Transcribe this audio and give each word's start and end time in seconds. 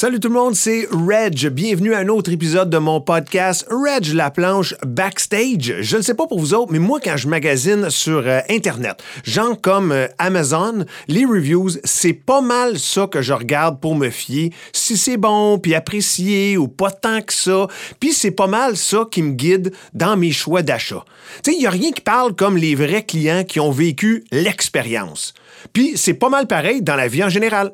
Salut 0.00 0.20
tout 0.20 0.28
le 0.28 0.34
monde, 0.34 0.54
c'est 0.54 0.86
Reg. 0.92 1.48
Bienvenue 1.48 1.92
à 1.92 1.98
un 1.98 2.06
autre 2.06 2.30
épisode 2.30 2.70
de 2.70 2.78
mon 2.78 3.00
podcast 3.00 3.66
Reg 3.68 4.14
la 4.14 4.30
planche 4.30 4.76
backstage. 4.86 5.74
Je 5.80 5.96
ne 5.96 6.02
sais 6.02 6.14
pas 6.14 6.28
pour 6.28 6.38
vous 6.38 6.54
autres, 6.54 6.70
mais 6.70 6.78
moi 6.78 7.00
quand 7.02 7.16
je 7.16 7.26
magasine 7.26 7.90
sur 7.90 8.18
euh, 8.24 8.38
internet, 8.48 9.02
gens 9.24 9.56
comme 9.56 9.90
euh, 9.90 10.06
Amazon, 10.18 10.84
les 11.08 11.24
reviews, 11.24 11.70
c'est 11.82 12.12
pas 12.12 12.40
mal 12.40 12.78
ça 12.78 13.08
que 13.08 13.22
je 13.22 13.32
regarde 13.32 13.80
pour 13.80 13.96
me 13.96 14.08
fier 14.08 14.50
si 14.72 14.96
c'est 14.96 15.16
bon 15.16 15.58
puis 15.58 15.74
apprécié 15.74 16.56
ou 16.56 16.68
pas 16.68 16.92
tant 16.92 17.20
que 17.20 17.32
ça. 17.32 17.66
Puis 17.98 18.12
c'est 18.12 18.30
pas 18.30 18.46
mal 18.46 18.76
ça 18.76 19.04
qui 19.10 19.20
me 19.20 19.32
guide 19.32 19.72
dans 19.94 20.16
mes 20.16 20.30
choix 20.30 20.62
d'achat. 20.62 21.04
Tu 21.42 21.50
sais, 21.50 21.56
il 21.58 21.62
y 21.64 21.66
a 21.66 21.70
rien 21.70 21.90
qui 21.90 22.02
parle 22.02 22.36
comme 22.36 22.56
les 22.56 22.76
vrais 22.76 23.02
clients 23.02 23.42
qui 23.42 23.58
ont 23.58 23.72
vécu 23.72 24.22
l'expérience. 24.30 25.34
Puis 25.72 25.94
c'est 25.96 26.14
pas 26.14 26.28
mal 26.28 26.46
pareil 26.46 26.82
dans 26.82 26.94
la 26.94 27.08
vie 27.08 27.24
en 27.24 27.28
général. 27.28 27.72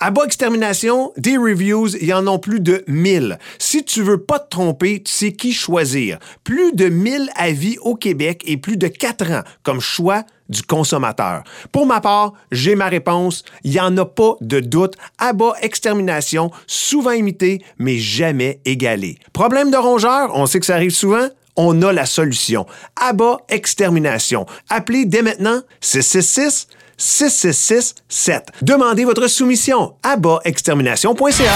À 0.00 0.10
bas 0.10 0.24
extermination, 0.24 1.12
des 1.16 1.36
reviews, 1.36 1.96
il 1.96 2.06
y 2.06 2.12
en 2.12 2.26
a 2.26 2.38
plus 2.38 2.60
de 2.60 2.84
1000. 2.86 3.38
Si 3.58 3.84
tu 3.84 4.02
veux 4.02 4.18
pas 4.18 4.38
te 4.38 4.50
tromper, 4.50 5.02
tu 5.02 5.12
sais 5.12 5.32
qui 5.32 5.52
choisir. 5.52 6.18
Plus 6.44 6.72
de 6.72 6.88
1000 6.88 7.30
avis 7.36 7.78
au 7.78 7.94
Québec 7.94 8.42
et 8.46 8.56
plus 8.56 8.76
de 8.76 8.88
4 8.88 9.30
ans 9.30 9.42
comme 9.62 9.80
choix 9.80 10.24
du 10.48 10.62
consommateur. 10.62 11.44
Pour 11.72 11.86
ma 11.86 12.00
part, 12.00 12.32
j'ai 12.50 12.74
ma 12.74 12.88
réponse. 12.88 13.44
Il 13.62 13.70
n'y 13.70 13.80
en 13.80 13.96
a 13.96 14.04
pas 14.04 14.34
de 14.40 14.60
doute. 14.60 14.94
À 15.18 15.32
extermination, 15.62 16.50
souvent 16.66 17.12
imité, 17.12 17.62
mais 17.78 17.98
jamais 17.98 18.60
égalé. 18.64 19.18
Problème 19.32 19.70
de 19.70 19.76
rongeur, 19.76 20.32
on 20.34 20.46
sait 20.46 20.60
que 20.60 20.66
ça 20.66 20.74
arrive 20.74 20.90
souvent 20.90 21.28
on 21.56 21.82
a 21.82 21.92
la 21.92 22.06
solution. 22.06 22.64
Abat 22.96 23.38
Extermination. 23.48 24.46
Appelez 24.70 25.04
dès 25.04 25.20
maintenant 25.20 25.60
666 25.80 26.68
6667. 27.00 28.52
Demandez 28.60 29.04
votre 29.04 29.26
soumission 29.26 29.96
à 30.02 30.16
bas-extermination.ca. 30.16 31.16
We 31.16 31.40
love 31.40 31.48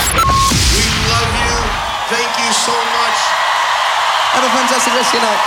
you. 1.44 1.60
Thank 2.08 2.32
you 2.40 2.52
so 2.52 2.72
much. 2.72 3.18
Have 4.34 4.44
a 4.44 4.50
fantastic 4.56 4.92
rest 4.94 5.14
of 5.14 5.20
your 5.20 5.22
night. 5.22 5.40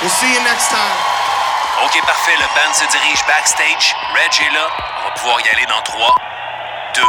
We'll 0.00 0.10
see 0.10 0.32
you 0.32 0.40
next 0.44 0.68
time. 0.70 0.96
OK, 1.84 2.00
parfait. 2.06 2.36
Le 2.38 2.46
band 2.54 2.72
se 2.72 2.84
dirige 2.90 3.20
backstage. 3.26 3.94
Reg 4.14 4.32
est 4.46 4.54
là. 4.54 4.68
On 5.00 5.08
va 5.08 5.14
pouvoir 5.14 5.40
y 5.40 5.48
aller 5.56 5.66
dans 5.66 5.82
3, 5.82 6.14
2, 6.94 7.02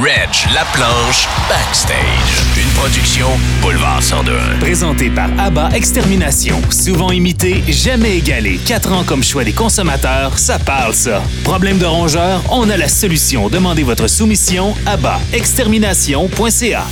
1. 0.00 0.02
Reg, 0.02 0.32
la 0.54 0.64
planche, 0.72 1.28
backstage. 1.48 2.53
Production 2.76 3.26
Boulevard 3.62 4.02
102. 4.02 4.32
Présenté 4.60 5.10
par 5.10 5.28
ABBA 5.38 5.70
Extermination. 5.74 6.60
Souvent 6.70 7.10
imité, 7.10 7.62
jamais 7.68 8.18
égalé. 8.18 8.58
Quatre 8.66 8.92
ans 8.92 9.04
comme 9.04 9.22
choix 9.22 9.44
des 9.44 9.52
consommateurs, 9.52 10.38
ça 10.38 10.58
parle 10.58 10.94
ça. 10.94 11.22
Problème 11.42 11.78
de 11.78 11.86
rongeur, 11.86 12.42
on 12.50 12.68
a 12.70 12.76
la 12.76 12.88
solution. 12.88 13.48
Demandez 13.48 13.82
votre 13.82 14.08
soumission 14.08 14.74
à 14.86 14.96
extermination.ca. 15.32 16.84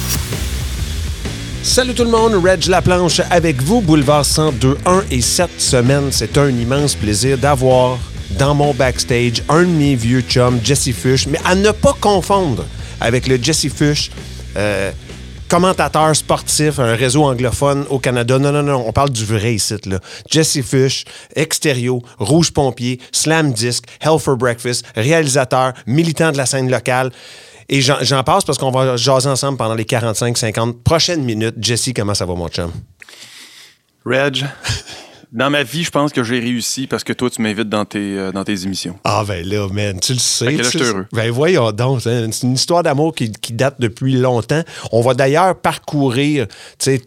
Salut 1.62 1.94
tout 1.94 2.04
le 2.04 2.10
monde, 2.10 2.34
Reg 2.42 2.66
Laplanche 2.66 3.20
avec 3.30 3.62
vous, 3.62 3.80
Boulevard 3.80 4.24
102, 4.24 4.78
1 4.84 5.04
et 5.10 5.20
7 5.20 5.48
semaines. 5.58 6.08
C'est 6.10 6.36
un 6.38 6.48
immense 6.48 6.94
plaisir 6.94 7.38
d'avoir 7.38 7.98
dans 8.38 8.54
mon 8.54 8.74
backstage 8.74 9.42
un 9.48 9.62
de 9.62 9.68
mes 9.68 9.94
vieux 9.94 10.22
chums, 10.22 10.58
Jesse 10.64 10.92
Fush, 10.92 11.26
mais 11.26 11.38
à 11.44 11.54
ne 11.54 11.70
pas 11.70 11.94
confondre 12.00 12.64
avec 13.00 13.26
le 13.28 13.38
Jesse 13.40 13.68
Fush 13.68 14.10
euh, 14.56 14.90
commentateur 15.52 16.16
sportif, 16.16 16.78
un 16.78 16.94
réseau 16.96 17.24
anglophone 17.24 17.84
au 17.90 17.98
Canada. 17.98 18.38
Non, 18.38 18.52
non, 18.52 18.62
non, 18.62 18.84
on 18.86 18.92
parle 18.92 19.10
du 19.10 19.26
vrai 19.26 19.58
site, 19.58 19.84
là. 19.84 20.00
Jesse 20.30 20.62
Fish, 20.62 21.04
Extérieur, 21.36 21.98
Rouge 22.18 22.54
Pompier, 22.54 22.98
Slam 23.12 23.52
Disc, 23.52 23.84
Hell 24.00 24.18
for 24.18 24.38
Breakfast, 24.38 24.82
réalisateur, 24.96 25.74
militant 25.86 26.32
de 26.32 26.38
la 26.38 26.46
scène 26.46 26.70
locale. 26.70 27.10
Et 27.68 27.82
j'en 27.82 28.22
passe 28.24 28.44
parce 28.44 28.56
qu'on 28.56 28.70
va 28.70 28.96
jaser 28.96 29.28
ensemble 29.28 29.58
pendant 29.58 29.74
les 29.74 29.84
45-50 29.84 30.82
prochaines 30.82 31.22
minutes. 31.22 31.56
Jesse, 31.60 31.90
comment 31.94 32.14
ça 32.14 32.24
va, 32.24 32.34
mon 32.34 32.48
chum? 32.48 32.72
Reg, 34.06 34.46
dans 35.32 35.48
ma 35.48 35.62
vie, 35.62 35.82
je 35.82 35.90
pense 35.90 36.12
que 36.12 36.22
j'ai 36.22 36.38
réussi 36.38 36.86
parce 36.86 37.04
que 37.04 37.12
toi, 37.14 37.30
tu 37.30 37.40
m'invites 37.40 37.68
dans 37.68 37.86
tes, 37.86 38.18
euh, 38.18 38.32
dans 38.32 38.44
tes 38.44 38.64
émissions. 38.64 38.98
Ah, 39.02 39.24
ben 39.26 39.46
là, 39.46 39.66
man, 39.72 39.98
tu 39.98 40.12
le 40.12 40.18
sais. 40.18 40.50
là, 40.50 40.62
je 40.62 40.68
suis 40.68 40.82
heureux. 40.82 41.06
Ben 41.12 41.30
voyons 41.30 41.72
donc, 41.72 42.02
c'est 42.02 42.42
une 42.42 42.52
histoire 42.52 42.82
d'amour 42.82 43.14
qui, 43.14 43.30
date 43.52 43.76
depuis 43.78 44.14
longtemps. 44.14 44.62
On 44.92 45.00
va 45.00 45.14
d'ailleurs 45.14 45.54
parcourir 45.56 46.46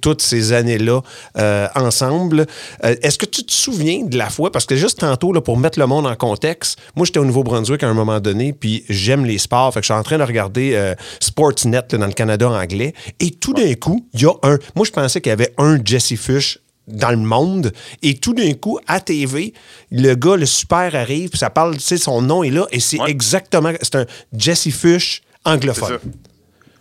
toutes 0.02 0.22
ces 0.22 0.54
années-là 0.54 1.02
euh, 1.38 1.68
ensemble. 1.76 2.46
Euh, 2.84 2.96
est-ce 3.02 3.18
que 3.18 3.26
tu 3.26 3.44
te 3.44 3.52
souviens 3.52 4.04
de 4.04 4.18
la 4.18 4.30
fois, 4.30 4.52
parce 4.52 4.66
que 4.66 4.76
juste 4.76 5.00
tantôt, 5.00 5.32
là, 5.32 5.42
pour 5.42 5.58
mettre 5.58 5.80
le 5.80 5.86
monde 5.86 6.08
en 6.08 6.16
contexte, 6.16 6.80
moi, 6.96 7.06
j'étais 7.06 7.20
au 7.20 7.26
Nouveau-Brunswick 7.26 7.84
à 7.84 7.90
un 7.90 7.94
moment 7.94 8.20
donné, 8.20 8.54
puis 8.54 8.86
j'aime 8.90 9.26
les 9.26 9.38
sports, 9.38 9.74
fait 9.74 9.82
que 9.82 9.86
je 9.86 9.94
suis 9.94 10.00
en 10.00 10.04
train 10.04 10.18
de 10.18 10.24
regarder 10.24 10.94
Sportsnet 11.20 11.82
dans 11.92 12.06
le 12.06 12.14
Canada 12.14 12.50
anglais, 12.50 12.94
et 13.20 13.32
tout 13.32 13.54
d'un 13.54 13.74
coup, 13.76 14.08
il 14.14 14.22
y 14.22 14.26
a 14.26 14.34
un... 14.44 14.58
Moi, 14.76 14.86
je 14.86 14.92
pensais 14.92 15.22
qu'il 15.22 15.30
y 15.30 15.34
avait 15.34 15.54
un 15.58 15.80
Jesse 15.84 16.16
Fish 16.16 16.60
dans 16.88 17.12
le 17.12 17.18
monde. 17.18 17.72
Et 18.02 18.16
tout 18.18 18.34
d'un 18.34 18.54
coup, 18.54 18.80
à 18.88 19.00
TV, 19.00 19.54
le 19.92 20.14
gars, 20.16 20.36
le 20.36 20.46
super 20.46 20.96
arrive, 20.96 21.30
puis 21.30 21.40
ça 21.40 21.50
parle, 21.50 21.76
tu 21.76 21.82
sais, 21.82 21.98
son 21.98 22.22
nom 22.22 22.44
est 22.44 22.52
là, 22.52 22.66
et 22.72 22.80
c'est 22.80 23.00
exactement, 23.08 23.72
c'est 23.82 23.96
un 23.96 24.06
Jesse 24.34 24.70
Fish 24.70 25.22
anglophone. 25.44 26.00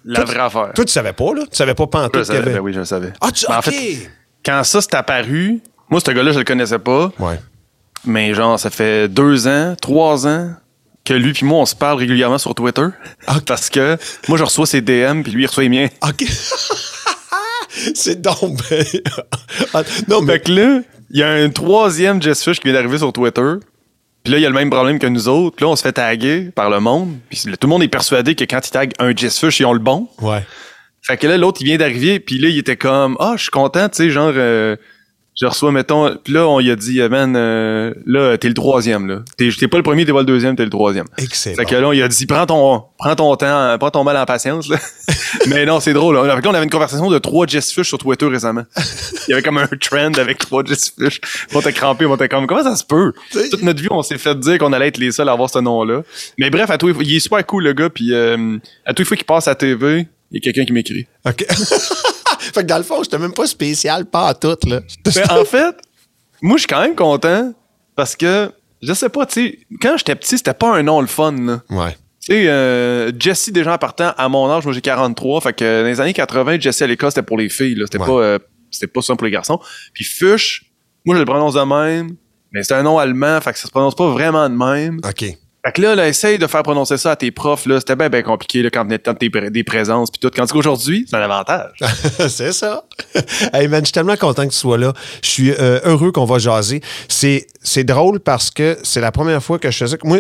La 0.05 0.25
vraie 0.25 0.41
affaire. 0.41 0.73
Toi, 0.75 0.85
tu 0.85 0.93
savais 0.93 1.15
pas, 1.15 1.33
là? 1.35 1.43
Tu 1.51 1.57
savais 1.57 1.75
pas 1.75 1.87
pantoute 1.87 2.25
qu'il 2.25 2.37
avait... 2.37 2.53
Ben 2.55 2.61
oui, 2.61 2.75
je 2.75 2.81
le 2.81 2.85
savais. 2.85 3.13
Ah, 3.21 3.31
tu... 3.33 3.47
Ben, 3.47 3.59
en 3.59 3.63
fait, 3.63 4.11
quand 4.45 4.63
ça 4.65 4.83
s'est 4.83 4.95
apparu, 4.95 5.63
moi, 5.89 6.01
ce 6.01 6.11
gars-là, 6.11 6.33
je 6.33 6.39
le 6.39 6.45
connaissais 6.45 6.79
pas. 6.79 7.11
Ouais. 7.19 7.41
Mais 8.05 8.35
genre, 8.35 8.59
ça 8.59 8.69
fait 8.69 9.09
deux 9.09 9.47
ans, 9.47 9.75
trois 9.81 10.27
ans 10.27 10.51
que 11.05 11.15
lui 11.15 11.33
puis 11.33 11.45
moi, 11.45 11.61
on 11.61 11.67
se 11.67 11.75
parle 11.75 11.99
régulièrement 11.99 12.39
sur 12.39 12.55
Twitter. 12.55 12.87
Parce 13.47 13.71
que 13.71 13.97
moi, 14.29 14.39
je 14.39 14.45
reçois 14.45 14.67
ses 14.67 14.81
DM, 14.81 15.23
puis 15.23 15.33
lui, 15.33 15.45
il 15.45 15.47
reçoit 15.47 15.63
les 15.63 15.69
miens. 15.69 15.89
OK. 16.03 16.25
C'est 17.95 18.21
donc 18.21 18.61
ah, 19.73 19.83
non, 20.09 20.23
mais... 20.23 20.35
Fait 20.35 20.41
que 20.41 20.53
là, 20.53 20.81
il 21.11 21.19
y 21.19 21.23
a 21.23 21.29
un 21.29 21.51
troisième 21.51 22.23
Jess 22.23 22.43
Fish 22.43 22.59
qui 22.59 22.65
vient 22.65 22.75
d'arriver 22.75 22.99
sur 22.99 23.13
Twitter. 23.13 23.55
Puis 24.23 24.33
là, 24.33 24.39
il 24.39 24.43
y 24.43 24.47
a 24.47 24.49
le 24.49 24.55
même 24.55 24.71
problème 24.71 24.99
que 24.99 25.07
nous 25.07 25.29
autres. 25.29 25.57
Puis 25.57 25.65
là, 25.65 25.71
on 25.71 25.77
se 25.77 25.83
fait 25.83 25.93
taguer 25.93 26.51
par 26.55 26.71
le 26.71 26.81
monde. 26.81 27.17
Puis 27.29 27.43
tout 27.43 27.67
le 27.67 27.69
monde 27.69 27.83
est 27.83 27.89
persuadé 27.89 28.35
que 28.35 28.45
quand 28.45 28.67
ils 28.67 28.71
taguent 28.71 28.93
un 28.99 29.15
Jess 29.15 29.39
Fish, 29.39 29.61
ils 29.61 29.67
ont 29.67 29.73
le 29.73 29.81
bon. 29.81 30.09
Ouais. 30.21 30.45
Fait 31.03 31.19
que 31.19 31.27
là, 31.27 31.37
l'autre, 31.37 31.61
il 31.61 31.67
vient 31.67 31.77
d'arriver. 31.77 32.21
Puis 32.21 32.39
là, 32.39 32.49
il 32.49 32.59
était 32.59 32.77
comme, 32.77 33.17
ah, 33.21 33.35
je 33.37 33.43
suis 33.43 33.51
content, 33.51 33.89
tu 33.89 33.97
sais, 33.97 34.11
genre, 34.11 34.33
euh, 34.35 34.77
je 35.37 35.47
reçois, 35.47 35.73
mettons, 35.73 36.17
puis 36.23 36.33
là, 36.33 36.47
on 36.47 36.61
lui 36.61 36.71
a 36.71 36.77
dit, 36.77 37.01
man, 37.09 37.35
euh, 37.37 37.93
là, 38.07 38.39
t'es 38.39 38.47
le 38.47 38.55
troisième, 38.55 39.09
là. 39.09 39.23
T'es, 39.37 39.51
pas 39.67 39.79
le 39.79 39.83
premier, 39.83 40.05
t'es 40.05 40.13
pas 40.13 40.21
le 40.21 40.27
deuxième, 40.27 40.55
t'es 40.55 40.63
le 40.63 40.71
troisième. 40.71 41.07
Excellent. 41.19 41.57
Fait 41.57 41.65
que 41.65 41.75
là, 41.75 41.89
on 41.89 41.91
lui 41.91 42.03
a 42.03 42.09
dit, 42.09 42.27
prends 42.27 42.47
ton, 42.47 42.85
prends 42.97 43.17
ton 43.17 43.35
temps, 43.35 43.77
prends 43.79 43.91
ton 43.91 44.05
mal 44.05 44.17
en 44.17 44.25
patience, 44.27 44.69
là. 44.69 44.79
Mais 45.49 45.67
non, 45.67 45.81
c'est 45.81 45.93
drôle, 45.93 46.15
là. 46.15 46.37
Fait 46.37 46.41
que 46.41 46.45
là, 46.45 46.51
on 46.53 46.55
avait 46.55 46.65
une 46.65 46.71
conversation 46.71 47.11
de 47.11 47.19
trois 47.19 47.49
Jess 47.49 47.73
Fish 47.73 47.89
sur 47.89 47.99
Twitter 47.99 48.27
récemment. 48.27 48.63
Il 49.27 49.31
y 49.31 49.33
avait 49.33 49.43
comme 49.43 49.59
un 49.59 49.67
trend 49.67 50.13
avec 50.15 50.39
trois 50.39 50.63
Jess 50.65 50.93
Fish. 50.97 51.21
On 51.53 51.61
t'a 51.61 51.73
crampé, 51.73 52.07
on 52.07 52.17
t'a 52.17 52.29
comme, 52.29 52.47
comment 52.47 52.63
ça 52.63 52.77
se 52.77 52.85
peut? 52.85 53.13
Toute 53.33 53.63
notre 53.63 53.83
vie, 53.83 53.89
on 53.91 54.03
s'est 54.03 54.19
fait 54.19 54.39
dire 54.39 54.59
qu'on 54.59 54.73
allait 54.73 54.89
être 54.89 54.99
les 54.99 55.11
seuls 55.11 55.29
à 55.29 55.33
avoir 55.33 55.51
ce 55.51 55.59
nom-là. 55.59 56.03
Mais 56.39 56.49
bref, 56.51 56.71
à 56.71 56.79
tout, 56.79 56.95
il 57.01 57.17
est 57.17 57.21
super 57.21 57.45
cool, 57.45 57.65
le 57.65 57.73
gars, 57.73 57.91
puis 57.91 58.15
euh, 58.15 58.57
à 58.87 58.95
toute 58.95 59.07
fois 59.07 59.17
qu'il 59.17 59.27
passe 59.27 59.49
à 59.49 59.57
TV, 59.57 60.07
il 60.31 60.37
y 60.37 60.39
a 60.39 60.41
quelqu'un 60.41 60.65
qui 60.65 60.73
m'écrit. 60.73 61.07
OK. 61.27 61.45
fait 62.53 62.63
que 62.63 62.67
dans 62.67 62.79
le 62.79 62.85
fond, 62.85 63.03
j'étais 63.03 63.19
même 63.19 63.33
pas 63.33 63.47
spécial, 63.47 64.07
pas 64.07 64.29
à 64.29 64.35
tout, 64.35 64.57
là. 64.67 64.81
Ben, 65.05 65.31
en 65.31 65.45
fait, 65.45 65.77
moi, 66.43 66.57
je 66.57 66.61
suis 66.61 66.67
quand 66.67 66.81
même 66.81 66.95
content 66.95 67.53
parce 67.97 68.17
que, 68.17 68.51
je 68.83 68.93
sais 68.93 69.09
pas, 69.09 69.27
tu 69.27 69.49
sais, 69.49 69.59
quand 69.81 69.97
j'étais 69.97 70.15
petit, 70.15 70.37
c'était 70.37 70.55
pas 70.55 70.75
un 70.75 70.83
nom 70.83 71.01
le 71.01 71.07
fun, 71.07 71.33
là. 71.33 71.63
Ouais. 71.71 71.97
Tu 72.21 72.33
sais, 72.33 72.49
euh, 72.49 73.13
Jesse, 73.19 73.51
déjà 73.51 73.75
en 73.75 73.79
partant, 73.79 74.13
à 74.17 74.29
mon 74.29 74.51
âge, 74.51 74.65
moi 74.65 74.73
j'ai 74.73 74.81
43, 74.81 75.43
fait 75.43 75.53
que 75.53 75.83
dans 75.83 75.87
les 75.87 76.01
années 76.01 76.15
80, 76.15 76.59
Jesse 76.59 76.83
à 76.83 76.87
l'école, 76.87 77.11
c'était 77.11 77.23
pour 77.23 77.37
les 77.37 77.49
filles, 77.49 77.75
là. 77.75 77.85
C'était 77.87 77.99
pas, 77.99 78.13
euh, 78.13 78.39
c'était 78.71 78.87
pas 78.87 79.03
ça 79.03 79.15
pour 79.15 79.27
les 79.27 79.31
garçons. 79.31 79.61
Puis 79.93 80.05
Fush, 80.05 80.65
moi 81.05 81.15
je 81.17 81.21
le 81.21 81.27
prononce 81.27 81.55
de 81.55 81.61
même, 81.61 82.17
mais 82.53 82.63
c'est 82.63 82.75
un 82.75 82.83
nom 82.83 82.99
allemand, 82.99 83.41
fait 83.43 83.53
que 83.53 83.59
ça 83.59 83.67
se 83.67 83.71
prononce 83.71 83.95
pas 83.95 84.09
vraiment 84.11 84.49
de 84.49 84.55
même. 84.55 85.01
OK. 85.05 85.37
Fait 85.65 85.73
que 85.73 85.81
là, 85.81 85.95
là, 85.95 86.07
essaye 86.09 86.39
de 86.39 86.47
faire 86.47 86.63
prononcer 86.63 86.99
ça 86.99 87.13
à 87.13 87.17
tes 87.17 87.31
profs, 87.31 87.65
là. 87.65 87.81
C'était 87.81 87.97
bien, 87.97 88.11
bien 88.11 88.23
compliqué, 88.23 88.63
là, 88.63 88.69
quand 88.69 88.85
venait 88.85 88.97
le 88.97 89.03
temps 89.03 89.15
de 89.15 89.49
des 89.49 89.65
présences 89.65 90.11
puis 90.11 90.19
tout. 90.21 90.31
Quand 90.35 90.47
qu'aujourd'hui, 90.47 91.07
c'est 91.09 91.17
un 91.17 91.23
avantage. 91.23 91.79
c'est 92.29 92.53
ça. 92.53 92.85
hey 93.55 93.67
man, 93.69 93.81
je 93.81 93.87
suis 93.87 93.93
tellement 93.93 94.17
content 94.17 94.47
que 94.47 94.53
tu 94.53 94.59
sois 94.59 94.77
là. 94.77 94.93
Je 95.23 95.29
suis 95.29 95.51
euh, 95.53 95.81
heureux 95.85 96.13
qu'on 96.13 96.27
va 96.27 96.39
jaser. 96.39 96.83
C'est, 97.09 97.47
c'est 97.63 97.85
drôle 97.85 98.21
parce 98.21 98.51
que 98.51 98.77
c'est 98.83 99.01
la 99.01 99.11
première 99.11 99.43
fois 99.43 99.59
que 99.59 99.71
je 99.71 99.79
faisais. 99.79 99.97
Moi, 100.05 100.19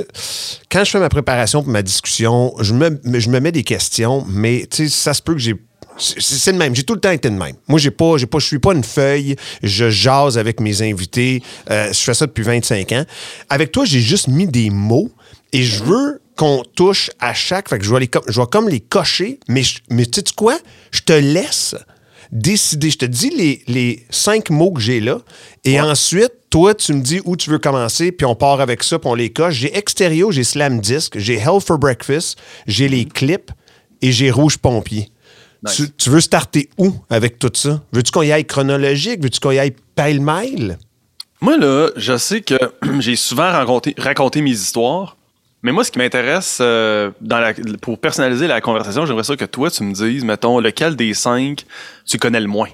quand 0.70 0.82
je 0.82 0.90
fais 0.90 1.00
ma 1.00 1.10
préparation 1.10 1.62
pour 1.62 1.70
ma 1.70 1.82
discussion, 1.82 2.54
je 2.60 2.72
me, 2.72 2.98
je 3.04 3.28
me 3.28 3.38
mets 3.38 3.52
des 3.52 3.64
questions, 3.64 4.24
mais 4.26 4.66
ça 4.70 5.12
se 5.12 5.20
peut 5.20 5.34
que 5.34 5.40
j'ai 5.40 5.56
c'est 5.96 6.52
le 6.52 6.58
même. 6.58 6.74
J'ai 6.74 6.82
tout 6.82 6.94
le 6.94 7.00
temps 7.00 7.10
été 7.10 7.30
de 7.30 7.36
même. 7.36 7.54
Moi, 7.68 7.78
j'ai 7.78 7.90
pas, 7.90 8.16
j'ai 8.16 8.26
pas, 8.26 8.38
je 8.38 8.46
suis 8.46 8.58
pas 8.58 8.72
une 8.74 8.84
feuille. 8.84 9.36
Je 9.62 9.90
jase 9.90 10.38
avec 10.38 10.60
mes 10.60 10.82
invités. 10.82 11.42
Euh, 11.70 11.92
je 11.92 11.98
fais 11.98 12.14
ça 12.14 12.26
depuis 12.26 12.42
25 12.42 12.92
ans. 12.92 13.04
Avec 13.48 13.72
toi, 13.72 13.84
j'ai 13.84 14.00
juste 14.00 14.28
mis 14.28 14.46
des 14.46 14.70
mots 14.70 15.10
et 15.52 15.62
je 15.62 15.84
veux 15.84 16.20
qu'on 16.36 16.64
touche 16.74 17.10
à 17.20 17.34
chaque. 17.34 17.68
Fait 17.68 17.78
que 17.78 17.84
je 17.84 17.92
vais, 17.94 18.00
les, 18.00 18.10
je 18.28 18.40
vais 18.40 18.46
comme 18.50 18.68
les 18.68 18.80
cocher, 18.80 19.38
mais, 19.48 19.62
mais 19.90 20.06
tu 20.06 20.20
sais 20.20 20.34
quoi? 20.34 20.58
Je 20.90 21.00
te 21.00 21.12
laisse 21.12 21.76
décider. 22.32 22.90
Je 22.90 22.98
te 22.98 23.06
dis 23.06 23.30
les, 23.30 23.62
les 23.68 24.04
cinq 24.10 24.50
mots 24.50 24.72
que 24.72 24.80
j'ai 24.80 25.00
là. 25.00 25.20
Et 25.64 25.80
ensuite, 25.80 26.32
toi, 26.50 26.74
tu 26.74 26.92
me 26.92 27.00
dis 27.00 27.20
où 27.24 27.36
tu 27.36 27.50
veux 27.50 27.58
commencer, 27.58 28.12
puis 28.12 28.26
on 28.26 28.34
part 28.34 28.60
avec 28.60 28.82
ça, 28.82 28.98
puis 28.98 29.08
on 29.08 29.14
les 29.14 29.30
coche. 29.30 29.54
J'ai 29.54 29.76
Extérieur, 29.76 30.32
j'ai 30.32 30.44
Slam 30.44 30.80
Disc, 30.80 31.18
j'ai 31.18 31.34
Hell 31.34 31.60
for 31.64 31.78
Breakfast, 31.78 32.38
j'ai 32.66 32.88
les 32.88 33.04
clips 33.04 33.50
et 34.02 34.12
j'ai 34.12 34.30
Rouge 34.30 34.58
Pompier. 34.58 35.08
Nice. 35.64 35.76
Tu, 35.76 35.90
tu 35.92 36.10
veux 36.10 36.20
starter 36.20 36.68
où 36.78 36.92
avec 37.10 37.38
tout 37.38 37.50
ça? 37.54 37.80
Veux-tu 37.92 38.10
qu'on 38.12 38.22
y 38.22 38.32
aille 38.32 38.44
chronologique? 38.46 39.22
Veux-tu 39.22 39.40
qu'on 39.40 39.50
y 39.52 39.58
aille 39.58 39.74
pêle-mêle? 39.94 40.78
Moi, 41.40 41.56
là, 41.58 41.90
je 41.96 42.16
sais 42.16 42.40
que 42.40 42.54
j'ai 43.00 43.16
souvent 43.16 43.50
raconté, 43.50 43.94
raconté 43.98 44.40
mes 44.42 44.50
histoires, 44.52 45.16
mais 45.62 45.72
moi, 45.72 45.82
ce 45.84 45.90
qui 45.90 45.98
m'intéresse 45.98 46.58
euh, 46.60 47.10
dans 47.20 47.38
la- 47.38 47.54
pour 47.80 47.98
personnaliser 47.98 48.46
la 48.46 48.60
conversation, 48.60 49.06
j'aimerais 49.06 49.24
ça 49.24 49.36
que 49.36 49.44
toi, 49.46 49.70
tu 49.70 49.82
me 49.82 49.92
dises, 49.94 50.24
mettons, 50.24 50.58
lequel 50.60 50.94
des 50.96 51.14
cinq 51.14 51.64
tu 52.06 52.18
connais 52.18 52.40
le 52.40 52.46
moins? 52.48 52.68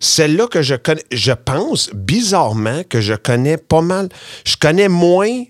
Celle-là 0.00 0.46
que 0.48 0.60
je 0.62 0.74
connais, 0.74 1.04
je 1.12 1.32
pense 1.32 1.90
bizarrement 1.94 2.82
que 2.88 3.00
je 3.00 3.14
connais 3.14 3.56
pas 3.56 3.80
mal. 3.80 4.08
Je 4.44 4.56
connais 4.56 4.88
moins 4.88 5.44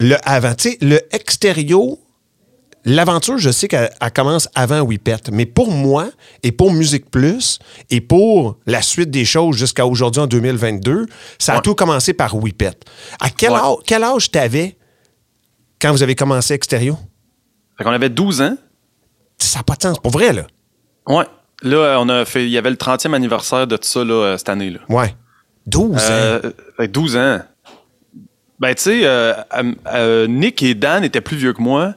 le 0.00 0.16
avant. 0.28 0.54
Tu 0.54 0.70
sais, 0.72 0.78
le 0.82 1.00
extérieur, 1.14 1.82
l'aventure, 2.84 3.38
je 3.38 3.50
sais 3.50 3.68
qu'elle 3.68 3.90
elle 4.00 4.12
commence 4.12 4.48
avant 4.54 4.80
Whippet. 4.80 5.30
Mais 5.32 5.46
pour 5.46 5.70
moi, 5.70 6.08
et 6.42 6.52
pour 6.52 6.72
Musique 6.72 7.10
Plus, 7.10 7.58
et 7.90 8.00
pour 8.00 8.56
la 8.66 8.82
suite 8.82 9.10
des 9.10 9.24
choses 9.24 9.56
jusqu'à 9.56 9.86
aujourd'hui 9.86 10.22
en 10.22 10.26
2022, 10.26 11.06
ça 11.38 11.52
a 11.52 11.56
Ouais. 11.56 11.62
tout 11.62 11.74
commencé 11.74 12.12
par 12.12 12.34
Whippet. 12.36 12.72
À 13.20 13.30
quel, 13.30 13.50
Ouais. 13.50 13.56
âge, 13.58 13.76
quel 13.86 14.04
âge 14.04 14.30
t'avais 14.30 14.76
quand 15.80 15.92
vous 15.92 16.02
avez 16.02 16.14
commencé 16.14 16.54
Extérieur? 16.54 16.96
Fait 17.76 17.84
qu'on 17.84 17.90
avait 17.92 18.08
12 18.10 18.40
ans. 18.42 18.56
Ça 19.38 19.58
n'a 19.60 19.62
pas 19.62 19.74
de 19.76 19.82
sens. 19.82 19.98
Pour 20.00 20.10
vrai, 20.12 20.32
là. 20.32 20.46
Ouais. 21.06 21.24
Là, 21.62 21.98
on 22.00 22.08
a 22.08 22.24
fait, 22.24 22.44
il 22.44 22.50
y 22.50 22.58
avait 22.58 22.70
le 22.70 22.76
30e 22.76 23.14
anniversaire 23.14 23.66
de 23.66 23.76
tout 23.76 23.86
ça, 23.88 24.04
là, 24.04 24.14
euh, 24.14 24.36
cette 24.38 24.48
année, 24.48 24.70
là. 24.70 24.80
Ouais. 24.88 25.14
12 25.66 25.96
ans. 25.96 25.98
Euh, 26.10 26.40
fait 26.76 26.86
que 26.86 26.92
12 26.92 27.16
ans. 27.16 27.40
Ben, 28.60 28.74
tu 28.74 28.82
sais, 28.82 29.00
euh, 29.04 29.34
euh, 29.56 29.72
euh, 29.94 30.26
Nick 30.26 30.62
et 30.64 30.74
Dan 30.74 31.04
étaient 31.04 31.20
plus 31.20 31.36
vieux 31.36 31.52
que 31.52 31.62
moi, 31.62 31.94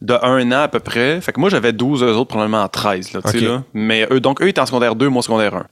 de 0.00 0.14
un 0.22 0.52
an 0.52 0.62
à 0.62 0.68
peu 0.68 0.80
près. 0.80 1.20
Fait 1.20 1.32
que 1.32 1.40
moi, 1.40 1.50
j'avais 1.50 1.72
12, 1.72 2.02
eux 2.02 2.14
autres, 2.14 2.28
probablement 2.28 2.62
en 2.62 2.68
13, 2.68 3.12
là, 3.12 3.20
là. 3.24 3.62
Mais 3.74 4.06
eux, 4.10 4.20
donc, 4.20 4.40
eux 4.42 4.48
étaient 4.48 4.60
en 4.60 4.66
secondaire 4.66 4.94
2, 4.94 5.08
moi, 5.08 5.20
en 5.20 5.22
secondaire 5.22 5.54
1. 5.54 5.66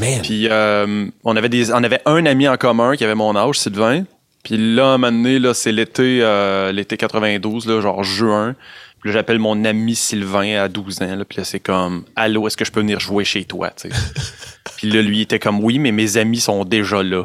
Man. 0.00 0.22
Puis, 0.22 0.48
euh, 0.50 1.06
on, 1.24 1.36
avait 1.36 1.48
des, 1.48 1.72
on 1.72 1.82
avait 1.82 2.00
un 2.06 2.24
ami 2.26 2.48
en 2.48 2.56
commun 2.56 2.96
qui 2.96 3.04
avait 3.04 3.14
mon 3.14 3.36
âge, 3.36 3.58
Sylvain. 3.58 4.04
Puis 4.42 4.56
là, 4.76 4.92
à 4.92 4.94
un 4.94 4.98
moment 4.98 5.12
donné, 5.12 5.38
là, 5.38 5.54
c'est 5.54 5.72
l'été, 5.72 6.20
euh, 6.22 6.70
l'été 6.70 6.96
92, 6.96 7.66
là, 7.66 7.80
genre 7.80 8.04
juin. 8.04 8.54
Puis 9.00 9.10
là, 9.10 9.14
j'appelle 9.14 9.38
mon 9.38 9.64
ami 9.64 9.94
Sylvain 9.96 10.62
à 10.62 10.68
12 10.68 11.02
ans. 11.02 11.16
Là, 11.16 11.24
puis 11.24 11.38
là, 11.38 11.44
c'est 11.44 11.60
comme, 11.60 12.04
allô, 12.14 12.46
est-ce 12.46 12.56
que 12.56 12.64
je 12.64 12.70
peux 12.70 12.80
venir 12.80 13.00
jouer 13.00 13.24
chez 13.24 13.44
toi? 13.44 13.72
puis 14.76 14.90
là, 14.90 15.02
lui, 15.02 15.18
il 15.18 15.22
était 15.22 15.38
comme, 15.38 15.62
oui, 15.62 15.78
mais 15.78 15.92
mes 15.92 16.16
amis 16.16 16.40
sont 16.40 16.64
déjà 16.64 17.02
là. 17.02 17.24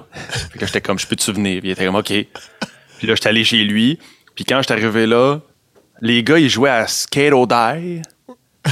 Fait 0.52 0.60
que 0.60 0.66
j'étais 0.66 0.82
comme, 0.82 1.00
je 1.00 1.08
peux-tu 1.08 1.32
venir? 1.32 1.60
Puis 1.62 1.70
il 1.70 1.72
était 1.72 1.86
comme, 1.86 1.96
OK. 1.96 2.08
Puis 2.08 3.08
là, 3.08 3.16
j'étais 3.16 3.30
allé 3.30 3.44
chez 3.44 3.64
lui. 3.64 4.00
Puis 4.36 4.44
quand 4.44 4.60
j'étais 4.62 4.74
arrivé 4.74 5.06
là, 5.06 5.42
les 6.02 6.24
gars, 6.24 6.40
ils 6.40 6.50
jouaient 6.50 6.70
à 6.70 6.88
Skate 6.88 7.32
or 7.32 7.48
Die, 7.48 8.02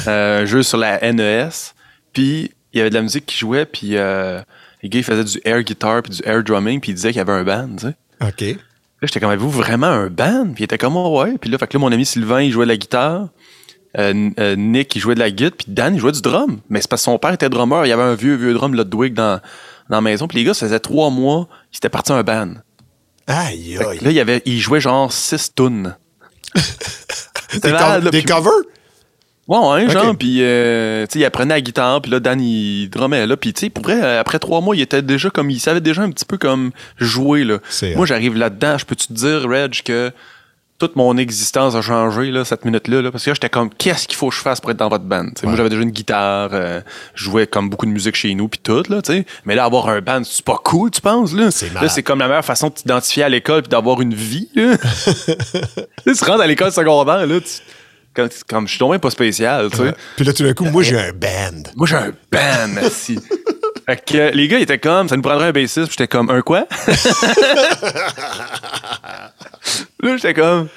euh, 0.07 0.41
un 0.41 0.45
jeu 0.45 0.63
sur 0.63 0.77
la 0.77 0.99
NES. 1.13 1.49
Puis 2.13 2.51
il 2.73 2.77
y 2.77 2.81
avait 2.81 2.89
de 2.89 2.95
la 2.95 3.01
musique 3.01 3.25
qui 3.25 3.37
jouait, 3.37 3.65
puis 3.65 3.97
euh, 3.97 4.41
les 4.83 4.89
gars, 4.89 4.99
ils 4.99 5.03
faisaient 5.03 5.23
du 5.23 5.39
air 5.45 5.61
guitar 5.63 6.01
puis 6.01 6.13
du 6.13 6.21
air 6.27 6.43
drumming, 6.43 6.79
puis 6.79 6.91
ils 6.91 6.95
disaient 6.95 7.09
qu'il 7.09 7.17
y 7.17 7.21
avait 7.21 7.33
un 7.33 7.43
band, 7.43 7.69
tu 7.77 7.87
sais. 7.87 7.95
OK. 8.21 8.59
Là, 9.01 9.07
j'étais 9.07 9.19
comme, 9.21 9.29
avez-vous 9.29 9.49
vraiment 9.49 9.87
un 9.87 10.07
band? 10.07 10.47
Puis 10.53 10.61
il 10.61 10.65
était 10.65 10.77
comme, 10.77 10.97
oh, 10.97 11.21
ouais. 11.21 11.37
Puis 11.39 11.49
là, 11.49 11.57
fait 11.57 11.67
que 11.67 11.77
là, 11.77 11.79
mon 11.79 11.91
ami 11.91 12.05
Sylvain, 12.05 12.41
il 12.41 12.51
jouait 12.51 12.65
de 12.65 12.71
la 12.71 12.77
guitare. 12.77 13.29
Euh, 13.97 14.29
euh, 14.39 14.55
Nick, 14.57 14.93
il 14.95 14.99
jouait 14.99 15.15
de 15.15 15.19
la 15.19 15.31
guitare. 15.31 15.57
Puis 15.57 15.67
Dan, 15.69 15.95
il 15.95 16.01
jouait 16.01 16.11
du 16.11 16.21
drum. 16.21 16.59
Mais 16.69 16.81
c'est 16.81 16.89
parce 16.89 17.01
que 17.03 17.05
son 17.05 17.17
père 17.17 17.31
était 17.31 17.47
drummer. 17.47 17.85
Il 17.85 17.89
y 17.89 17.93
avait 17.93 18.03
un 18.03 18.15
vieux, 18.15 18.35
vieux 18.35 18.53
drum 18.53 18.75
Ludwig 18.75 19.13
dans, 19.13 19.39
dans 19.89 19.97
la 19.97 20.01
maison. 20.01 20.27
Puis 20.27 20.39
les 20.39 20.43
gars, 20.43 20.53
ça 20.53 20.65
faisait 20.65 20.81
trois 20.81 21.09
mois 21.09 21.47
qu'ils 21.71 21.77
étaient 21.77 21.89
partis 21.89 22.11
un 22.11 22.23
band. 22.23 22.55
Aïe, 23.25 23.77
aïe. 23.77 23.99
là, 24.01 24.11
il, 24.11 24.11
y 24.11 24.19
avait, 24.19 24.41
il 24.45 24.59
jouait 24.59 24.81
genre 24.81 25.13
six 25.13 25.53
tunes. 25.55 25.95
Des, 27.61 27.71
là, 27.71 27.99
des 27.99 28.09
puis- 28.09 28.23
covers? 28.23 28.51
Ouais, 29.47 29.89
genre, 29.89 30.15
puis 30.15 30.43
euh, 30.43 31.07
tu 31.07 31.13
sais, 31.13 31.19
il 31.19 31.25
apprenait 31.25 31.55
la 31.55 31.61
guitare, 31.61 32.03
puis 32.03 32.11
là, 32.11 32.19
Dan, 32.19 32.39
il 32.39 32.87
drummait, 32.87 33.25
là, 33.25 33.35
puis 33.35 33.51
tu 33.51 33.61
sais, 33.61 33.69
pour 33.71 33.83
vrai, 33.83 33.99
euh, 33.99 34.19
après 34.19 34.37
trois 34.37 34.61
mois, 34.61 34.75
il 34.75 34.81
était 34.81 35.01
déjà 35.01 35.31
comme, 35.31 35.49
il 35.49 35.59
savait 35.59 35.81
déjà 35.81 36.03
un 36.03 36.11
petit 36.11 36.25
peu 36.25 36.37
comme 36.37 36.69
jouer, 36.99 37.43
là. 37.43 37.57
Moi, 37.95 38.05
j'arrive 38.05 38.35
là-dedans, 38.37 38.77
je 38.77 38.85
peux-tu 38.85 39.07
te 39.07 39.13
dire, 39.13 39.49
Reg, 39.49 39.81
que 39.83 40.11
toute 40.79 40.95
mon 40.95 41.17
existence 41.17 41.75
a 41.75 41.81
changé, 41.81 42.31
là, 42.31 42.45
cette 42.45 42.63
minute-là, 42.65 43.01
là, 43.01 43.11
parce 43.11 43.25
que 43.25 43.29
là, 43.29 43.33
j'étais 43.33 43.49
comme, 43.49 43.69
qu'est-ce 43.69 44.07
qu'il 44.07 44.17
faut 44.17 44.29
que 44.29 44.35
je 44.35 44.39
fasse 44.41 44.61
pour 44.61 44.71
être 44.71 44.77
dans 44.77 44.87
votre 44.89 45.03
band? 45.03 45.25
Moi, 45.43 45.55
j'avais 45.55 45.69
déjà 45.69 45.81
une 45.81 45.91
guitare, 45.91 46.49
euh, 46.53 46.79
je 47.15 47.25
jouais 47.25 47.45
comme 47.47 47.69
beaucoup 47.69 47.85
de 47.85 47.91
musique 47.91 48.15
chez 48.15 48.33
nous, 48.33 48.47
puis 48.47 48.59
tout, 48.63 48.83
là, 48.89 49.01
tu 49.01 49.11
sais. 49.13 49.25
Mais 49.45 49.55
là, 49.55 49.65
avoir 49.65 49.89
un 49.89 49.99
band, 50.01 50.21
c'est 50.23 50.43
pas 50.45 50.57
cool, 50.63 50.89
tu 50.89 51.01
penses, 51.01 51.33
là? 51.33 51.51
C'est 51.51 51.67
Là, 51.67 51.73
malade. 51.75 51.89
c'est 51.93 52.01
comme 52.03 52.19
la 52.19 52.27
meilleure 52.29 52.45
façon 52.45 52.69
de 52.69 52.73
t'identifier 52.73 53.23
à 53.23 53.29
l'école, 53.29 53.61
puis 53.63 53.69
d'avoir 53.69 53.99
une 54.01 54.13
vie, 54.13 54.47
là. 54.55 54.77
Tu 56.05 56.23
rentres 56.25 56.41
à 56.41 56.47
l'école 56.47 56.71
secondaire, 56.71 57.27
là, 57.27 57.39
tu- 57.41 57.61
comme, 58.13 58.29
comme 58.49 58.65
je 58.65 58.71
suis 58.71 58.79
tombé 58.79 58.97
pas 58.99 59.09
spécial, 59.11 59.69
tu 59.69 59.77
sais. 59.77 59.93
Puis 60.15 60.25
là, 60.25 60.33
tout 60.33 60.43
d'un 60.43 60.53
coup, 60.53 60.65
moi, 60.65 60.81
j'ai 60.81 60.97
un 60.99 61.11
band. 61.11 61.61
Moi, 61.75 61.87
j'ai 61.87 61.95
un 61.97 62.11
band, 62.31 62.67
merci. 62.73 63.19
fait 63.85 64.03
que 64.05 64.17
euh, 64.17 64.31
les 64.31 64.47
gars, 64.47 64.57
ils 64.59 64.63
étaient 64.63 64.79
comme, 64.79 65.07
ça 65.09 65.15
nous 65.15 65.21
prendrait 65.21 65.47
un 65.47 65.51
bassiste. 65.51 65.87
Puis 65.87 65.95
j'étais 65.97 66.07
comme, 66.07 66.29
un 66.29 66.41
quoi? 66.41 66.65
là, 70.01 70.15
j'étais 70.17 70.33
comme, 70.33 70.67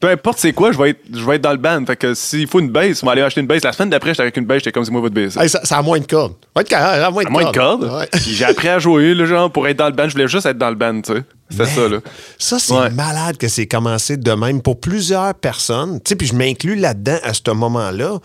peu 0.00 0.08
importe 0.08 0.38
c'est 0.40 0.52
quoi, 0.52 0.72
je 0.72 0.78
vais 0.78 0.90
être, 0.90 1.00
je 1.14 1.24
vais 1.24 1.36
être 1.36 1.42
dans 1.42 1.52
le 1.52 1.58
band. 1.58 1.84
Fait 1.86 1.94
que 1.96 2.12
s'il 2.14 2.48
faut 2.48 2.58
une 2.58 2.70
bass, 2.70 3.02
on 3.02 3.06
va 3.06 3.12
aller 3.12 3.22
acheter 3.22 3.40
une 3.40 3.46
bass. 3.46 3.62
La 3.62 3.72
semaine 3.72 3.90
d'après, 3.90 4.10
j'étais 4.10 4.22
avec 4.22 4.36
une 4.36 4.44
bass, 4.46 4.58
j'étais 4.58 4.72
comme, 4.72 4.84
c'est 4.84 4.90
moi 4.90 5.00
votre 5.00 5.14
bassiste. 5.14 5.40
Hey, 5.40 5.48
ça, 5.48 5.60
ça 5.64 5.78
a 5.78 5.82
moins 5.82 6.00
de 6.00 6.06
cordes. 6.06 6.34
Ouais, 6.56 6.64
à 6.74 7.10
moins 7.10 7.22
de 7.22 7.28
À 7.28 7.30
moins 7.30 7.44
de 7.44 7.56
cordes. 7.56 7.84
Ouais. 7.84 8.08
Puis 8.12 8.34
j'ai 8.34 8.44
appris 8.44 8.68
à 8.68 8.78
jouer, 8.80 9.14
là, 9.14 9.24
genre, 9.26 9.50
pour 9.50 9.68
être 9.68 9.76
dans 9.76 9.86
le 9.86 9.92
band. 9.92 10.08
Je 10.08 10.12
voulais 10.14 10.28
juste 10.28 10.46
être 10.46 10.58
dans 10.58 10.70
le 10.70 10.74
band, 10.76 11.00
tu 11.02 11.12
sais. 11.14 11.22
C'était 11.50 11.66
ça, 11.66 11.88
là. 11.88 11.98
Ça, 12.38 12.58
c'est 12.58 12.72
Ouais. 12.74 12.90
malade 12.90 13.36
que 13.36 13.46
c'est 13.46 13.66
commencé 13.66 14.16
de 14.16 14.32
même 14.32 14.60
pour 14.62 14.80
plusieurs 14.80 15.34
personnes. 15.34 16.00
Tu 16.02 16.08
sais, 16.10 16.16
puis 16.16 16.26
je 16.26 16.34
m'inclus 16.34 16.74
là-dedans 16.76 17.18
à 17.22 17.34
ce 17.34 17.50
moment-là. 17.52 18.18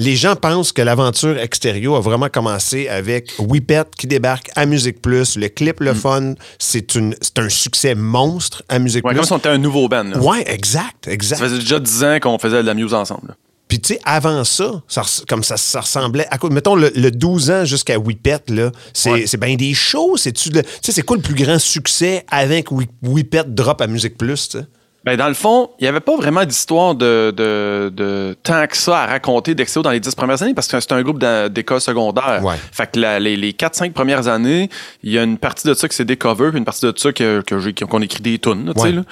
Les 0.00 0.14
gens 0.14 0.36
pensent 0.36 0.70
que 0.70 0.80
l'aventure 0.80 1.36
extérieure 1.38 1.96
a 1.96 2.00
vraiment 2.00 2.28
commencé 2.28 2.88
avec 2.88 3.32
Whippet 3.38 3.82
qui 3.98 4.06
débarque 4.06 4.48
à 4.54 4.64
Musique 4.64 5.02
Plus. 5.02 5.36
Le 5.36 5.48
clip, 5.48 5.80
Mm. 5.80 5.84
le 5.84 5.94
fun, 5.94 6.34
c'est 6.58 6.86
un 6.96 7.48
succès 7.48 7.94
monstre 7.96 8.62
à 8.68 8.78
Musique 8.78 9.04
Ouais, 9.04 9.10
Plus. 9.12 9.18
comme 9.18 9.26
si 9.26 9.32
on 9.32 9.38
était 9.38 9.48
un 9.48 9.58
nouveau 9.58 9.88
band, 9.88 10.04
là. 10.04 10.18
Ouais, 10.18 10.44
exact, 10.46 11.08
exact. 11.08 11.38
Ça 11.38 11.44
faisait 11.46 11.58
déjà 11.58 11.80
10 11.80 12.04
ans 12.04 12.18
qu'on 12.20 12.38
faisait 12.38 12.62
de 12.62 12.66
la 12.66 12.74
musique 12.74 12.92
ensemble, 12.92 13.28
là. 13.28 13.34
Puis, 13.66 13.80
tu 13.80 13.94
sais, 13.94 14.00
avant 14.06 14.44
ça, 14.44 14.82
comme 15.28 15.42
ça, 15.42 15.58
ça 15.58 15.80
ressemblait 15.82 16.26
à? 16.30 16.38
Mettons, 16.48 16.74
le, 16.74 16.90
le 16.94 17.10
12 17.10 17.50
ans 17.50 17.64
jusqu'à 17.66 17.98
Whippet, 17.98 18.38
là, 18.48 18.70
c'est 18.94 19.10
Ouais. 19.10 19.24
bien 19.38 19.56
des 19.56 19.74
shows. 19.74 20.16
Tu 20.16 20.32
sais, 20.34 20.62
c'est 20.80 21.02
quoi 21.02 21.16
le 21.18 21.22
plus 21.22 21.34
grand 21.34 21.58
succès 21.58 22.24
avec 22.30 22.70
Whi- 22.70 22.88
Whippet 23.02 23.44
drop 23.48 23.82
à 23.82 23.86
Musique 23.86 24.16
Plus, 24.16 24.48
tu 24.48 24.58
sais? 24.58 24.64
Ben, 25.04 25.16
dans 25.16 25.28
le 25.28 25.34
fond, 25.34 25.70
il 25.78 25.84
n'y 25.84 25.88
avait 25.88 26.00
pas 26.00 26.16
vraiment 26.16 26.44
d'histoire 26.44 26.94
de, 26.94 27.32
de, 27.34 27.90
de 27.94 28.36
tant 28.42 28.66
que 28.66 28.76
ça 28.76 29.02
à 29.04 29.06
raconter 29.06 29.54
d'Exo 29.54 29.80
dans 29.80 29.90
les 29.92 30.00
dix 30.00 30.14
premières 30.14 30.42
années 30.42 30.54
parce 30.54 30.66
que 30.66 30.78
c'est 30.80 30.92
un 30.92 31.02
groupe 31.02 31.24
d'école 31.50 31.80
secondaire. 31.80 32.40
Ouais. 32.44 32.56
Fait 32.72 32.90
que 32.90 32.98
la- 33.00 33.18
les, 33.20 33.36
les 33.36 33.52
4-5 33.52 33.92
premières 33.92 34.26
années, 34.28 34.68
il 35.02 35.12
y 35.12 35.18
a 35.18 35.22
une 35.22 35.38
partie 35.38 35.66
de 35.68 35.74
ça 35.74 35.88
que 35.88 35.94
c'est 35.94 36.04
des 36.04 36.16
covers 36.16 36.50
puis 36.50 36.58
une 36.58 36.64
partie 36.64 36.84
de 36.84 36.92
ça 36.96 37.12
que, 37.12 37.42
qu'on 37.84 38.02
écrit 38.02 38.20
des 38.20 38.38
tunes. 38.38 38.66
là, 38.66 38.74
tu 38.74 38.80
sais, 38.80 38.86
Ouais. 38.88 38.92
là. 38.92 39.02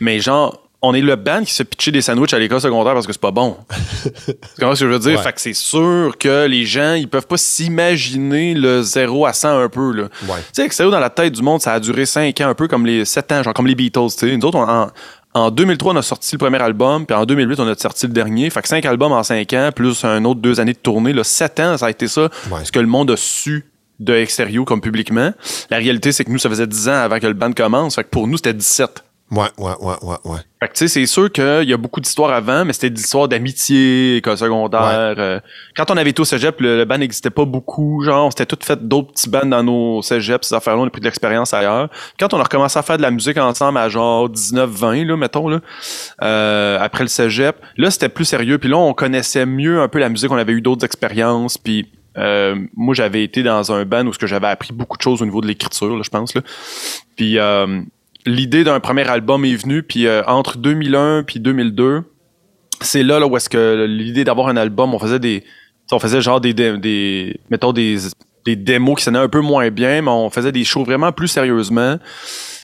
Mais 0.00 0.20
genre, 0.20 0.58
on 0.84 0.94
est 0.94 1.00
le 1.00 1.14
band 1.16 1.44
qui 1.44 1.52
se 1.52 1.62
pitcher 1.62 1.90
des 1.92 2.02
sandwichs 2.02 2.32
à 2.34 2.38
l'école 2.38 2.60
secondaire 2.60 2.94
parce 2.94 3.06
que 3.06 3.12
c'est 3.12 3.20
pas 3.20 3.30
bon. 3.30 3.56
tu 4.24 4.32
comprends 4.58 4.74
ce 4.74 4.80
que 4.84 4.86
je 4.88 4.92
veux 4.92 4.98
dire? 5.00 5.18
Ouais. 5.18 5.22
Fait 5.24 5.32
que 5.32 5.40
c'est 5.40 5.52
sûr 5.54 6.14
que 6.18 6.46
les 6.46 6.64
gens, 6.64 6.94
ils 6.94 7.08
peuvent 7.08 7.26
pas 7.26 7.36
s'imaginer 7.36 8.54
le 8.54 8.82
0 8.82 9.26
à 9.26 9.32
100 9.32 9.58
un 9.58 9.68
peu. 9.68 9.92
Là. 9.92 10.02
Ouais. 10.28 10.38
Tu 10.38 10.44
sais, 10.54 10.64
Exo 10.66 10.90
dans 10.90 10.98
la 11.00 11.10
tête 11.10 11.32
du 11.34 11.42
monde, 11.42 11.60
ça 11.60 11.72
a 11.74 11.80
duré 11.80 12.06
5 12.06 12.40
ans, 12.40 12.48
un 12.48 12.54
peu 12.54 12.68
comme 12.68 12.86
les 12.86 13.04
7 13.04 13.30
ans, 13.32 13.42
genre 13.42 13.54
comme 13.54 13.66
les 13.66 13.74
Beatles. 13.74 14.08
tu 14.18 14.28
sais. 14.28 14.36
Nous 14.36 14.46
autres, 14.46 14.58
on- 14.58 14.68
en, 14.68 14.88
en 15.34 15.50
2003, 15.50 15.94
on 15.94 15.96
a 15.96 16.02
sorti 16.02 16.34
le 16.34 16.38
premier 16.38 16.60
album, 16.60 17.06
puis 17.06 17.16
en 17.16 17.24
2008, 17.24 17.60
on 17.60 17.68
a 17.68 17.74
sorti 17.74 18.06
le 18.06 18.12
dernier. 18.12 18.50
Fait 18.50 18.60
que 18.60 18.68
5 18.68 18.84
albums 18.84 19.12
en 19.12 19.22
5 19.22 19.52
ans, 19.54 19.70
plus 19.74 20.04
un 20.04 20.24
autre 20.24 20.40
2 20.40 20.60
années 20.60 20.74
de 20.74 20.78
tournée. 20.78 21.12
Là, 21.12 21.24
7 21.24 21.60
ans, 21.60 21.76
ça 21.78 21.86
a 21.86 21.90
été 21.90 22.06
ça. 22.08 22.28
Ouais. 22.50 22.64
Ce 22.64 22.72
que 22.72 22.80
le 22.80 22.86
monde 22.86 23.10
a 23.10 23.16
su 23.16 23.66
de 23.98 24.14
extérieur 24.14 24.64
comme 24.64 24.80
publiquement. 24.80 25.32
La 25.70 25.78
réalité, 25.78 26.12
c'est 26.12 26.24
que 26.24 26.30
nous, 26.30 26.38
ça 26.38 26.48
faisait 26.48 26.66
10 26.66 26.88
ans 26.88 26.92
avant 26.92 27.18
que 27.18 27.26
le 27.26 27.34
band 27.34 27.52
commence. 27.52 27.94
Fait 27.94 28.04
que 28.04 28.08
pour 28.08 28.26
nous, 28.26 28.36
c'était 28.36 28.54
17. 28.54 29.04
Ouais, 29.32 29.48
ouais, 29.56 29.72
ouais, 29.80 29.94
ouais, 30.02 30.16
ouais. 30.26 30.38
Fait 30.60 30.68
que 30.68 30.72
tu 30.74 30.78
sais, 30.80 30.88
c'est 30.88 31.06
sûr 31.06 31.32
qu'il 31.32 31.64
y 31.66 31.72
a 31.72 31.76
beaucoup 31.78 32.00
d'histoires 32.02 32.32
avant, 32.32 32.66
mais 32.66 32.74
c'était 32.74 32.90
des 32.90 33.00
histoires 33.00 33.28
d'amitié, 33.28 34.16
école 34.16 34.36
secondaire. 34.36 35.14
euh, 35.18 35.40
quand 35.74 35.90
on 35.90 35.96
avait 35.96 36.10
été 36.10 36.20
au 36.20 36.26
cégep, 36.26 36.60
le, 36.60 36.76
le 36.76 36.84
band 36.84 36.98
n'existait 36.98 37.30
pas 37.30 37.46
beaucoup. 37.46 38.02
Genre, 38.04 38.26
on 38.26 38.30
s'était 38.30 38.44
tout 38.44 38.58
fait 38.62 38.86
d'autres 38.86 39.10
petits 39.12 39.30
bands 39.30 39.46
dans 39.46 39.62
nos 39.62 40.02
cégeps, 40.02 40.46
ces 40.46 40.54
affaires-là, 40.54 40.82
on 40.82 40.86
a 40.86 40.90
pris 40.90 41.00
de 41.00 41.06
l'expérience 41.06 41.54
ailleurs. 41.54 41.88
Quand 42.20 42.34
on 42.34 42.38
a 42.40 42.42
recommencé 42.42 42.78
à 42.78 42.82
faire 42.82 42.98
de 42.98 43.02
la 43.02 43.10
musique 43.10 43.38
ensemble 43.38 43.78
à 43.78 43.88
genre 43.88 44.28
19-20, 44.28 45.06
là, 45.06 45.16
mettons, 45.16 45.48
là, 45.48 45.60
euh, 46.22 46.78
après 46.78 47.04
le 47.04 47.08
cégep, 47.08 47.56
là, 47.78 47.90
c'était 47.90 48.10
plus 48.10 48.26
sérieux. 48.26 48.58
Puis 48.58 48.68
là, 48.68 48.76
on 48.76 48.92
connaissait 48.92 49.46
mieux 49.46 49.80
un 49.80 49.88
peu 49.88 49.98
la 49.98 50.10
musique, 50.10 50.30
on 50.30 50.36
avait 50.36 50.52
eu 50.52 50.60
d'autres 50.60 50.84
expériences. 50.84 51.56
Puis 51.56 51.90
euh, 52.18 52.54
moi, 52.76 52.94
j'avais 52.94 53.24
été 53.24 53.42
dans 53.42 53.72
un 53.72 53.86
band 53.86 54.06
où 54.06 54.12
ce 54.12 54.18
que 54.18 54.26
j'avais 54.26 54.48
appris 54.48 54.74
beaucoup 54.74 54.98
de 54.98 55.02
choses 55.02 55.22
au 55.22 55.24
niveau 55.24 55.40
de 55.40 55.46
l'écriture, 55.46 55.96
là, 55.96 56.02
je 56.04 56.10
pense. 56.10 56.34
Là. 56.34 56.42
Puis 57.16 57.38
euh, 57.38 57.80
l'idée 58.26 58.64
d'un 58.64 58.80
premier 58.80 59.08
album 59.08 59.44
est 59.44 59.56
venue, 59.56 59.82
puis 59.82 60.06
euh, 60.06 60.22
entre 60.26 60.58
2001 60.58 61.24
puis 61.24 61.40
2002, 61.40 62.02
c'est 62.80 63.02
là, 63.02 63.18
là 63.18 63.26
où 63.26 63.36
est-ce 63.36 63.48
que 63.48 63.86
l'idée 63.88 64.24
d'avoir 64.24 64.48
un 64.48 64.56
album, 64.56 64.94
on 64.94 64.98
faisait 64.98 65.18
des... 65.18 65.44
on 65.90 65.98
faisait 65.98 66.20
genre 66.20 66.40
des, 66.40 66.54
des 66.54 67.40
mettons 67.50 67.72
des, 67.72 67.98
des 68.44 68.56
démos 68.56 68.98
qui 68.98 69.04
sonnaient 69.04 69.18
un 69.18 69.28
peu 69.28 69.40
moins 69.40 69.70
bien, 69.70 70.02
mais 70.02 70.10
on 70.10 70.30
faisait 70.30 70.52
des 70.52 70.64
shows 70.64 70.84
vraiment 70.84 71.12
plus 71.12 71.28
sérieusement. 71.28 71.98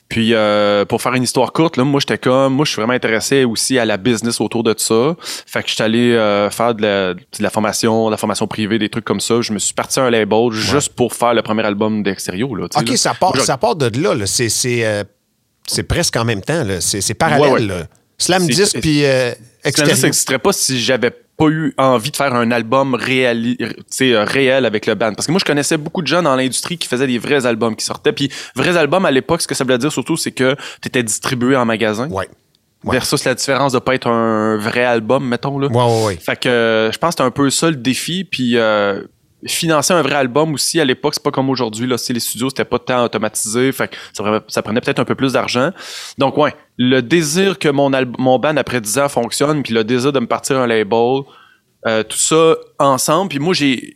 Puis 0.09 0.33
euh, 0.33 0.85
pour 0.85 1.03
faire 1.03 1.13
une 1.13 1.21
histoire 1.21 1.53
courte, 1.53 1.77
là, 1.77 1.83
moi 1.83 1.99
j'étais 1.99 2.17
comme, 2.17 2.55
moi 2.55 2.65
je 2.65 2.71
suis 2.71 2.81
vraiment 2.81 2.93
intéressé 2.93 3.45
aussi 3.45 3.77
à 3.77 3.85
la 3.85 3.97
business 3.97 4.41
autour 4.41 4.63
de 4.63 4.73
ça. 4.75 5.15
Fait 5.21 5.61
que 5.61 5.69
j'étais 5.69 5.83
allé 5.83 6.13
euh, 6.13 6.49
faire 6.49 6.73
de 6.73 6.81
la, 6.81 7.13
de 7.13 7.21
la 7.39 7.51
formation, 7.51 8.07
de 8.07 8.11
la 8.11 8.17
formation 8.17 8.47
privée, 8.47 8.79
des 8.79 8.89
trucs 8.89 9.05
comme 9.05 9.19
ça. 9.19 9.41
Je 9.41 9.53
me 9.53 9.59
suis 9.59 9.75
parti 9.75 9.99
à 9.99 10.05
un 10.05 10.09
label 10.09 10.49
juste 10.49 10.95
pour 10.95 11.13
faire 11.13 11.35
le 11.35 11.43
premier 11.43 11.63
album 11.63 12.01
d'Extérieur. 12.01 12.49
OK, 12.49 12.59
là. 12.59 12.97
ça 12.97 13.13
part, 13.13 13.35
Moi, 13.35 13.45
ça 13.45 13.57
part 13.57 13.75
de 13.75 14.01
là. 14.01 14.15
là. 14.15 14.25
C'est, 14.25 14.49
c'est, 14.49 14.83
euh, 14.83 15.03
c'est 15.69 15.83
presque 15.83 16.15
en 16.15 16.25
même 16.25 16.41
temps. 16.41 16.63
là. 16.63 16.81
C'est, 16.81 17.13
parallèle. 17.13 17.41
Ouais, 17.47 17.59
ouais. 17.59 17.65
là. 17.67 17.87
Slam 18.17 18.41
C'est- 18.43 18.53
10 18.53 18.65
c'est- 18.65 18.81
puis 18.81 19.05
euh, 19.05 19.31
n'existerait 19.65 20.39
pas 20.39 20.51
si 20.51 20.79
j'avais 20.79 21.11
pas 21.11 21.47
eu 21.47 21.73
envie 21.77 22.11
de 22.11 22.17
faire 22.17 22.35
un 22.35 22.51
album 22.51 22.95
sais, 23.89 24.11
euh, 24.13 24.25
réel 24.25 24.65
avec 24.65 24.85
le 24.85 24.95
band. 24.95 25.13
Parce 25.13 25.25
que 25.25 25.31
moi, 25.31 25.39
je 25.39 25.45
connaissais 25.45 25.77
beaucoup 25.77 26.01
de 26.01 26.07
gens 26.07 26.21
dans 26.21 26.35
l'industrie 26.35 26.77
qui 26.77 26.87
faisaient 26.89 27.07
des 27.07 27.17
vrais 27.17 27.45
albums 27.45 27.77
qui 27.77 27.85
sortaient. 27.85 28.11
Puis, 28.11 28.29
vrais 28.55 28.75
albums 28.75 29.05
à 29.05 29.11
l'époque, 29.11 29.41
ce 29.41 29.47
que 29.47 29.55
ça 29.55 29.63
voulait 29.63 29.77
dire 29.77 29.91
surtout, 29.91 30.17
c'est 30.17 30.31
que 30.33 30.55
tu 30.81 30.89
étais 30.89 31.01
distribué 31.01 31.55
en 31.55 31.63
magasin. 31.63 32.09
Ouais. 32.09 32.27
Ouais. 32.83 32.93
Versus 32.93 33.23
la 33.25 33.35
différence 33.35 33.73
de 33.73 33.79
pas 33.79 33.95
être 33.95 34.07
un 34.07 34.57
vrai 34.57 34.83
album, 34.83 35.25
mettons. 35.27 35.59
Là. 35.59 35.67
Ouais, 35.67 35.75
ouais, 35.83 36.05
ouais. 36.07 36.15
Fait 36.17 36.37
que 36.39 36.47
euh, 36.49 36.91
je 36.91 36.97
pense 36.97 37.09
que 37.09 37.23
c'était 37.23 37.27
un 37.27 37.31
peu 37.31 37.49
ça 37.49 37.69
le 37.69 37.75
défi. 37.77 38.23
Puis 38.25 38.57
euh, 38.57 39.01
financer 39.47 39.93
un 39.93 40.01
vrai 40.01 40.15
album 40.15 40.53
aussi 40.53 40.79
à 40.79 40.85
l'époque, 40.85 41.13
c'est 41.13 41.23
pas 41.23 41.31
comme 41.31 41.49
aujourd'hui. 41.49 41.87
Là, 41.87 41.97
c'est 41.97 42.13
les 42.13 42.19
studios, 42.19 42.49
c'était 42.49 42.65
pas 42.65 42.79
tant 42.79 43.03
automatisé. 43.05 43.71
Fait 43.71 43.87
que 43.87 43.95
ça, 44.47 44.61
prenait- 44.61 44.81
peut-être 44.81 44.99
un 44.99 45.05
peu 45.05 45.15
plus 45.15 45.33
d'argent. 45.33 45.71
Donc 46.17 46.37
ouais, 46.37 46.53
le 46.77 47.01
désir 47.01 47.57
que 47.59 47.69
mon, 47.69 47.91
mon 48.17 48.39
band 48.39 48.57
après 48.57 48.81
10 48.81 48.97
ans 48.99 49.09
fonctionne, 49.09 49.63
puis 49.63 49.73
le 49.73 49.83
désir 49.83 50.11
de 50.11 50.19
me 50.19 50.27
partir 50.27 50.57
un 50.59 50.67
label, 50.67 51.21
euh, 51.87 52.03
tout 52.03 52.17
ça 52.17 52.55
ensemble. 52.77 53.29
Puis 53.29 53.39
moi, 53.39 53.53
j'ai, 53.53 53.95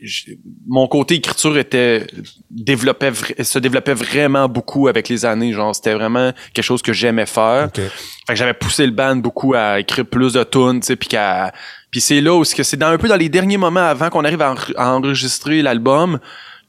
mon 0.67 0.87
côté 0.87 1.15
écriture 1.15 1.57
était 1.57 2.07
développait, 2.49 3.11
se 3.43 3.59
développait 3.59 3.93
vraiment 3.93 4.47
beaucoup 4.47 4.87
avec 4.87 5.09
les 5.09 5.25
années. 5.25 5.51
Genre, 5.53 5.75
c'était 5.75 5.93
vraiment 5.93 6.31
quelque 6.53 6.63
chose 6.65 6.81
que 6.81 6.93
j'aimais 6.93 7.25
faire. 7.25 7.65
OK. 7.67 7.75
Fait 7.81 8.33
que 8.33 8.35
j'avais 8.35 8.53
poussé 8.53 8.85
le 8.85 8.91
band 8.93 9.17
beaucoup 9.17 9.53
à 9.53 9.79
écrire 9.79 10.05
plus 10.05 10.33
de 10.33 10.43
tunes, 10.43 10.79
tu 10.79 10.87
sais, 10.87 10.95
puis 10.95 11.09
qu'à 11.09 11.51
puis 11.91 11.99
c'est 12.01 12.21
là 12.21 12.33
où 12.33 12.43
c'est 12.43 12.55
que 12.55 12.63
c'est 12.63 12.77
dans 12.77 12.87
un 12.87 12.97
peu 12.97 13.07
dans 13.07 13.17
les 13.17 13.29
derniers 13.29 13.57
moments 13.57 13.81
avant 13.85 14.09
qu'on 14.09 14.23
arrive 14.23 14.41
à, 14.41 14.53
enre- 14.53 14.73
à 14.77 14.93
enregistrer 14.95 15.61
l'album 15.61 16.19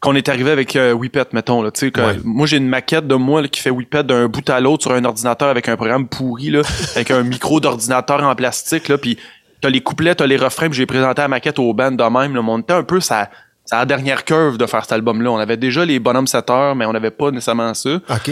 qu'on 0.01 0.15
est 0.17 0.29
arrivé 0.29 0.51
avec 0.51 0.77
euh, 0.77 0.93
Whippet, 0.93 1.27
mettons 1.33 1.63
là, 1.63 1.71
tu 1.71 1.81
sais 1.81 1.91
que 1.91 2.01
Ouais. 2.01 2.17
moi 2.25 2.47
j'ai 2.47 2.59
une 2.59 2.69
maquette 2.69 3.07
de 3.07 3.15
moi 3.15 3.41
là, 3.41 3.49
qui 3.49 3.61
fait 3.61 3.71
Whippet 3.71 4.03
d'un 4.05 4.27
bout 4.29 4.47
à 4.51 4.61
l'autre 4.61 4.83
sur 4.83 4.93
un 4.93 5.03
ordinateur 5.05 5.49
avec 5.49 5.67
un 5.69 5.77
programme 5.77 6.09
pourri 6.09 6.51
là, 6.51 6.61
avec 6.97 7.11
un 7.11 7.23
micro 7.23 7.59
d'ordinateur 7.61 8.23
en 8.23 8.35
plastique 8.35 8.89
là, 8.89 8.99
puis 8.99 9.17
t'as 9.65 9.71
les 9.71 9.81
couplets, 9.81 10.15
t'as 10.15 10.27
les 10.27 10.37
refrains, 10.37 10.69
puis 10.69 10.77
j'ai 10.77 10.85
présenté 10.85 11.23
la 11.23 11.29
maquette 11.29 11.59
au 11.59 11.73
band 11.73 11.91
de 11.91 12.03
même, 12.03 12.35
là, 12.35 12.43
mais 12.43 12.51
on 12.51 12.59
était 12.59 12.75
un 12.75 12.83
peu 12.83 13.01
ça 13.01 13.31
la 13.73 13.87
dernière 13.87 14.25
curve 14.25 14.59
de 14.59 14.67
faire 14.67 14.83
cet 14.83 14.93
album-là. 14.93 15.31
On 15.31 15.39
avait 15.39 15.57
déjà 15.57 15.87
les 15.87 15.99
bonhommes 15.99 16.27
7 16.27 16.51
heures, 16.51 16.75
mais 16.75 16.85
on 16.85 16.93
n'avait 16.93 17.11
pas 17.11 17.31
nécessairement 17.31 17.73
ça. 17.73 17.95
OK. 17.95 18.31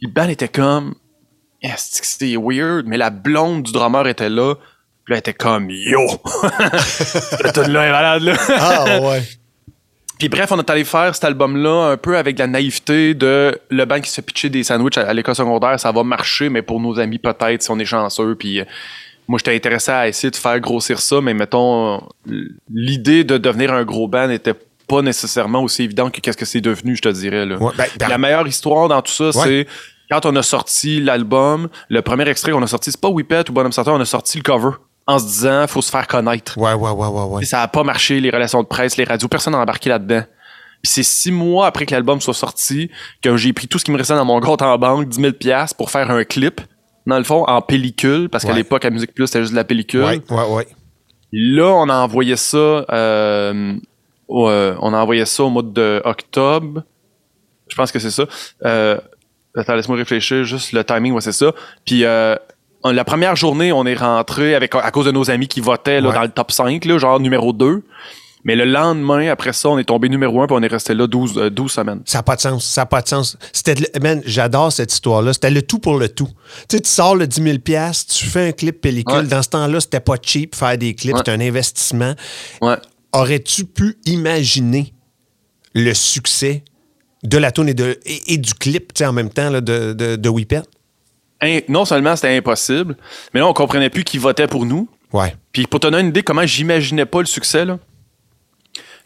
Le 0.00 0.08
band 0.08 0.28
était 0.28 0.46
comme 0.46 0.94
que 1.60 1.68
c'était 1.76 2.36
weird, 2.36 2.86
mais 2.86 2.96
la 2.96 3.10
blonde 3.10 3.64
du 3.64 3.72
drummer 3.72 4.06
était 4.06 4.28
là. 4.28 4.54
Puis 5.04 5.14
là, 5.14 5.16
elle 5.16 5.18
était 5.18 5.34
comme 5.34 5.68
Yo! 5.68 5.98
Le 7.42 7.52
tune 7.52 7.72
là 7.72 7.86
est 7.86 7.90
malade 7.90 8.22
là. 8.22 8.36
Ah, 8.56 9.00
ouais. 9.00 9.22
Puis 10.20 10.28
bref, 10.28 10.52
on 10.52 10.58
est 10.58 10.70
allé 10.70 10.84
faire 10.84 11.12
cet 11.12 11.24
album-là 11.24 11.90
un 11.90 11.96
peu 11.96 12.16
avec 12.16 12.38
la 12.38 12.46
naïveté 12.46 13.14
de 13.14 13.60
le 13.70 13.84
band 13.84 14.00
qui 14.00 14.10
se 14.10 14.16
fait 14.16 14.22
pitcher 14.22 14.48
des 14.48 14.62
sandwichs 14.62 14.98
à, 14.98 15.08
à 15.08 15.12
l'école 15.12 15.34
secondaire, 15.34 15.78
ça 15.80 15.90
va 15.90 16.04
marcher, 16.04 16.48
mais 16.48 16.62
pour 16.62 16.80
nos 16.80 17.00
amis 17.00 17.18
peut-être 17.18 17.62
si 17.62 17.70
on 17.72 17.78
est 17.80 17.84
chanceux. 17.84 18.36
Puis 18.36 18.60
euh, 18.60 18.64
moi, 19.28 19.38
j'étais 19.38 19.54
intéressé 19.54 19.90
à 19.92 20.08
essayer 20.08 20.30
de 20.30 20.36
faire 20.36 20.58
grossir 20.58 20.98
ça, 21.00 21.20
mais 21.20 21.34
mettons, 21.34 22.00
l'idée 22.72 23.24
de 23.24 23.38
devenir 23.38 23.72
un 23.72 23.84
gros 23.84 24.08
band 24.08 24.28
n'était 24.28 24.54
pas 24.86 25.02
nécessairement 25.02 25.62
aussi 25.62 25.82
évident 25.82 26.10
que 26.10 26.20
qu'est-ce 26.20 26.36
que 26.36 26.46
c'est 26.46 26.60
devenu, 26.62 26.96
je 26.96 27.02
te 27.02 27.08
dirais. 27.10 27.44
Là. 27.44 27.56
Ouais, 27.58 27.72
ben, 27.76 27.84
ben- 27.98 28.08
La 28.08 28.18
meilleure 28.18 28.46
histoire 28.48 28.88
dans 28.88 29.02
tout 29.02 29.12
ça, 29.12 29.26
Ouais. 29.26 29.32
c'est 29.44 29.66
quand 30.10 30.24
on 30.24 30.34
a 30.36 30.42
sorti 30.42 31.00
l'album, 31.00 31.68
le 31.90 32.00
premier 32.00 32.26
extrait 32.28 32.52
qu'on 32.52 32.62
a 32.62 32.66
sorti, 32.66 32.90
c'est 32.90 33.00
pas 33.00 33.10
Whippet 33.10 33.50
ou 33.50 33.52
Bonhomme 33.52 33.72
Saturn, 33.72 33.98
on 33.98 34.00
a 34.00 34.06
sorti 34.06 34.38
le 34.38 34.42
cover 34.42 34.70
en 35.06 35.18
se 35.18 35.26
disant 35.26 35.66
faut 35.66 35.82
se 35.82 35.90
faire 35.90 36.06
connaître. 36.06 36.56
Ouais, 36.56 36.72
ouais, 36.72 36.90
ouais, 36.90 37.06
ouais, 37.08 37.22
ouais. 37.24 37.42
Et 37.42 37.46
ça 37.46 37.60
a 37.62 37.68
pas 37.68 37.82
marché, 37.84 38.20
les 38.20 38.30
relations 38.30 38.62
de 38.62 38.66
presse, 38.68 38.96
les 38.96 39.04
radios, 39.04 39.28
personne 39.28 39.52
n'a 39.52 39.58
embarqué 39.60 39.90
là-dedans. 39.90 40.22
Puis 40.82 40.92
c'est 40.92 41.02
six 41.02 41.32
mois 41.32 41.66
après 41.66 41.84
que 41.86 41.94
l'album 41.94 42.20
soit 42.22 42.32
sorti 42.34 42.90
que 43.20 43.36
j'ai 43.36 43.52
pris 43.52 43.68
tout 43.68 43.78
ce 43.78 43.84
qui 43.84 43.90
me 43.90 43.98
restait 43.98 44.14
dans 44.14 44.24
mon 44.24 44.40
compte 44.40 44.62
en 44.62 44.78
banque, 44.78 45.08
10 45.08 45.20
000 45.20 45.32
piastres, 45.34 45.76
pour 45.76 45.90
faire 45.90 46.10
un 46.10 46.24
clip, 46.24 46.60
dans 47.08 47.18
le 47.18 47.24
fond, 47.24 47.44
en 47.46 47.60
pellicule, 47.62 48.28
parce 48.28 48.44
qu'à 48.44 48.50
Ouais. 48.50 48.56
l'époque, 48.58 48.84
à 48.84 48.90
Musique 48.90 49.14
Plus, 49.14 49.26
c'était 49.26 49.40
juste 49.40 49.52
de 49.52 49.56
la 49.56 49.64
pellicule. 49.64 50.04
Ouais, 50.04 50.20
ouais, 50.30 50.46
ouais. 50.54 50.66
Là, 51.32 51.66
on 51.74 51.88
a 51.88 51.96
envoyé 51.96 52.36
ça, 52.36 52.56
euh, 52.56 53.74
au, 54.28 54.48
euh, 54.48 54.74
on 54.80 54.94
a 54.94 54.98
envoyé 54.98 55.24
ça 55.24 55.42
au 55.44 55.50
mois 55.50 55.62
de 55.62 56.00
octobre. 56.04 56.82
Je 57.68 57.74
pense 57.76 57.92
que 57.92 57.98
c'est 57.98 58.10
ça. 58.10 58.24
Euh, 58.64 58.98
attends, 59.56 59.74
laisse-moi 59.74 59.96
réfléchir, 59.98 60.44
juste 60.44 60.72
le 60.72 60.84
timing, 60.84 61.12
ouais, 61.12 61.20
c'est 61.20 61.32
ça. 61.32 61.52
Puis 61.84 62.04
on- 62.84 62.90
la 62.92 63.04
première 63.04 63.36
journée, 63.36 63.72
on 63.72 63.84
est 63.86 63.94
rentré 63.96 64.54
avec 64.54 64.74
à 64.74 64.90
cause 64.90 65.06
de 65.06 65.10
nos 65.10 65.30
amis 65.30 65.48
qui 65.48 65.60
votaient 65.60 66.00
là, 66.00 66.08
Ouais. 66.08 66.14
dans 66.14 66.22
le 66.22 66.28
top 66.30 66.50
5, 66.52 66.84
là, 66.84 66.96
genre 66.98 67.20
numéro 67.20 67.52
2. 67.52 67.82
Mais 68.44 68.54
le 68.56 68.64
lendemain, 68.64 69.28
après 69.30 69.52
ça, 69.52 69.68
on 69.68 69.78
est 69.78 69.84
tombé 69.84 70.08
numéro 70.08 70.40
1 70.40 70.46
puis 70.46 70.56
on 70.58 70.62
est 70.62 70.68
resté 70.68 70.94
là 70.94 71.06
12, 71.06 71.38
euh, 71.38 71.50
12 71.50 71.70
semaines. 71.72 72.00
Ça 72.04 72.18
n'a 72.18 72.22
pas 72.22 72.36
de 72.36 72.40
sens. 72.40 72.64
Ça 72.64 72.82
n'a 72.82 72.86
pas 72.86 73.02
de 73.02 73.08
sens. 73.08 73.36
C'était, 73.52 73.74
man, 74.00 74.22
j'adore 74.24 74.72
cette 74.72 74.92
histoire-là. 74.92 75.32
C'était 75.32 75.50
le 75.50 75.62
tout 75.62 75.78
pour 75.78 75.98
le 75.98 76.08
tout. 76.08 76.28
Tu 76.68 76.76
sais, 76.76 76.80
tu 76.80 76.88
sors 76.88 77.16
le 77.16 77.26
10 77.26 77.42
000 77.42 77.56
tu 77.58 78.24
fais 78.26 78.48
un 78.48 78.52
clip 78.52 78.80
pellicule. 78.80 79.18
Ouais. 79.18 79.26
Dans 79.26 79.42
ce 79.42 79.48
temps-là, 79.48 79.80
c'était 79.80 80.00
pas 80.00 80.16
cheap 80.22 80.54
faire 80.54 80.78
des 80.78 80.94
clips. 80.94 81.14
Ouais. 81.14 81.18
C'était 81.18 81.32
un 81.32 81.40
investissement. 81.40 82.14
Ouais. 82.62 82.76
Aurais-tu 83.12 83.64
pu 83.64 83.98
imaginer 84.06 84.92
le 85.74 85.92
succès 85.94 86.62
de 87.24 87.38
la 87.38 87.50
tune 87.50 87.68
et, 87.68 87.74
de, 87.74 87.98
et, 88.06 88.34
et 88.34 88.38
du 88.38 88.54
clip, 88.54 88.92
en 89.02 89.12
même 89.12 89.30
temps, 89.30 89.50
là, 89.50 89.60
de, 89.60 89.92
de, 89.92 90.16
de? 90.16 90.28
In- 91.40 91.60
non 91.68 91.84
seulement 91.84 92.16
c'était 92.16 92.36
impossible, 92.36 92.96
mais 93.32 93.40
là, 93.40 93.48
on 93.48 93.52
comprenait 93.52 93.90
plus 93.90 94.04
qui 94.04 94.18
votait 94.18 94.46
pour 94.48 94.66
nous. 94.66 94.88
Ouais. 95.12 95.34
Puis 95.52 95.66
pour 95.66 95.80
te 95.80 95.86
donner 95.86 96.00
une 96.02 96.08
idée 96.08 96.22
comment 96.22 96.44
j'imaginais 96.44 97.06
pas 97.06 97.20
le 97.20 97.26
succès, 97.26 97.64
là, 97.64 97.78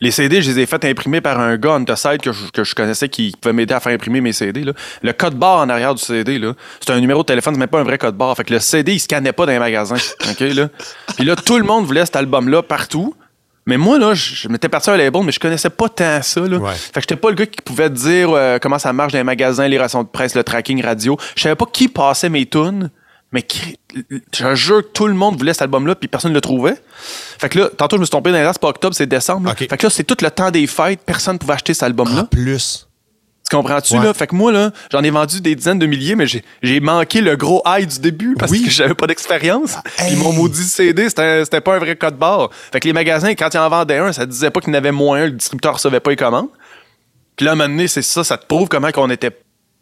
les 0.02 0.10
CD, 0.10 0.42
je 0.42 0.50
les 0.50 0.58
ai 0.58 0.66
fait 0.66 0.84
imprimer 0.84 1.20
par 1.20 1.38
un 1.38 1.56
gars 1.56 1.76
on 1.78 1.84
the 1.84 1.94
side 1.94 2.20
que 2.20 2.32
je, 2.32 2.50
que 2.52 2.64
je 2.64 2.74
connaissais 2.74 3.08
qui 3.08 3.32
pouvait 3.40 3.52
m'aider 3.52 3.72
à 3.72 3.78
faire 3.78 3.92
imprimer 3.92 4.20
mes 4.20 4.32
CD. 4.32 4.64
Là. 4.64 4.72
Le 5.00 5.12
code 5.12 5.36
barre 5.36 5.58
en 5.58 5.68
arrière 5.68 5.94
du 5.94 6.02
CD, 6.02 6.40
c'est 6.80 6.92
un 6.92 6.98
numéro 6.98 7.22
de 7.22 7.26
téléphone, 7.26 7.54
c'est 7.54 7.60
même 7.60 7.68
pas 7.68 7.78
un 7.78 7.84
vrai 7.84 7.98
code 7.98 8.16
barre. 8.16 8.36
Fait 8.36 8.42
que 8.42 8.52
le 8.52 8.58
CD, 8.58 8.94
il 8.94 8.98
scannait 8.98 9.32
pas 9.32 9.46
dans 9.46 9.52
les 9.52 9.60
magasins. 9.60 9.94
OK, 10.28 10.40
là? 10.40 10.68
Puis 11.14 11.24
là, 11.24 11.36
tout 11.36 11.56
le 11.56 11.62
monde 11.62 11.86
voulait 11.86 12.04
cet 12.04 12.16
album-là 12.16 12.64
partout. 12.64 13.14
Mais 13.64 13.76
moi, 13.76 13.96
là, 13.96 14.12
je, 14.12 14.34
je 14.34 14.48
m'étais 14.48 14.68
parti 14.68 14.90
à 14.90 14.94
un 14.94 14.96
label, 14.96 15.22
mais 15.22 15.30
je 15.30 15.38
connaissais 15.38 15.70
pas 15.70 15.88
tant 15.88 16.20
ça. 16.20 16.40
Là. 16.40 16.56
Ouais. 16.56 16.74
Fait 16.74 16.94
que 16.94 17.02
j'étais 17.02 17.14
pas 17.14 17.28
le 17.28 17.36
gars 17.36 17.46
qui 17.46 17.62
pouvait 17.62 17.88
te 17.88 17.94
dire 17.94 18.30
euh, 18.32 18.58
comment 18.60 18.80
ça 18.80 18.92
marche 18.92 19.12
dans 19.12 19.20
les 19.20 19.24
magasins, 19.24 19.68
les 19.68 19.78
rations 19.78 20.02
de 20.02 20.08
presse, 20.08 20.34
le 20.34 20.42
tracking 20.42 20.82
radio. 20.82 21.16
Je 21.36 21.42
savais 21.42 21.54
pas 21.54 21.66
qui 21.72 21.86
passait 21.86 22.28
mes 22.28 22.44
tunes, 22.44 22.90
mais 23.32 23.44
je 24.34 24.54
jure 24.54 24.82
que 24.82 24.88
tout 24.92 25.06
le 25.06 25.14
monde 25.14 25.36
voulait 25.38 25.52
cet 25.54 25.62
album-là, 25.62 25.94
puis 25.94 26.08
personne 26.08 26.30
ne 26.32 26.34
le 26.36 26.40
trouvait. 26.40 26.74
Fait 27.38 27.48
que 27.48 27.58
là, 27.60 27.68
tantôt, 27.76 27.96
je 27.96 28.00
me 28.00 28.04
suis 28.04 28.10
trompé 28.10 28.30
dans 28.32 28.38
les 28.38 28.46
c'est 28.52 28.60
pas 28.60 28.68
octobre, 28.68 28.94
c'est 28.94 29.06
décembre. 29.06 29.52
Fait 29.56 29.66
que 29.68 29.86
là, 29.86 29.90
c'est 29.90 30.04
tout 30.04 30.16
le 30.22 30.30
temps 30.30 30.50
des 30.50 30.66
fêtes, 30.66 31.00
personne 31.04 31.34
ne 31.34 31.38
pouvait 31.38 31.54
acheter 31.54 31.74
cet 31.74 31.84
En 31.84 31.86
album-là. 31.86 32.24
plus. 32.24 32.88
Tu 33.50 33.56
comprends-tu, 33.56 33.94
Ouais. 33.98 34.04
là? 34.04 34.14
Fait 34.14 34.26
que 34.26 34.34
moi, 34.34 34.50
là, 34.52 34.70
j'en 34.90 35.02
ai 35.02 35.10
vendu 35.10 35.40
des 35.40 35.54
dizaines 35.54 35.78
de 35.78 35.84
milliers, 35.86 36.14
mais 36.14 36.26
j'ai, 36.26 36.80
manqué 36.80 37.20
le 37.20 37.36
gros 37.36 37.62
high 37.66 37.86
du 37.86 37.98
début 38.00 38.34
parce 38.38 38.50
Oui. 38.50 38.62
que 38.64 38.70
j'avais 38.70 38.94
pas 38.94 39.06
d'expérience. 39.06 39.74
Ah, 39.76 39.82
Puis 40.06 40.16
mon 40.16 40.30
hey. 40.30 40.36
maudit 40.38 40.62
CD, 40.64 41.08
c'était, 41.08 41.44
c'était 41.44 41.60
pas 41.60 41.74
un 41.74 41.78
vrai 41.78 41.96
code 41.96 42.16
barre. 42.16 42.48
Fait 42.72 42.80
que 42.80 42.86
les 42.86 42.92
magasins, 42.94 43.34
quand 43.34 43.52
ils 43.52 43.58
en 43.58 43.68
vendaient 43.68 43.98
un, 43.98 44.12
ça 44.12 44.24
disait 44.26 44.50
pas 44.50 44.60
qu'il 44.60 44.70
y 44.70 44.76
en 44.76 44.78
avait 44.78 44.92
moins 44.92 45.22
un, 45.22 45.24
le 45.26 45.32
distributeur 45.32 45.74
recevait 45.74 46.00
pas 46.00 46.10
les 46.10 46.16
commandes. 46.16 46.48
Puis 47.36 47.44
là, 47.44 47.50
à 47.52 47.54
un 47.54 47.56
moment 47.56 47.68
donné, 47.68 47.88
c'est 47.88 48.02
ça, 48.02 48.24
ça 48.24 48.38
te 48.38 48.46
prouve 48.46 48.68
comment 48.68 48.90
qu'on 48.92 49.10
était 49.10 49.36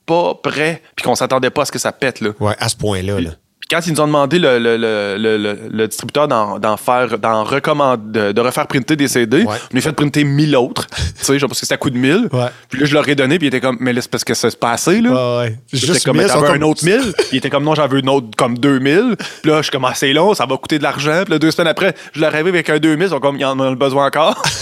pas 0.07 0.35
prêt 0.43 0.83
puis 0.97 1.05
qu'on 1.05 1.15
s'attendait 1.15 1.51
pas 1.51 1.63
à 1.63 1.65
ce 1.65 1.73
que 1.73 1.79
ça 1.79 1.93
pète, 1.93 2.21
là. 2.21 2.31
Ouais, 2.41 2.55
à 2.59 2.69
ce 2.69 2.77
point-là. 2.77 3.21
Là. 3.21 3.31
Puis 3.61 3.69
quand 3.71 3.87
ils 3.87 3.93
nous 3.93 4.01
ont 4.01 4.07
demandé 4.07 4.39
le, 4.39 4.59
le, 4.59 4.77
le, 4.77 5.59
le, 5.71 5.87
distributeur 5.87 6.27
d'en, 6.27 6.59
d'en 6.59 6.77
faire, 6.77 7.19
d'en 7.19 7.45
recommander, 7.45 8.33
de, 8.33 8.41
refaire 8.41 8.67
printer 8.67 8.97
des 8.97 9.07
CD, 9.07 9.45
Ouais. 9.45 9.55
on 9.73 9.77
a 9.77 9.81
fait 9.81 9.93
printer 9.93 10.25
1000 10.25 10.57
autres. 10.57 10.87
tu 11.19 11.25
sais, 11.25 11.39
genre 11.39 11.49
parce 11.49 11.61
que 11.61 11.75
coup 11.77 11.91
de 11.91 11.97
1000. 11.99 12.29
Ouais. 12.33 12.47
Puis 12.69 12.81
là, 12.81 12.87
je 12.87 12.95
leur 12.95 13.09
ai 13.09 13.15
donné, 13.15 13.39
puis 13.39 13.47
ils 13.47 13.49
étaient 13.49 13.61
comme, 13.61 13.77
mais 13.79 13.93
là, 13.93 14.01
c'est 14.01 14.11
parce 14.11 14.25
que 14.25 14.35
ça 14.35 14.51
se 14.51 14.57
passait, 14.57 15.01
là. 15.01 15.41
Ouais, 15.43 15.59
Juste 15.73 16.05
comme, 16.05 16.17
mais 16.17 16.25
1000, 16.25 16.29
t'en 16.33 16.35
sont 16.39 16.41
veux 16.41 16.53
comme- 16.53 16.63
un 16.63 16.67
autre 16.67 16.85
1000? 16.85 17.13
Il 17.33 17.39
était 17.39 17.51
comme, 17.51 17.63
non, 17.65 17.75
j'en 17.77 17.87
veux 17.87 17.99
une 18.01 18.09
autre 18.09 18.29
comme 18.37 18.59
2000. 18.59 19.15
Puis 19.43 19.51
là, 19.51 19.59
je 19.59 19.63
suis 19.65 19.71
comme, 19.71 19.85
ah, 19.85 19.93
c'est 19.95 20.13
long, 20.13 20.35
ça 20.35 20.47
va 20.47 20.57
coûter 20.57 20.79
de 20.79 20.83
l'argent. 20.83 21.23
Puis 21.25 21.33
là, 21.33 21.39
deux 21.39 21.51
semaines 21.53 21.69
après, 21.69 21.95
je 22.13 22.21
leur 22.21 22.35
arrive 22.35 22.49
avec 22.49 22.69
un 22.71 22.79
2000, 22.79 23.07
ils 23.07 23.11
sont 23.11 23.21
comme, 23.21 23.37
il 23.37 23.45
en 23.45 23.61
a 23.61 23.75
besoin 23.77 24.07
encore. 24.07 24.43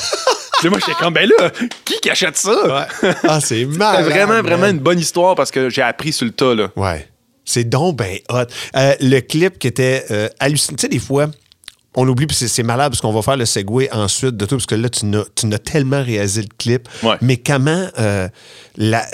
Puis 0.60 0.68
moi, 0.68 0.78
j'étais 0.80 0.98
comme, 0.98 1.14
ben 1.14 1.28
là, 1.38 1.50
qui 1.84 1.98
qui 2.00 2.10
achète 2.10 2.36
ça? 2.36 2.88
Ah, 3.24 3.40
c'est 3.40 3.64
mal. 3.64 3.96
C'était 4.04 4.10
vraiment, 4.10 4.42
vraiment 4.42 4.66
une 4.66 4.78
bonne 4.78 4.98
histoire 4.98 5.34
parce 5.34 5.50
que 5.50 5.70
j'ai 5.70 5.82
appris 5.82 6.12
sur 6.12 6.26
le 6.26 6.32
tas, 6.32 6.54
là. 6.54 6.70
Ouais. 6.76 7.08
C'est 7.44 7.64
donc 7.64 7.96
ben 7.96 8.18
hot. 8.28 8.44
Euh, 8.76 8.94
le 9.00 9.20
clip 9.20 9.58
qui 9.58 9.68
était 9.68 10.04
euh, 10.10 10.28
hallucinant. 10.38 10.76
Tu 10.76 10.82
sais, 10.82 10.88
des 10.88 10.98
fois, 10.98 11.28
on 11.94 12.06
oublie, 12.06 12.26
puis 12.26 12.36
c'est 12.36 12.62
malade 12.62 12.92
parce 12.92 13.00
qu'on 13.00 13.12
va 13.12 13.22
faire 13.22 13.36
le 13.36 13.46
segway 13.46 13.88
ensuite 13.90 14.36
de 14.36 14.44
tout, 14.44 14.56
parce 14.56 14.66
que 14.66 14.74
là, 14.74 14.88
tu 14.88 15.06
n'as 15.06 15.58
tellement 15.58 16.02
réalisé 16.02 16.42
le 16.42 16.48
clip. 16.58 16.88
Mais 17.20 17.38
comment, 17.38 17.88
euh, 17.98 18.28
la, 18.76 19.04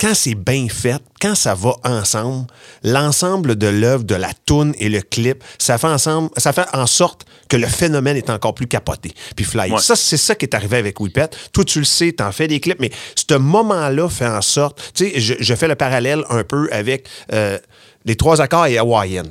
quand 0.00 0.14
c'est 0.14 0.34
bien 0.34 0.66
fait, 0.68 1.00
quand 1.20 1.34
ça 1.34 1.54
va 1.54 1.74
ensemble, 1.84 2.46
l'ensemble 2.82 3.56
de 3.56 3.68
l'œuvre, 3.68 4.04
de 4.04 4.14
la 4.14 4.30
toune 4.44 4.74
et 4.78 4.88
le 4.88 5.00
clip, 5.00 5.42
ça 5.58 5.78
fait 5.78 5.86
ensemble, 5.86 6.30
ça 6.36 6.52
fait 6.52 6.66
en 6.74 6.86
sorte 6.86 7.24
que 7.48 7.56
le 7.56 7.66
phénomène 7.66 8.16
est 8.16 8.30
encore 8.30 8.54
plus 8.54 8.66
capoté. 8.66 9.12
Puis 9.36 9.44
Fly. 9.44 9.72
Ça, 9.78 9.96
c'est 9.96 10.16
ça 10.16 10.34
qui 10.34 10.46
est 10.46 10.54
arrivé 10.54 10.76
avec 10.76 11.00
Whippet. 11.00 11.30
Toi, 11.52 11.64
tu 11.64 11.78
le 11.78 11.84
sais, 11.84 12.12
t'en 12.12 12.32
fais 12.32 12.48
des 12.48 12.60
clips, 12.60 12.80
mais 12.80 12.90
ce 13.14 13.34
moment-là 13.34 14.08
fait 14.08 14.26
en 14.26 14.42
sorte, 14.42 14.92
tu 14.94 15.10
sais, 15.10 15.20
je, 15.20 15.54
fais 15.54 15.68
le 15.68 15.74
parallèle 15.74 16.24
un 16.30 16.44
peu 16.44 16.68
avec 16.72 17.06
euh, 17.32 17.58
les 18.04 18.16
trois 18.16 18.40
accords 18.40 18.66
et 18.66 18.78
Hawaiian. 18.78 19.24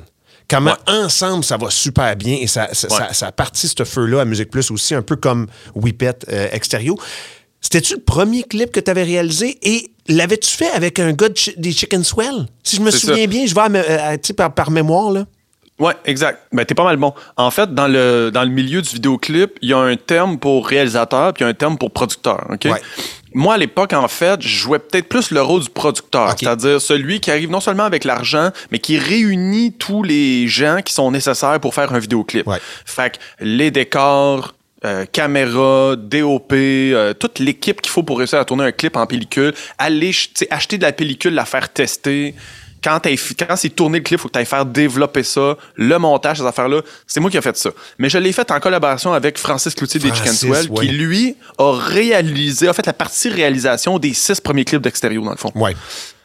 Comment 0.48 0.76
ensemble 0.86 1.42
ça 1.42 1.56
va 1.56 1.70
super 1.70 2.14
bien 2.16 2.36
et 2.38 2.46
ça, 2.46 2.68
ça, 2.72 3.12
ça, 3.12 3.26
a 3.28 3.32
parti 3.32 3.66
ce 3.66 3.82
feu-là 3.82 4.20
à 4.20 4.24
Musique 4.26 4.50
Plus 4.50 4.70
aussi, 4.70 4.94
un 4.94 5.02
peu 5.02 5.16
comme 5.16 5.46
Whippet 5.74 6.18
euh, 6.28 6.48
Extérieur. 6.52 6.96
C'était-tu 7.60 7.94
le 7.94 8.00
premier 8.00 8.42
clip 8.42 8.70
que 8.70 8.80
tu 8.80 8.90
avais 8.90 9.04
réalisé 9.04 9.58
et 9.62 9.90
l'avais-tu 10.06 10.50
fait 10.50 10.70
avec 10.70 10.98
un 10.98 11.12
gars 11.12 11.28
des 11.56 11.72
Chicken 11.72 12.04
Swell? 12.04 12.46
Si 12.62 12.76
je 12.76 12.82
me 12.82 12.90
souviens 12.90 13.26
bien, 13.26 13.46
je 13.46 13.54
vais 13.54 13.62
euh, 13.78 14.16
par, 14.36 14.54
par 14.54 14.70
mémoire, 14.70 15.10
là. 15.10 15.24
Ouais, 15.84 15.92
exact. 16.06 16.46
Ben, 16.50 16.64
t'es 16.64 16.74
pas 16.74 16.84
mal 16.84 16.96
bon. 16.96 17.12
En 17.36 17.50
fait, 17.50 17.74
dans 17.74 17.86
le, 17.86 18.30
dans 18.32 18.42
le 18.42 18.48
milieu 18.48 18.80
du 18.80 18.88
vidéoclip, 18.88 19.58
il 19.60 19.68
y 19.68 19.74
a 19.74 19.78
un 19.78 19.96
terme 19.96 20.38
pour 20.38 20.66
réalisateur 20.66 21.34
puis 21.34 21.42
il 21.42 21.44
y 21.44 21.46
a 21.46 21.50
un 21.50 21.54
terme 21.54 21.76
pour 21.76 21.90
producteur. 21.90 22.46
OK? 22.50 22.66
Moi, 23.34 23.54
à 23.54 23.58
l'époque, 23.58 23.92
en 23.92 24.08
fait, 24.08 24.40
je 24.40 24.48
jouais 24.48 24.78
peut-être 24.78 25.08
plus 25.08 25.30
le 25.30 25.42
rôle 25.42 25.62
du 25.62 25.68
producteur, 25.68 26.36
c'est-à-dire 26.38 26.80
celui 26.80 27.20
qui 27.20 27.30
arrive 27.30 27.50
non 27.50 27.60
seulement 27.60 27.82
avec 27.82 28.04
l'argent, 28.04 28.50
mais 28.70 28.78
qui 28.78 28.96
réunit 28.96 29.72
tous 29.72 30.02
les 30.02 30.48
gens 30.48 30.80
qui 30.82 30.94
sont 30.94 31.10
nécessaires 31.10 31.60
pour 31.60 31.74
faire 31.74 31.92
un 31.92 31.98
vidéoclip. 31.98 32.48
Fait 32.86 33.10
que 33.10 33.18
les 33.40 33.70
décors, 33.70 34.54
euh, 34.84 35.04
caméra, 35.10 35.96
DOP, 35.96 36.52
euh, 36.52 37.12
toute 37.12 37.40
l'équipe 37.40 37.82
qu'il 37.82 37.90
faut 37.90 38.04
pour 38.04 38.18
réussir 38.18 38.38
à 38.38 38.44
tourner 38.44 38.64
un 38.64 38.72
clip 38.72 38.96
en 38.96 39.06
pellicule, 39.06 39.52
aller 39.78 40.12
acheter 40.50 40.78
de 40.78 40.82
la 40.82 40.92
pellicule, 40.92 41.34
la 41.34 41.44
faire 41.44 41.70
tester, 41.70 42.34
quand, 42.84 43.00
quand 43.02 43.56
c'est 43.56 43.70
tourné 43.70 43.98
le 43.98 44.04
clip, 44.04 44.18
il 44.18 44.22
faut 44.22 44.28
que 44.28 44.34
tu 44.34 44.38
ailles 44.38 44.44
faire 44.44 44.66
développer 44.66 45.22
ça, 45.22 45.56
le 45.74 45.98
montage, 45.98 46.38
ces 46.38 46.46
affaires-là. 46.46 46.82
C'est 47.06 47.20
moi 47.20 47.30
qui 47.30 47.38
ai 47.38 47.40
fait 47.40 47.56
ça. 47.56 47.70
Mais 47.98 48.10
je 48.10 48.18
l'ai 48.18 48.32
fait 48.32 48.50
en 48.50 48.60
collaboration 48.60 49.14
avec 49.14 49.38
Francis 49.38 49.74
Cloutier 49.74 49.98
des 50.00 50.12
Chicken 50.14 50.34
Swell, 50.34 50.68
qui 50.68 50.88
lui 50.88 51.34
a 51.58 51.72
réalisé, 51.72 52.68
a 52.68 52.74
fait 52.74 52.86
la 52.86 52.92
partie 52.92 53.30
réalisation 53.30 53.98
des 53.98 54.12
six 54.12 54.38
premiers 54.40 54.66
clips 54.66 54.82
d'extérieur, 54.82 55.24
dans 55.24 55.30
le 55.30 55.36
fond. 55.36 55.50
Ouais. 55.54 55.74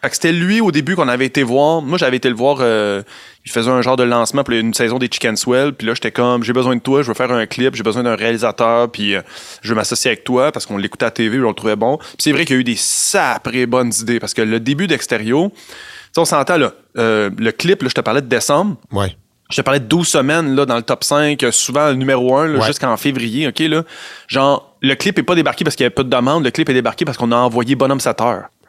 Fait 0.02 0.10
que 0.10 0.16
c'était 0.16 0.32
lui 0.32 0.62
au 0.62 0.72
début 0.72 0.96
qu'on 0.96 1.10
avait 1.10 1.26
été 1.26 1.44
voir. 1.44 1.82
Moi, 1.82 1.98
j'avais 1.98 2.18
été 2.18 2.30
le 2.30 2.36
voir. 2.36 2.58
Euh, 2.62 3.04
il 3.46 3.52
faisait 3.52 3.70
un 3.70 3.82
genre 3.82 3.98
de 3.98 4.04
lancement 4.04 4.44
pour 4.44 4.54
une 4.54 4.74
saison 4.74 4.98
des 4.98 5.08
Chicken 5.08 5.36
Swell. 5.36 5.74
Puis 5.74 5.88
là, 5.88 5.94
j'étais 5.94 6.12
comme, 6.12 6.44
j'ai 6.44 6.54
besoin 6.54 6.76
de 6.76 6.82
toi, 6.82 7.02
je 7.02 7.08
veux 7.08 7.14
faire 7.14 7.32
un 7.32 7.46
clip, 7.46 7.76
j'ai 7.76 7.84
besoin 7.84 8.04
d'un 8.04 8.16
réalisateur, 8.16 8.90
puis 8.92 9.16
euh, 9.16 9.22
je 9.62 9.70
veux 9.70 9.76
m'associer 9.76 10.12
avec 10.12 10.24
toi 10.24 10.52
parce 10.52 10.66
qu'on 10.66 10.78
l'écoutait 10.78 11.06
à 11.06 11.08
la 11.08 11.12
TV, 11.12 11.40
on 11.40 11.50
le 11.50 11.54
trouvait 11.54 11.76
bon. 11.76 11.98
Puis 11.98 12.08
c'est 12.20 12.32
vrai 12.32 12.46
qu'il 12.46 12.56
y 12.56 12.60
a 12.60 12.62
eu 12.62 12.64
des 12.64 12.78
saprées 12.78 13.66
bonnes 13.66 13.92
idées 14.00 14.20
parce 14.20 14.34
que 14.34 14.42
le 14.42 14.60
début 14.60 14.88
d'extérieur, 14.88 15.50
on 16.20 16.26
s'entend, 16.26 16.58
là, 16.58 16.74
euh, 16.98 17.30
le 17.38 17.52
clip, 17.52 17.82
là, 17.82 17.90
je 17.90 17.96
te 17.96 18.02
parlais 18.02 18.22
de 18.22 18.28
décembre. 18.28 18.76
Ouais. 18.92 19.16
Je 19.50 19.58
te 19.58 19.62
parlais 19.62 19.80
de 19.80 19.86
12 19.86 20.08
semaines 20.08 20.56
là, 20.56 20.66
dans 20.66 20.76
le 20.76 20.84
top 20.84 21.04
5, 21.04 21.44
souvent 21.52 21.88
le 21.88 21.96
numéro 21.96 22.36
1 22.36 22.62
jusqu'en 22.62 22.96
février. 22.98 23.48
OK, 23.48 23.60
là. 23.60 23.84
Genre, 24.28 24.76
le 24.82 24.94
clip 24.94 25.18
est 25.18 25.24
pas 25.24 25.34
débarqué 25.34 25.64
parce 25.64 25.76
qu'il 25.76 25.84
y 25.84 25.88
avait 25.88 25.94
pas 25.94 26.04
de 26.04 26.10
demande. 26.10 26.44
Le 26.44 26.52
clip 26.52 26.70
est 26.70 26.74
débarqué 26.74 27.04
parce 27.04 27.18
qu'on 27.18 27.32
a 27.32 27.36
envoyé 27.36 27.74
Bonhomme 27.76 28.00
7 28.00 28.22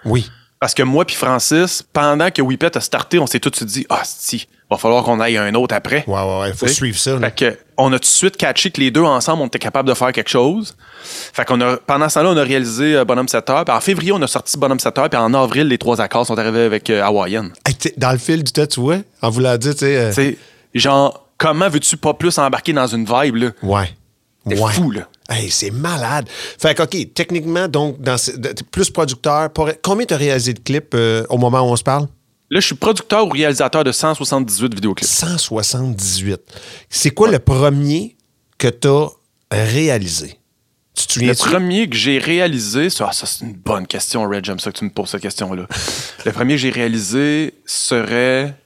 Oui. 0.06 0.30
Parce 0.60 0.74
que 0.74 0.82
moi 0.82 1.06
puis 1.06 1.16
Francis, 1.16 1.82
pendant 1.90 2.30
que 2.30 2.42
Whippet 2.42 2.76
a 2.76 2.80
starté, 2.80 3.18
on 3.18 3.26
s'est 3.26 3.40
tout 3.40 3.48
de 3.48 3.56
suite 3.56 3.68
dit 3.68 3.86
Ah, 3.88 4.02
si, 4.04 4.46
va 4.70 4.76
falloir 4.76 5.02
qu'on 5.04 5.18
aille 5.18 5.38
un 5.38 5.54
autre 5.54 5.74
après. 5.74 6.04
Ouais, 6.06 6.20
ouais, 6.20 6.40
ouais. 6.40 6.52
Faut 6.52 6.66
suivre 6.68 6.98
ça. 6.98 7.18
Fait 7.18 7.34
que, 7.34 7.58
on 7.78 7.90
a 7.94 7.98
tout 7.98 8.00
de 8.00 8.04
suite 8.04 8.36
catché 8.36 8.70
que 8.70 8.78
les 8.78 8.90
deux 8.90 9.02
ensemble, 9.02 9.42
on 9.42 9.46
était 9.46 9.58
capable 9.58 9.88
de 9.88 9.94
faire 9.94 10.12
quelque 10.12 10.28
chose. 10.28 10.76
Fait 11.02 11.46
qu'on 11.46 11.62
a, 11.62 11.78
pendant 11.78 12.10
ce 12.10 12.16
temps-là, 12.16 12.28
on 12.28 12.36
a 12.36 12.42
réalisé 12.42 12.94
euh, 12.94 13.06
Bonhomme 13.06 13.26
7 13.26 13.48
heures. 13.48 13.64
Puis 13.64 13.74
en 13.74 13.80
février, 13.80 14.12
on 14.12 14.20
a 14.20 14.26
sorti 14.26 14.58
Bonhomme 14.58 14.78
7 14.78 14.98
heures. 14.98 15.08
Puis 15.08 15.18
en 15.18 15.32
avril, 15.32 15.66
les 15.66 15.78
trois 15.78 15.98
accords 15.98 16.26
sont 16.26 16.38
arrivés 16.38 16.64
avec 16.64 16.90
euh, 16.90 17.02
Hawaiian. 17.02 17.48
dans 17.96 18.12
le 18.12 18.18
fil 18.18 18.44
du 18.44 18.52
temps, 18.52 18.66
tu 18.66 18.80
vois, 18.80 18.98
en 19.22 19.30
vous 19.30 19.40
l'a 19.40 19.56
dit, 19.56 19.70
tu 19.70 19.78
sais. 19.78 19.96
Euh, 19.96 20.32
genre, 20.74 21.26
comment 21.38 21.70
veux-tu 21.70 21.96
pas 21.96 22.12
plus 22.12 22.36
embarquer 22.36 22.74
dans 22.74 22.86
une 22.86 23.06
vibe, 23.06 23.36
là? 23.36 23.50
Ouais. 23.62 23.94
C'est 24.46 24.56
fou, 24.56 24.90
là. 24.90 25.08
Hey, 25.30 25.48
c'est 25.48 25.70
malade. 25.70 26.28
Fait 26.28 26.74
que, 26.74 26.82
OK, 26.82 27.14
techniquement, 27.14 27.68
donc, 27.68 28.00
dans, 28.00 28.16
plus 28.72 28.90
producteur. 28.90 29.50
Pour, 29.52 29.70
combien 29.80 30.04
tu 30.04 30.14
as 30.14 30.16
réalisé 30.16 30.54
de 30.54 30.58
clips 30.58 30.92
euh, 30.94 31.24
au 31.28 31.38
moment 31.38 31.60
où 31.60 31.72
on 31.72 31.76
se 31.76 31.84
parle? 31.84 32.08
Là, 32.50 32.58
je 32.58 32.66
suis 32.66 32.74
producteur 32.74 33.26
ou 33.26 33.30
réalisateur 33.30 33.84
de 33.84 33.92
178 33.92 34.74
vidéoclips. 34.74 35.08
178. 35.08 36.40
C'est 36.88 37.12
quoi 37.12 37.30
le 37.30 37.38
premier 37.38 38.16
que 38.58 38.66
tu 38.66 38.88
as 38.88 39.08
réalisé? 39.52 40.36
Tu 40.94 41.06
te 41.06 41.12
souviens 41.12 41.28
Le 41.30 41.36
premier 41.36 41.88
que 41.88 41.96
j'ai 41.96 42.18
réalisé, 42.18 42.90
ça, 42.90 43.12
ça 43.12 43.26
c'est 43.26 43.44
une 43.44 43.52
bonne 43.52 43.86
question, 43.86 44.28
Red. 44.28 44.44
J'aime 44.44 44.58
ça 44.58 44.72
que 44.72 44.78
tu 44.78 44.84
me 44.84 44.90
poses 44.90 45.10
cette 45.10 45.22
question-là. 45.22 45.66
le 46.26 46.32
premier 46.32 46.54
que 46.54 46.60
j'ai 46.60 46.70
réalisé 46.70 47.54
serait. 47.64 48.56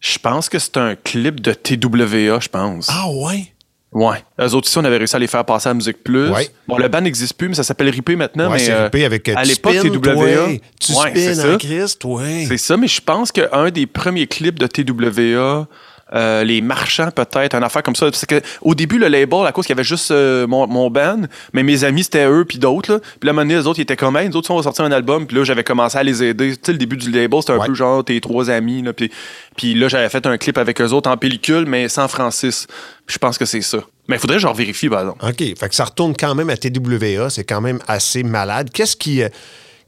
Je 0.00 0.18
pense 0.18 0.50
que 0.50 0.58
c'est 0.58 0.76
un 0.76 0.96
clip 0.96 1.40
de 1.40 1.54
TWA, 1.54 2.40
je 2.40 2.48
pense. 2.48 2.88
Ah 2.90 3.08
ouais? 3.10 3.54
Ouais. 3.92 4.18
Les 4.38 4.54
autres 4.54 4.68
ici, 4.68 4.78
on 4.78 4.84
avait 4.84 4.98
réussi 4.98 5.16
à 5.16 5.18
les 5.18 5.26
faire 5.26 5.44
passer 5.44 5.68
à 5.68 5.74
Musique 5.74 6.02
Plus. 6.04 6.30
Bon, 6.68 6.78
le 6.78 6.88
band 6.88 7.00
n'existe 7.00 7.34
plus, 7.34 7.48
mais 7.48 7.54
ça 7.54 7.64
s'appelle 7.64 7.88
Ripé 7.88 8.14
maintenant. 8.14 8.50
Ouais, 8.50 8.58
c'est 8.58 8.72
euh, 8.72 8.84
Ripé 8.84 9.04
avec 9.04 9.28
à 9.28 9.42
l'époque, 9.42 9.74
TWA. 9.74 10.48
Tu 10.80 10.92
ouais, 10.92 11.34
spins 11.34 11.54
en 11.54 11.58
Christ, 11.58 12.06
C'est 12.46 12.56
ça, 12.56 12.76
mais 12.76 12.86
je 12.86 13.00
pense 13.00 13.32
qu'un 13.32 13.70
des 13.70 13.86
premiers 13.86 14.26
clips 14.26 14.58
de 14.58 14.66
TWA, 14.66 15.66
euh, 16.14 16.44
les 16.44 16.60
marchands 16.60 17.10
peut-être, 17.10 17.54
une 17.54 17.62
affaire 17.62 17.82
comme 17.82 17.96
ça. 17.96 18.06
Parce 18.06 18.26
que 18.26 18.40
au 18.62 18.74
début, 18.74 18.98
le 18.98 19.08
label, 19.08 19.46
à 19.46 19.52
cause 19.52 19.66
qu'il 19.66 19.74
y 19.74 19.78
avait 19.78 19.84
juste 19.84 20.10
euh, 20.10 20.46
mon, 20.46 20.66
mon, 20.66 20.90
band, 20.90 21.22
mais 21.52 21.62
mes 21.62 21.84
amis, 21.84 22.04
c'était 22.04 22.26
eux 22.26 22.44
puis 22.44 22.58
d'autres. 22.58 22.98
Puis 23.20 23.26
là, 23.26 23.30
à 23.30 23.30
un 23.30 23.32
moment 23.32 23.42
donné, 23.42 23.60
les 23.60 23.66
autres, 23.66 23.78
ils 23.78 23.82
étaient 23.82 23.96
comme, 23.96 24.16
hey, 24.16 24.28
nous 24.28 24.36
autres, 24.36 24.50
on 24.50 24.56
va 24.56 24.62
sortir 24.62 24.84
un 24.84 24.92
album. 24.92 25.26
Puis 25.26 25.36
là, 25.36 25.44
j'avais 25.44 25.64
commencé 25.64 25.98
à 25.98 26.02
les 26.02 26.22
aider. 26.22 26.56
Tu 26.56 26.60
sais, 26.62 26.72
le 26.72 26.78
début 26.78 26.96
du 26.96 27.10
label, 27.10 27.40
c'était 27.40 27.52
un 27.52 27.64
peu 27.64 27.74
genre 27.74 28.04
tes 28.04 28.20
trois 28.20 28.50
amis. 28.50 28.82
Là, 28.82 28.92
puis, 28.92 29.10
puis 29.56 29.74
là, 29.74 29.88
j'avais 29.88 30.08
fait 30.08 30.26
un 30.26 30.36
clip 30.38 30.58
avec 30.58 30.80
eux 30.80 30.90
autres 30.90 31.10
en 31.10 31.16
pellicule, 31.16 31.66
mais 31.66 31.88
sans 31.88 32.08
Francis. 32.08 32.66
Je 33.06 33.18
pense 33.18 33.38
que 33.38 33.44
c'est 33.44 33.62
ça. 33.62 33.78
Mais 34.08 34.16
il 34.16 34.18
faudrait 34.18 34.38
que 34.38 34.42
je 34.42 34.48
vérifie, 34.48 34.88
par 34.88 35.00
exemple. 35.00 35.24
OK. 35.24 35.38
Fait 35.38 35.68
que 35.68 35.74
ça 35.74 35.84
retourne 35.84 36.14
quand 36.16 36.34
même 36.34 36.50
à 36.50 36.56
TWA. 36.56 37.30
C'est 37.30 37.44
quand 37.44 37.60
même 37.60 37.78
assez 37.86 38.22
malade. 38.24 38.70
Qu'est-ce 38.72 38.96
qui, 38.96 39.22
euh, 39.22 39.28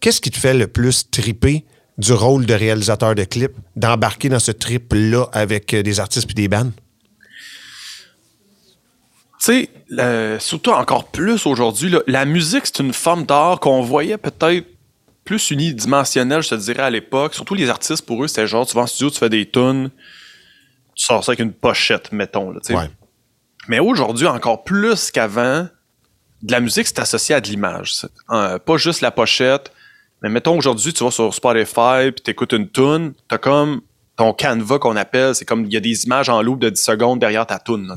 qu'est-ce 0.01 0.21
qui 0.21 0.31
te 0.31 0.39
fait 0.39 0.55
le 0.55 0.69
plus 0.69 1.11
triper? 1.11 1.65
Du 1.99 2.13
rôle 2.13 2.47
de 2.47 2.55
réalisateur 2.55 3.15
de 3.15 3.25
clip, 3.25 3.53
d'embarquer 3.77 4.29
dans 4.29 4.39
ce 4.39 4.53
trip-là 4.53 5.27
avec 5.33 5.75
euh, 5.75 5.83
des 5.83 6.01
artistes 6.01 6.31
et 6.31 6.35
des 6.35 6.49
bandes? 6.49 6.73
Tu 9.45 9.69
sais, 9.99 10.39
surtout 10.39 10.71
encore 10.71 11.09
plus 11.09 11.47
aujourd'hui, 11.47 11.93
la 12.07 12.25
musique, 12.25 12.65
c'est 12.65 12.79
une 12.79 12.93
forme 12.93 13.27
d'art 13.27 13.59
qu'on 13.59 13.83
voyait 13.83 14.17
peut-être 14.17 14.67
plus 15.25 15.51
unidimensionnelle, 15.51 16.43
je 16.43 16.51
te 16.51 16.55
dirais, 16.55 16.83
à 16.83 16.91
l'époque. 16.91 17.35
Surtout 17.35 17.55
les 17.55 17.69
artistes, 17.69 18.07
pour 18.07 18.23
eux, 18.23 18.29
c'était 18.29 18.47
genre, 18.47 18.67
tu 18.67 18.75
vas 18.75 18.83
en 18.83 18.87
studio, 18.87 19.11
tu 19.11 19.19
fais 19.19 19.29
des 19.29 19.49
tunes, 19.49 19.91
tu 20.95 21.05
sors 21.05 21.25
ça 21.25 21.33
avec 21.33 21.41
une 21.41 21.53
pochette, 21.53 22.13
mettons. 22.13 22.53
Là, 22.53 22.61
ouais. 22.71 22.91
Mais 23.69 23.79
aujourd'hui, 23.79 24.27
encore 24.27 24.65
plus 24.65 25.11
qu'avant, 25.11 25.69
de 26.43 26.53
la 26.53 26.61
musique, 26.61 26.87
c'est 26.87 26.99
associé 26.99 27.35
à 27.35 27.41
de 27.41 27.49
l'image. 27.49 28.07
pas 28.29 28.77
juste 28.77 29.01
la 29.01 29.11
pochette, 29.11 29.73
mais 30.23 30.29
mettons 30.29 30.57
aujourd'hui, 30.57 30.93
tu 30.93 31.05
vas 31.05 31.11
sur 31.11 31.35
Spotify 31.35 32.13
puis 32.13 32.23
écoutes 32.29 32.53
une 32.53 32.69
tune, 32.69 33.13
t'as 33.29 33.39
comme 33.39 33.81
ton 34.17 34.33
canevas 34.33 34.79
qu'on 34.79 34.97
appelle, 34.97 35.35
c'est 35.35 35.45
comme 35.45 35.65
il 35.65 35.73
y 35.73 35.77
a 35.77 35.81
des 35.81 36.05
images 36.05 36.29
en 36.29 36.43
loop 36.43 36.61
de 36.61 36.71
10 36.71 36.81
secondes 36.81 37.19
derrière 37.19 37.47
ta 37.47 37.59
tune. 37.59 37.89
Là, 37.89 37.95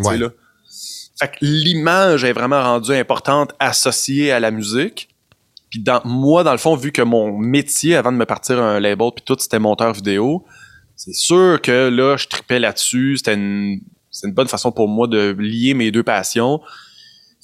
Fait 1.19 1.27
que 1.27 1.37
l'image 1.41 2.23
est 2.23 2.33
vraiment 2.33 2.61
rendue 2.61 2.93
importante 2.93 3.53
associée 3.59 4.31
à 4.31 4.39
la 4.39 4.51
musique. 4.51 5.09
Puis 5.69 5.79
dans, 5.79 6.01
moi, 6.03 6.43
dans 6.43 6.51
le 6.51 6.57
fond, 6.57 6.75
vu 6.75 6.91
que 6.91 7.01
mon 7.01 7.37
métier 7.37 7.95
avant 7.95 8.11
de 8.11 8.17
me 8.17 8.25
partir 8.25 8.61
un 8.61 8.79
label 8.79 9.09
puis 9.15 9.23
tout, 9.25 9.35
c'était 9.39 9.59
monteur 9.59 9.93
vidéo, 9.93 10.45
c'est 10.95 11.13
sûr 11.13 11.61
que 11.61 11.89
là, 11.89 12.17
je 12.17 12.27
tripais 12.27 12.59
là-dessus. 12.59 13.17
C'était 13.17 13.35
une, 13.35 13.81
une 14.23 14.33
bonne 14.33 14.47
façon 14.47 14.71
pour 14.71 14.87
moi 14.87 15.07
de 15.07 15.35
lier 15.37 15.73
mes 15.73 15.91
deux 15.91 16.03
passions. 16.03 16.61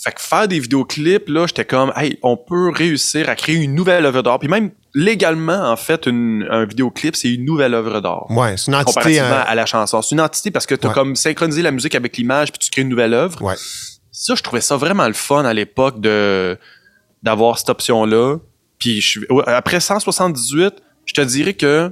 Fait 0.04 0.12
que 0.12 0.22
faire 0.22 0.48
des 0.48 0.60
vidéoclips, 0.60 1.30
là, 1.30 1.46
j'étais 1.46 1.66
comme, 1.66 1.94
hey, 1.96 2.18
on 2.24 2.36
peut 2.36 2.72
réussir 2.72 3.30
à 3.30 3.36
créer 3.36 3.56
une 3.56 3.76
nouvelle 3.76 4.04
œuvre 4.06 4.24
d'art. 4.24 4.40
Puis 4.40 4.50
même 4.50 4.72
légalement, 4.96 5.72
en 5.72 5.76
fait, 5.76 6.08
une, 6.08 6.48
un 6.50 6.66
vidéoclip, 6.66 7.16
c'est 7.16 7.32
une 7.32 7.46
nouvelle 7.46 7.76
œuvre 7.76 8.02
d'art. 8.02 8.26
Ouais, 8.32 8.58
c'est 8.58 8.72
une 8.72 8.76
entité. 8.76 8.94
Comparativement 8.94 9.28
euh, 9.28 9.44
à 9.46 9.54
la 9.54 9.68
chanson. 9.68 10.02
C'est 10.02 10.16
une 10.16 10.22
entité 10.22 10.50
parce 10.50 10.66
que 10.66 10.74
tu 10.74 10.88
as 10.88 10.90
comme 10.90 11.16
synchronisé 11.16 11.62
la 11.62 11.70
musique 11.70 11.94
avec 11.94 12.18
l'image 12.18 12.52
puis 12.52 12.58
tu 12.58 12.72
crées 12.72 12.82
une 12.82 12.90
nouvelle 12.90 13.14
œuvre. 13.14 13.40
Ouais. 13.44 13.54
Ça, 14.12 14.34
je 14.34 14.42
trouvais 14.42 14.62
ça 14.62 14.76
vraiment 14.76 15.08
le 15.08 15.14
fun 15.14 15.46
à 15.46 15.54
l'époque 15.54 16.02
de 16.02 16.58
d'avoir 17.22 17.60
cette 17.60 17.70
option-là. 17.70 18.38
Puis 18.80 19.02
je, 19.02 19.20
après 19.46 19.80
178, 19.80 20.74
je 21.06 21.14
te 21.14 21.22
dirais 21.22 21.54
que 21.54 21.92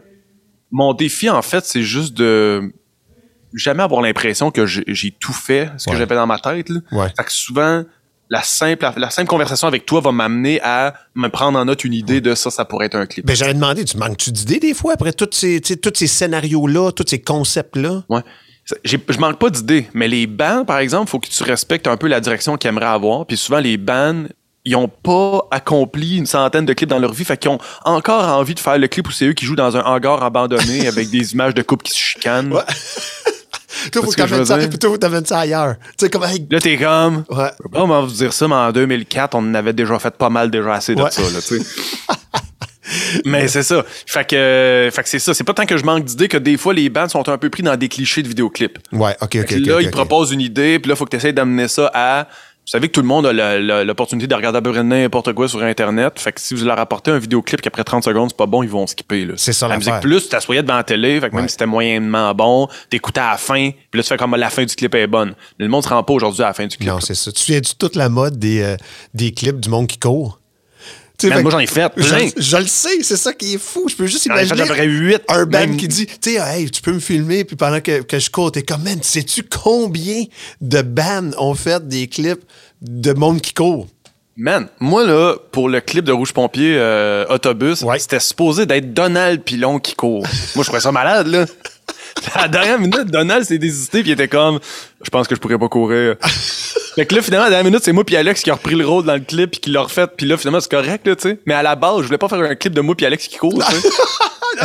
mon 0.71 0.93
défi, 0.93 1.29
en 1.29 1.43
fait, 1.43 1.63
c'est 1.63 1.83
juste 1.83 2.15
de 2.15 2.73
jamais 3.53 3.83
avoir 3.83 4.01
l'impression 4.01 4.49
que 4.49 4.65
j'ai 4.65 5.11
tout 5.11 5.33
fait, 5.33 5.69
ce 5.77 5.89
que 5.89 5.95
j'avais 5.95 6.15
dans 6.15 6.27
ma 6.27 6.39
tête. 6.39 6.69
Là. 6.69 6.79
Ouais. 6.91 7.07
Fait 7.15 7.23
que 7.23 7.31
souvent, 7.31 7.83
la 8.29 8.43
simple, 8.43 8.87
la, 8.95 9.09
simple 9.09 9.27
conversation 9.27 9.67
avec 9.67 9.85
toi 9.85 10.01
va 10.01 10.11
m'amener 10.11 10.61
à 10.61 10.93
me 11.15 11.29
prendre 11.29 11.57
en 11.57 11.65
note 11.65 11.83
une 11.83 11.93
idée 11.93 12.21
de 12.21 12.35
ça, 12.35 12.51
ça 12.51 12.63
pourrait 12.63 12.85
être 12.85 12.95
un 12.95 13.07
clip. 13.07 13.25
Ben, 13.25 13.35
j'allais 13.35 13.55
demander, 13.55 13.83
tu 13.85 13.97
manques-tu 13.97 14.31
d'idées 14.31 14.59
des 14.59 14.73
fois 14.73 14.93
après 14.93 15.13
tous 15.13 15.29
ces, 15.31 15.59
tous 15.61 15.93
ces 15.95 16.07
scénarios-là, 16.07 16.91
tous 16.91 17.05
ces 17.07 17.19
concepts-là? 17.19 18.03
Ouais. 18.07 18.21
je 18.83 19.19
manque 19.19 19.39
pas 19.39 19.49
d'idées, 19.49 19.87
mais 19.93 20.07
les 20.07 20.27
bands, 20.27 20.63
par 20.63 20.77
exemple, 20.77 21.09
faut 21.09 21.19
que 21.19 21.27
tu 21.27 21.43
respectes 21.43 21.87
un 21.87 21.97
peu 21.97 22.07
la 22.07 22.19
direction 22.19 22.55
qu'ils 22.55 22.69
aimeraient 22.69 22.85
avoir. 22.85 23.25
Puis 23.25 23.35
souvent, 23.35 23.59
les 23.59 23.77
bands, 23.77 24.25
ils 24.63 24.75
ont 24.75 24.89
pas 24.89 25.47
accompli 25.49 26.17
une 26.17 26.27
centaine 26.27 26.65
de 26.65 26.73
clips 26.73 26.89
dans 26.89 26.99
leur 26.99 27.13
vie, 27.13 27.25
fait 27.25 27.37
qu'ils 27.37 27.49
ont 27.49 27.59
encore 27.83 28.27
envie 28.29 28.53
de 28.53 28.59
faire 28.59 28.77
le 28.77 28.87
clip 28.87 29.07
où 29.07 29.11
c'est 29.11 29.25
eux 29.25 29.33
qui 29.33 29.45
jouent 29.45 29.55
dans 29.55 29.75
un 29.75 29.81
hangar 29.81 30.21
abandonné 30.21 30.87
avec 30.87 31.09
des 31.11 31.33
images 31.33 31.55
de 31.55 31.63
couples 31.63 31.83
qui 31.83 31.93
se 31.93 31.97
chicanent. 31.97 32.53
Ouais. 32.53 32.61
Toi, 33.91 34.01
faut 34.01 34.11
que 34.11 34.15
t'amènes 34.15 34.45
ça, 34.45 34.57
toi, 34.67 34.89
faut 34.89 35.25
ça 35.25 35.39
ailleurs. 35.39 35.75
Tu 35.97 36.05
sais, 36.05 36.09
comme, 36.09 36.23
hey, 36.23 36.45
Là, 36.49 36.59
t'es 36.59 36.77
comme. 36.77 37.23
Ouais. 37.29 37.49
Pas 37.71 37.79
comment 37.79 38.03
vous 38.03 38.11
dire 38.11 38.33
ça, 38.33 38.47
mais 38.47 38.55
en 38.55 38.71
2004, 38.71 39.35
on 39.35 39.39
en 39.39 39.53
avait 39.53 39.73
déjà 39.73 39.99
fait 39.99 40.15
pas 40.15 40.29
mal 40.29 40.49
déjà 40.49 40.73
assez 40.73 40.95
de 40.95 41.01
Ouais. 41.01 41.11
ça, 41.11 41.21
là, 41.21 41.39
tu 41.45 41.59
sais. 41.59 41.65
mais 43.25 43.47
c'est 43.47 43.63
ça. 43.63 43.83
Fait 44.05 44.27
que, 44.27 44.89
fait 44.91 45.03
que 45.03 45.09
c'est 45.09 45.19
ça. 45.19 45.33
C'est 45.33 45.43
pas 45.43 45.53
tant 45.53 45.65
que 45.65 45.77
je 45.77 45.83
manque 45.83 46.05
d'idées 46.05 46.27
que 46.27 46.37
des 46.37 46.57
fois, 46.57 46.73
les 46.73 46.89
bands 46.89 47.07
sont 47.07 47.27
un 47.29 47.37
peu 47.37 47.49
pris 47.49 47.63
dans 47.63 47.75
des 47.75 47.87
clichés 47.87 48.23
de 48.23 48.27
vidéoclips. 48.27 48.79
Ouais, 48.91 49.15
ok, 49.21 49.37
ok, 49.41 49.45
Puis 49.45 49.63
là, 49.65 49.81
ils 49.81 49.91
proposent 49.91 50.31
une 50.31 50.41
idée, 50.41 50.79
puis 50.79 50.89
là, 50.89 50.95
il 50.95 50.97
faut 50.97 51.05
que 51.05 51.11
tu 51.11 51.17
essaies 51.17 51.33
d'amener 51.33 51.67
ça 51.67 51.91
à. 51.93 52.27
Vous 52.69 52.73
savez 52.73 52.87
que 52.87 52.93
tout 52.93 53.01
le 53.01 53.07
monde 53.07 53.25
a 53.25 53.83
l'opportunité 53.83 54.27
de 54.27 54.35
regarder 54.35 54.59
à 54.59 54.61
peu 54.61 54.71
près 54.71 54.83
n'importe 54.83 55.33
quoi 55.33 55.47
sur 55.49 55.63
Internet. 55.63 56.19
Fait 56.19 56.31
que 56.31 56.39
si 56.39 56.53
vous 56.53 56.65
leur 56.65 56.77
apportez 56.77 57.09
un 57.09 57.17
vidéoclip 57.17 57.61
qu'après 57.61 57.83
30 57.83 58.03
secondes, 58.03 58.29
c'est 58.29 58.37
pas 58.37 58.45
bon, 58.45 58.61
ils 58.61 58.69
vont 58.69 58.85
skipper. 58.85 59.27
C'est 59.37 59.53
ça, 59.53 59.67
La 59.67 59.77
musique 59.77 59.99
plus, 60.01 60.21
tu 60.21 60.29
t'assoyais 60.29 60.61
devant 60.61 60.75
la 60.75 60.83
télé, 60.83 61.19
fait 61.19 61.31
que 61.31 61.33
Ouais. 61.33 61.41
même 61.41 61.47
si 61.49 61.53
c'était 61.53 61.65
moyennement 61.65 62.31
bon, 62.35 62.67
t'écoutais 62.91 63.21
à 63.21 63.31
la 63.31 63.37
fin, 63.37 63.71
puis 63.89 63.97
là, 63.97 64.03
tu 64.03 64.09
fais 64.09 64.17
comme 64.17 64.35
la 64.35 64.51
fin 64.51 64.65
du 64.65 64.75
clip 64.75 64.93
est 64.93 65.07
bonne. 65.07 65.33
Mais 65.57 65.65
le 65.65 65.71
monde 65.71 65.83
se 65.83 65.89
rend 65.89 66.03
pas 66.03 66.13
aujourd'hui 66.13 66.43
à 66.43 66.49
la 66.49 66.53
fin 66.53 66.67
du 66.67 66.77
clip. 66.77 66.87
Non, 66.87 66.99
c'est 66.99 67.15
ça. 67.15 67.31
Tu 67.31 67.39
te 67.39 67.45
souviens-tu 67.45 67.73
toute 67.75 67.95
la 67.95 68.07
mode 68.07 68.37
des, 68.37 68.61
euh, 68.61 68.77
des 69.15 69.31
clips 69.31 69.59
du 69.59 69.69
monde 69.69 69.87
qui 69.87 69.97
court? 69.97 70.38
Fait 71.27 71.41
moi, 71.41 71.51
j'en 71.51 71.59
ai 71.59 71.67
fait 71.67 71.91
Je, 71.97 72.07
plein. 72.07 72.29
je 72.37 72.57
le 72.57 72.67
sais, 72.67 73.01
c'est 73.03 73.17
ça 73.17 73.33
qui 73.33 73.55
est 73.55 73.57
fou. 73.57 73.87
Je 73.89 73.95
peux 73.95 74.05
juste 74.07 74.25
J'en 74.27 74.35
ai 74.35 74.39
fait 74.39 74.45
imaginer 74.47 74.67
peu 74.67 74.73
près 74.73 74.85
huit, 74.85 75.21
un 75.27 75.45
band 75.45 75.59
même- 75.59 75.77
qui 75.77 75.87
dit, 75.87 76.05
tu 76.05 76.33
sais, 76.33 76.35
hey, 76.39 76.69
tu 76.71 76.81
peux 76.81 76.93
me 76.93 76.99
filmer, 76.99 77.43
puis 77.43 77.55
pendant 77.55 77.81
que, 77.81 78.01
que 78.01 78.19
je 78.19 78.29
cours, 78.29 78.51
t'es 78.51 78.61
comme, 78.63 78.83
man, 78.83 78.99
sais-tu 79.01 79.43
combien 79.43 80.23
de 80.61 80.81
bands 80.81 81.31
ont 81.37 81.55
fait 81.55 81.85
des 81.87 82.07
clips 82.07 82.43
de 82.81 83.11
monde 83.13 83.41
qui 83.41 83.53
court? 83.53 83.87
Man, 84.37 84.69
moi, 84.79 85.05
là, 85.05 85.35
pour 85.51 85.67
le 85.67 85.81
clip 85.81 86.05
de 86.05 86.13
Rouge 86.13 86.31
Pompier 86.31 86.75
euh, 86.77 87.25
Autobus, 87.29 87.81
Ouais. 87.81 87.99
c'était 87.99 88.21
supposé 88.21 88.65
d'être 88.65 88.93
Donald 88.93 89.43
Pilon 89.43 89.79
qui 89.79 89.95
court. 89.95 90.23
moi, 90.55 90.63
je 90.63 90.69
trouvais 90.69 90.79
ça 90.79 90.93
malade, 90.93 91.27
là. 91.27 91.45
À 92.33 92.41
la 92.43 92.47
dernière 92.47 92.79
minute, 92.79 93.05
Donald 93.07 93.43
s'est 93.45 93.57
désisté 93.57 94.01
puis 94.01 94.11
il 94.11 94.13
était 94.13 94.27
comme 94.29 94.59
Je 95.01 95.09
pense 95.09 95.27
que 95.27 95.35
je 95.35 95.39
pourrais 95.39 95.57
pas 95.57 95.69
courir. 95.69 96.15
fait 96.95 97.05
que 97.05 97.15
là, 97.15 97.21
finalement, 97.21 97.45
à 97.45 97.49
la 97.49 97.55
dernière 97.55 97.71
minute, 97.71 97.83
c'est 97.83 97.93
moi 97.93 98.03
puis 98.03 98.15
Alex 98.15 98.41
qui 98.41 98.51
a 98.51 98.55
repris 98.55 98.75
le 98.75 98.85
rôle 98.85 99.05
dans 99.05 99.13
le 99.13 99.21
clip 99.21 99.51
puis 99.51 99.59
qui 99.61 99.69
l'a 99.69 99.81
refait. 99.81 100.07
Puis 100.07 100.25
là, 100.27 100.37
finalement, 100.37 100.59
c'est 100.59 100.71
correct, 100.71 101.07
là, 101.07 101.15
tu 101.15 101.29
sais. 101.29 101.39
Mais 101.45 101.53
à 101.53 101.63
la 101.63 101.75
base, 101.75 102.01
je 102.01 102.05
voulais 102.07 102.17
pas 102.17 102.27
faire 102.27 102.39
un 102.39 102.55
clip 102.55 102.73
de 102.73 102.81
moi 102.81 102.95
puis 102.95 103.05
Alex 103.05 103.27
qui 103.27 103.37
court, 103.37 103.63
tu 103.69 103.75
sais. 103.75 103.87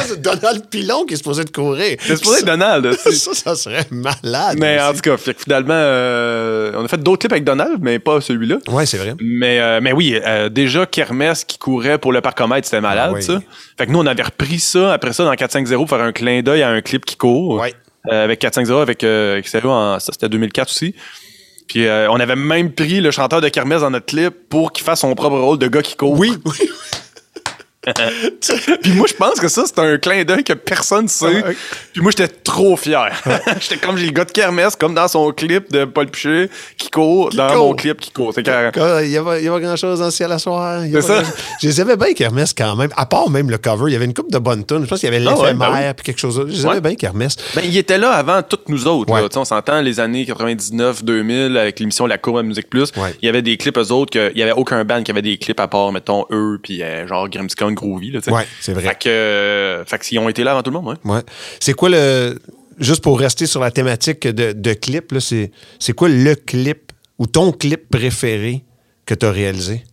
C'est 0.07 0.20
Donald 0.20 0.66
Pilon 0.68 1.05
qui 1.05 1.14
est 1.14 1.18
supposé 1.18 1.44
de 1.44 1.51
courir. 1.51 1.97
C'est 2.01 2.16
supposé 2.16 2.40
être 2.40 2.47
Donald, 2.47 2.92
sais. 2.94 3.12
Ça, 3.12 3.33
ça 3.35 3.55
serait 3.55 3.87
malade. 3.92 4.57
Mais 4.59 4.81
en 4.81 4.92
tout 4.92 5.01
cas, 5.03 5.16
fait 5.16 5.38
finalement, 5.38 5.75
euh, 5.75 6.73
on 6.75 6.85
a 6.85 6.88
fait 6.88 7.01
d'autres 7.01 7.20
clips 7.20 7.33
avec 7.33 7.44
Donald, 7.44 7.79
mais 7.81 8.01
pas 8.01 8.20
celui-là. 8.20 8.57
Ouais, 8.68 8.87
c'est 8.87 8.97
vrai. 8.99 9.14
Mais, 9.20 9.61
euh, 9.61 9.81
mais 9.81 9.92
oui, 9.92 10.18
euh, 10.27 10.49
déjà, 10.49 10.87
Kermesse 10.87 11.44
qui 11.44 11.59
courait 11.59 11.99
pour 11.99 12.12
le 12.12 12.20
parcomètre, 12.23 12.66
c'était 12.66 12.81
malade, 12.81 13.11
Ah 13.12 13.16
oui. 13.16 13.23
ça. 13.23 13.40
Fait 13.79 13.87
que 13.87 13.92
nous, 13.92 14.01
on 14.01 14.07
avait 14.07 14.23
repris 14.25 14.59
ça, 14.59 14.92
après 14.92 15.12
ça, 15.12 15.25
dans 15.25 15.35
450 15.35 15.87
pour 15.87 15.97
faire 15.97 16.05
un 16.05 16.12
clin 16.12 16.42
d'œil 16.42 16.62
à 16.62 16.70
un 16.70 16.81
clip 16.81 17.05
qui 17.05 17.16
court. 17.16 17.61
Ouais. 17.61 17.75
Euh, 18.12 18.25
avec 18.25 18.38
450 18.40 18.83
avec 18.83 19.03
euh, 19.03 19.40
XRO 19.40 19.71
en, 19.71 19.99
ça, 19.99 20.12
c'était 20.12 20.29
2004 20.29 20.69
aussi. 20.69 20.95
Puis 21.67 21.87
euh, 21.87 22.11
on 22.11 22.21
avait 22.21 22.37
même 22.37 22.73
pris 22.73 23.01
le 23.01 23.11
chanteur 23.11 23.40
de 23.40 23.49
Kermesse 23.49 23.81
dans 23.81 23.90
notre 23.90 24.07
clip 24.07 24.35
pour 24.51 24.73
qu'il 24.73 24.85
fasse 24.85 25.01
son 25.01 25.14
propre 25.14 25.38
rôle 25.38 25.59
de 25.59 25.67
gars 25.69 25.83
qui 25.83 25.97
court. 25.97 26.12
Oui, 26.12 26.37
oui. 26.45 26.57
Puis 28.83 28.92
moi, 28.92 29.07
je 29.09 29.14
pense 29.14 29.40
que 29.40 29.49
ça, 29.49 29.64
c'est 29.66 29.79
un 29.79 29.99
clin 29.99 30.25
d'œil 30.25 30.44
que 30.44 30.53
personne 30.53 31.09
sait. 31.09 31.44
Puis 31.92 32.03
moi, 32.03 32.11
j'étais 32.11 32.29
trop 32.29 32.77
fier. 32.77 33.11
j'étais 33.61 33.77
comme 33.77 33.97
j'ai 33.97 34.07
le 34.07 34.12
gars 34.12 34.25
de 34.25 34.33
Kermesse, 34.33 34.77
comme 34.77 34.94
dans 34.94 35.09
son 35.09 35.31
clip 35.33 35.70
de 35.73 35.85
Paul 35.85 36.07
Piché, 36.09 36.49
qui 36.79 36.90
court 36.90 37.31
dans 37.31 37.49
court. 37.49 37.57
mon 37.68 37.75
clip 37.75 38.01
qui 38.01 38.11
court. 38.11 38.33
C'est 38.35 38.42
carré. 38.42 38.70
Il 39.05 39.11
n'y 39.11 39.16
a, 39.16 39.23
pas- 39.23 39.38
il 39.38 39.44
y 39.44 39.49
a 39.49 39.53
pas 39.53 39.61
grand-chose 39.61 39.99
dans 39.99 40.07
le 40.07 40.11
ciel 40.11 40.33
à 40.33 40.38
soir. 40.38 40.83
C'est 40.90 41.01
ça. 41.03 41.23
grand- 41.23 41.33
Je 41.62 41.66
les 41.68 41.81
avais 41.81 41.97
bien 41.97 42.12
Kermesse 42.14 42.55
quand 42.57 42.77
même. 42.77 42.90
À 42.97 43.07
part 43.07 43.31
même 43.31 43.51
le 43.51 43.59
cover, 43.59 43.85
il 43.88 43.92
y 43.92 43.97
avait 43.97 44.05
une 44.05 44.14
coupe 44.14 44.31
de 44.31 44.38
bonnes 44.38 44.64
tunes. 44.64 44.83
Je 44.85 44.88
pense 44.88 45.01
qu'il 45.01 45.12
y 45.12 45.14
avait 45.14 45.25
Ah 45.27 45.35
ouais, 45.37 45.42
l'éphémère 45.47 45.73
ben 45.73 45.79
oui. 45.88 45.94
puis 45.97 46.05
quelque 46.07 46.18
chose 46.20 46.37
d'autre. 46.37 46.51
Je 46.51 46.57
les 46.57 46.66
avais 46.66 46.75
Ouais. 46.77 46.81
bien 46.81 46.94
Kermesse. 46.94 47.37
Ben, 47.55 47.62
il 47.64 47.77
était 47.77 47.99
là 47.99 48.11
avant 48.12 48.42
toutes 48.42 48.68
nous 48.68 48.87
autres. 48.87 49.12
Ouais. 49.12 49.20
là. 49.23 49.29
On 49.37 49.44
s'entend 49.44 49.81
les 49.81 50.01
années 50.01 50.25
99-2000 50.25 51.57
avec 51.57 51.81
l'émission 51.81 52.07
La 52.07 52.18
Courbe 52.18 52.38
à 52.38 52.42
Musique 52.42 52.68
Plus. 52.70 52.92
Il 53.23 53.27
y 53.27 53.29
avait 53.29 53.42
des 53.42 53.57
clips 53.57 53.77
eux 53.79 53.92
autres 53.92 54.12
que 54.12 54.31
il 54.35 54.38
y 54.38 54.42
avait 54.42 54.53
aucun 54.53 54.85
band 54.85 55.03
qui 55.03 55.11
avait 55.11 55.23
des 55.23 55.37
clips 55.38 55.61
à 55.61 55.68
part 55.68 55.92
mettons 55.92 56.25
eux 56.31 56.59
puis 56.62 56.83
euh, 56.83 57.07
genre 57.07 57.29
Grimmskong 57.29 57.74
Groovy 57.75 58.11
là. 58.11 58.21
Ouais, 58.29 58.47
c'est 58.61 58.73
vrai. 58.73 58.83
Fait 58.89 58.99
que 58.99 59.09
euh, 59.09 59.85
fait 59.85 60.19
ont 60.19 60.29
été 60.29 60.43
là 60.45 60.53
avant 60.53 60.63
tout 60.63 60.71
le 60.71 60.81
monde, 60.81 60.97
ouais. 61.05 61.13
Ouais. 61.13 61.23
C'est 61.61 61.75
quoi 61.75 61.89
le. 61.91 62.39
Juste 62.79 63.03
pour 63.03 63.21
rester 63.21 63.47
sur 63.47 63.61
la 63.61 63.71
thématique 63.71 64.27
de, 64.27 64.51
de 64.53 64.73
clip, 64.73 65.13
là, 65.13 65.21
c'est, 65.21 65.53
c'est 65.79 65.93
quoi 65.93 66.09
le 66.09 66.35
clip 66.35 66.91
ou 67.19 67.27
ton 67.27 67.53
clip 67.53 67.89
préféré 67.89 68.65
que 69.07 69.15
tu 69.15 69.25
as 69.27 69.31
réalisé? 69.31 69.85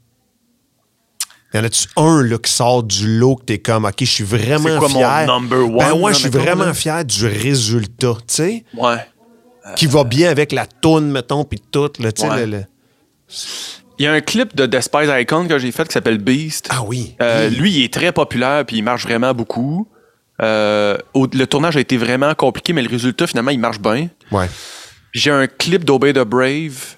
Y 1.53 1.57
en 1.59 1.63
a-tu 1.65 1.87
un 1.97 2.23
là, 2.23 2.37
qui 2.39 2.51
sort 2.51 2.81
du 2.81 3.19
lot 3.19 3.35
que 3.35 3.43
t'es 3.45 3.59
comme, 3.59 3.85
OK, 3.85 3.93
je 3.99 4.05
suis 4.05 4.23
vraiment 4.23 4.69
C'est 4.69 4.77
quoi 4.79 4.87
mon 4.87 4.99
fier? 4.99 5.27
number 5.27 5.59
one, 5.59 5.77
Ben 5.77 5.93
ouais, 5.93 6.13
je 6.13 6.19
suis 6.19 6.29
vraiment 6.29 6.65
là? 6.65 6.73
fier 6.73 7.03
du 7.05 7.27
résultat, 7.27 8.13
tu 8.19 8.23
sais, 8.35 8.63
Ouais. 8.75 8.95
qui 9.75 9.85
va 9.85 10.03
bien 10.05 10.29
avec 10.31 10.51
la 10.51 10.65
toune, 10.65 11.11
mettons, 11.11 11.43
puis 11.43 11.59
tout, 11.59 11.91
là, 11.99 12.11
tu 12.11 12.21
sais. 12.23 12.29
Ouais. 12.29 12.45
le- 12.47 12.57
le- 12.57 12.65
Il 13.99 14.05
y 14.05 14.07
a 14.07 14.13
un 14.13 14.21
clip 14.21 14.55
de 14.55 14.65
Despise 14.65 15.09
Icon 15.09 15.47
que 15.47 15.59
j'ai 15.59 15.71
fait 15.71 15.85
qui 15.87 15.93
s'appelle 15.93 16.17
Beast. 16.17 16.67
Ah 16.71 16.81
oui. 16.83 17.15
Euh, 17.21 17.49
Oui. 17.49 17.55
Lui, 17.55 17.71
il 17.71 17.83
est 17.83 17.93
très 17.93 18.11
populaire 18.11 18.65
puis 18.65 18.77
il 18.77 18.81
marche 18.83 19.03
vraiment 19.03 19.33
beaucoup. 19.33 19.87
Euh, 20.41 20.97
au- 21.13 21.27
le 21.31 21.45
tournage 21.45 21.77
a 21.77 21.79
été 21.81 21.97
vraiment 21.97 22.33
compliqué, 22.33 22.73
mais 22.73 22.81
le 22.81 22.89
résultat, 22.89 23.27
finalement, 23.27 23.51
il 23.51 23.59
marche 23.59 23.79
bien. 23.79 24.09
Ouais. 24.31 24.47
J'ai 25.13 25.29
un 25.29 25.45
clip 25.47 25.83
d'Obey 25.85 26.13
the 26.13 26.19
Brave. 26.25 26.95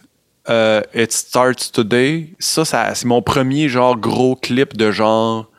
euh, 0.49 0.81
It 0.93 1.11
Starts 1.13 1.71
Today. 1.73 2.29
Ça, 2.39 2.65
ça 2.65 2.93
c'est 2.95 3.05
mon 3.05 3.21
premier 3.21 3.69
genre 3.69 3.95
gros 3.97 4.35
clip 4.35 4.75
de 4.75 4.91
genre. 4.91 5.49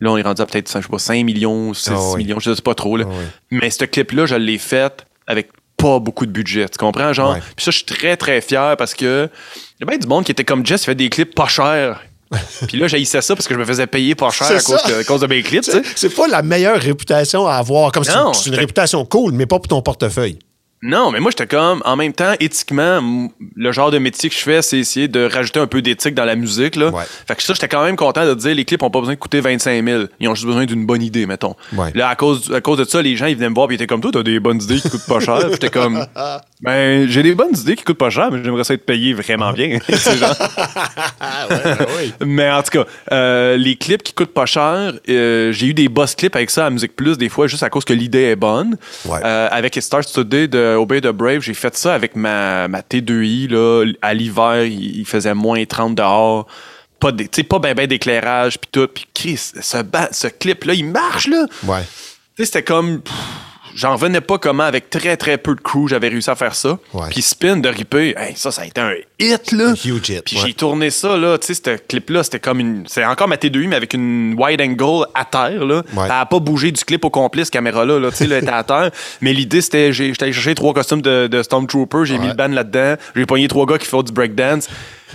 Là, 0.00 0.10
on 0.10 0.16
est 0.16 0.22
rendu 0.22 0.42
à 0.42 0.46
peut-être, 0.46 0.68
je 0.68 0.82
sais 0.82 0.88
pas, 0.88 0.98
5 0.98 1.24
millions, 1.24 1.72
6 1.72 1.90
Ah 1.92 2.10
oui. 2.12 2.18
millions, 2.24 2.38
je 2.40 2.52
sais 2.54 2.60
pas 2.60 2.74
trop. 2.74 2.96
Là. 2.96 3.04
Ah 3.08 3.12
oui. 3.16 3.24
Mais 3.52 3.70
ce 3.70 3.84
clip-là, 3.84 4.26
je 4.26 4.34
l'ai 4.34 4.58
fait 4.58 5.06
avec 5.28 5.48
pas 5.76 5.98
beaucoup 5.98 6.26
de 6.26 6.30
budget. 6.32 6.68
Tu 6.68 6.78
comprends? 6.78 7.12
Genre, 7.12 7.34
puis 7.54 7.64
ça, 7.64 7.70
je 7.70 7.76
suis 7.78 7.86
très, 7.86 8.16
très 8.16 8.40
fier 8.40 8.76
parce 8.76 8.94
que 8.94 9.28
il 9.78 9.80
y 9.80 9.82
a 9.84 9.86
bien 9.90 9.98
du 9.98 10.06
monde 10.06 10.24
qui 10.24 10.32
était 10.32 10.44
comme 10.44 10.64
Jess, 10.64 10.84
fait 10.84 10.94
des 10.94 11.08
clips 11.10 11.34
pas 11.34 11.46
chers. 11.48 12.02
puis 12.66 12.76
là, 12.78 12.88
j'haïssais 12.88 13.20
ça 13.22 13.36
parce 13.36 13.46
que 13.46 13.54
je 13.54 13.58
me 13.60 13.64
faisais 13.64 13.86
payer 13.86 14.14
pas 14.16 14.30
cher 14.30 14.48
à 14.48 14.60
cause, 14.60 14.82
de, 14.84 14.94
à 15.00 15.04
cause 15.04 15.20
de 15.20 15.26
mes 15.28 15.42
clips. 15.42 15.64
C'est 15.94 16.14
pas 16.14 16.26
la 16.26 16.42
meilleure 16.42 16.80
réputation 16.80 17.46
à 17.46 17.54
avoir. 17.54 17.92
Comme 17.92 18.02
c'est- 18.04 18.12
une 18.50 18.54
réputation 18.56 19.04
cool, 19.04 19.32
mais 19.32 19.46
pas 19.46 19.58
pour 19.58 19.68
ton 19.68 19.80
portefeuille. 19.82 20.38
Non, 20.82 21.10
mais 21.10 21.20
moi, 21.20 21.30
j'étais 21.30 21.46
comme, 21.46 21.80
en 21.86 21.96
même 21.96 22.12
temps, 22.12 22.34
éthiquement, 22.38 23.28
le 23.56 23.72
genre 23.72 23.90
de 23.90 23.98
métier 23.98 24.28
que 24.28 24.34
je 24.36 24.40
fais, 24.40 24.60
c'est 24.60 24.78
essayer 24.78 25.08
de 25.08 25.24
rajouter 25.24 25.58
un 25.58 25.66
peu 25.66 25.80
d'éthique 25.80 26.14
dans 26.14 26.24
la 26.26 26.36
musique. 26.36 26.76
Là. 26.76 26.90
Ouais. 26.90 27.02
Fait 27.26 27.34
que 27.34 27.42
ça, 27.42 27.54
j'étais 27.54 27.66
quand 27.68 27.82
même 27.82 27.96
content 27.96 28.26
de 28.26 28.34
dire, 28.34 28.54
les 28.54 28.64
clips 28.66 28.82
ont 28.82 28.90
pas 28.90 29.00
besoin 29.00 29.14
de 29.14 29.18
coûter 29.18 29.40
25 29.40 29.82
000. 29.84 30.04
Ils 30.20 30.28
ont 30.28 30.34
juste 30.34 30.46
besoin 30.46 30.66
d'une 30.66 30.84
bonne 30.84 31.02
idée, 31.02 31.24
mettons. 31.26 31.56
Ouais. 31.74 31.90
Là, 31.94 32.08
à 32.10 32.14
cause, 32.14 32.52
à 32.54 32.60
cause 32.60 32.78
de 32.78 32.84
ça, 32.84 33.00
les 33.00 33.16
gens, 33.16 33.26
ils 33.26 33.36
venaient 33.36 33.48
me 33.48 33.54
voir 33.54 33.70
et 33.70 33.72
ils 33.72 33.76
étaient 33.76 33.86
comme, 33.86 34.02
toi, 34.02 34.10
t'as 34.12 34.22
des 34.22 34.38
bonnes 34.38 34.60
idées 34.62 34.78
qui 34.78 34.90
coûtent 34.90 35.06
pas 35.06 35.18
cher. 35.18 35.40
J'étais 35.50 35.70
comme, 35.70 36.04
ben, 36.60 37.08
j'ai 37.08 37.22
des 37.22 37.34
bonnes 37.34 37.56
idées 37.56 37.74
qui 37.74 37.82
coûtent 37.82 37.96
pas 37.98 38.10
cher, 38.10 38.30
mais 38.30 38.44
j'aimerais 38.44 38.64
ça 38.64 38.74
être 38.74 38.84
payé 38.84 39.14
vraiment 39.14 39.52
bien. 39.52 39.78
Genre- 39.88 40.36
ouais, 41.50 41.86
oui. 41.98 42.12
mais 42.26 42.50
en 42.50 42.62
tout 42.62 42.70
cas, 42.70 42.84
euh, 43.12 43.56
les 43.56 43.76
clips 43.76 44.02
qui 44.02 44.12
coûtent 44.12 44.34
pas 44.34 44.46
cher, 44.46 44.92
euh, 45.08 45.52
j'ai 45.52 45.66
eu 45.68 45.74
des 45.74 45.88
boss 45.88 46.14
clips 46.14 46.36
avec 46.36 46.50
ça 46.50 46.66
à 46.66 46.70
Musique 46.70 46.94
Plus, 46.94 47.16
des 47.16 47.30
fois, 47.30 47.46
juste 47.46 47.62
à 47.62 47.70
cause 47.70 47.84
que 47.84 47.94
l'idée 47.94 48.22
est 48.24 48.36
bonne. 48.36 48.76
Ouais. 49.06 49.20
Euh, 49.24 49.48
avec 49.50 49.74
It 49.76 49.82
Starts 49.82 50.12
Today 50.12 50.48
de 50.48 50.75
Obey 50.76 51.00
the 51.00 51.08
Brave, 51.08 51.40
j'ai 51.40 51.54
fait 51.54 51.76
ça 51.76 51.94
avec 51.94 52.16
ma, 52.16 52.68
ma 52.68 52.80
T2i. 52.80 53.48
Là, 53.48 53.84
à 54.02 54.14
l'hiver, 54.14 54.64
il, 54.64 55.04
faisait 55.04 55.34
moins 55.34 55.64
30 55.64 55.94
dehors. 55.94 56.46
Pas, 57.00 57.12
sais, 57.32 57.42
pas 57.42 57.58
ben 57.58 57.74
ben 57.74 57.86
d'éclairage, 57.86 58.58
puis 58.58 58.68
tout. 58.72 58.88
Puis 58.88 59.06
Chris, 59.12 59.36
ce, 59.60 60.26
clip-là, 60.28 60.74
il 60.74 60.86
marche, 60.86 61.28
là. 61.28 61.46
Ouais. 61.64 61.82
Tu 62.36 62.42
sais, 62.42 62.46
c'était 62.46 62.62
comme. 62.62 63.00
pff, 63.02 63.14
J'en 63.76 63.92
revenais 63.92 64.22
pas 64.22 64.38
comment, 64.38 64.62
avec 64.62 64.88
très 64.88 65.18
très 65.18 65.36
peu 65.36 65.54
de 65.54 65.60
crew, 65.60 65.86
j'avais 65.86 66.08
réussi 66.08 66.30
à 66.30 66.34
faire 66.34 66.54
ça. 66.54 66.78
Ouais. 66.94 67.08
Puis 67.10 67.20
Spin 67.20 67.58
de 67.58 67.68
Ripper, 67.68 68.14
hey, 68.16 68.34
ça, 68.34 68.50
ça 68.50 68.62
a 68.62 68.64
été 68.64 68.80
un 68.80 68.92
hit, 69.18 69.52
là. 69.52 69.74
Huge 69.74 70.08
hit, 70.08 70.24
Puis 70.24 70.36
ouais. 70.36 70.42
j'ai 70.46 70.54
tourné 70.54 70.88
ça, 70.88 71.14
là, 71.18 71.36
tu 71.36 71.54
sais, 71.54 71.60
ce 71.62 71.76
clip-là, 71.76 72.22
c'était 72.24 72.40
comme 72.40 72.58
une. 72.58 72.84
C'est 72.86 73.04
encore 73.04 73.28
ma 73.28 73.36
T2i, 73.36 73.68
mais 73.68 73.76
avec 73.76 73.92
une 73.92 74.34
wide 74.38 74.62
angle 74.62 75.06
à 75.14 75.26
terre, 75.26 75.62
là. 75.66 75.82
Ouais. 75.94 76.04
Elle 76.06 76.10
a 76.10 76.24
pas 76.24 76.38
bougé 76.38 76.72
du 76.72 76.82
clip 76.82 77.04
au 77.04 77.10
complet, 77.10 77.44
cette 77.44 77.52
caméra-là, 77.52 77.98
là, 77.98 78.10
tu 78.10 78.16
sais, 78.16 78.26
là, 78.26 78.36
elle 78.38 78.44
était 78.44 78.52
à 78.52 78.64
terre. 78.64 78.90
Mais 79.20 79.34
l'idée, 79.34 79.60
c'était, 79.60 79.92
j'étais 79.92 80.22
allé 80.22 80.32
chercher 80.32 80.54
trois 80.54 80.72
costumes 80.72 81.02
de, 81.02 81.26
de 81.26 81.42
Stormtrooper, 81.42 82.04
j'ai 82.04 82.16
mis 82.16 82.28
le 82.28 82.34
band 82.34 82.48
là-dedans, 82.48 82.94
j'ai 83.14 83.26
pogné 83.26 83.46
trois 83.46 83.66
gars 83.66 83.76
qui 83.76 83.86
font 83.86 84.02
du 84.02 84.12
breakdance. 84.12 84.68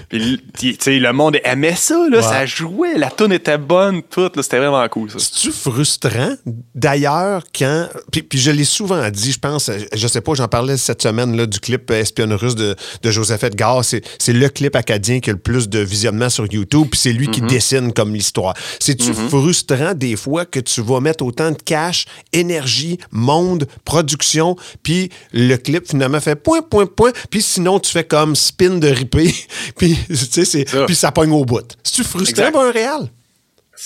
Puis, 0.09 0.41
tu 0.57 0.75
sais, 0.79 0.99
le 0.99 1.13
monde 1.13 1.37
aimait 1.43 1.75
ça, 1.75 2.07
là, 2.09 2.21
ça 2.21 2.45
jouait, 2.45 2.97
la 2.97 3.09
tune 3.09 3.31
était 3.31 3.57
bonne, 3.57 4.01
tout, 4.03 4.29
c'était 4.41 4.59
vraiment 4.59 4.87
cool. 4.89 5.09
C'est-tu 5.17 5.51
frustrant, 5.51 6.35
d'ailleurs, 6.75 7.43
quand... 7.57 7.87
Puis, 8.11 8.23
puis 8.23 8.39
je 8.39 8.51
l'ai 8.51 8.63
souvent 8.63 9.09
dit, 9.09 9.31
je 9.31 9.39
pense, 9.39 9.69
je 9.93 10.07
sais 10.07 10.21
pas, 10.21 10.33
j'en 10.33 10.47
parlais 10.47 10.77
cette 10.77 11.01
semaine, 11.01 11.35
là, 11.35 11.45
du 11.45 11.59
clip 11.59 11.89
Espionne 11.91 12.33
russe 12.33 12.55
de, 12.55 12.75
de 13.01 13.11
Joseph 13.11 13.43
Edgar. 13.43 13.83
C'est, 13.83 14.01
le 14.27 14.49
clip 14.49 14.75
acadien 14.75 15.19
qui 15.19 15.29
a 15.29 15.33
le 15.33 15.39
plus 15.39 15.69
de 15.69 15.79
visionnement 15.79 16.29
sur 16.29 16.45
YouTube, 16.51 16.87
puis 16.91 16.99
c'est 16.99 17.13
lui 17.13 17.29
qui 17.29 17.41
dessine 17.41 17.93
comme 17.93 18.13
l'histoire. 18.13 18.53
C'est-tu 18.79 19.13
frustrant, 19.13 19.93
des 19.93 20.15
fois, 20.15 20.45
que 20.45 20.59
tu 20.59 20.81
vas 20.81 20.99
mettre 20.99 21.23
autant 21.23 21.51
de 21.51 21.57
cash, 21.57 22.05
énergie, 22.33 22.97
monde, 23.11 23.67
production, 23.85 24.55
puis 24.83 25.09
le 25.33 25.55
clip, 25.57 25.87
finalement, 25.87 26.19
fait 26.19 26.35
point, 26.35 26.61
point, 26.61 26.85
point, 26.85 27.11
puis 27.29 27.41
sinon, 27.41 27.79
tu 27.79 27.91
fais 27.91 28.03
comme 28.03 28.35
spin 28.35 28.77
de 28.77 28.87
ripé, 28.87 29.33
puis 29.77 29.90
tu 30.07 30.45
sais, 30.45 30.65
puis 30.85 30.95
ça 30.95 31.11
pogne 31.11 31.31
au 31.31 31.45
bout. 31.45 31.75
C'est-tu 31.83 32.03
frustrant 32.03 32.51
pour 32.51 32.61
un 32.61 32.71
réel? 32.71 33.09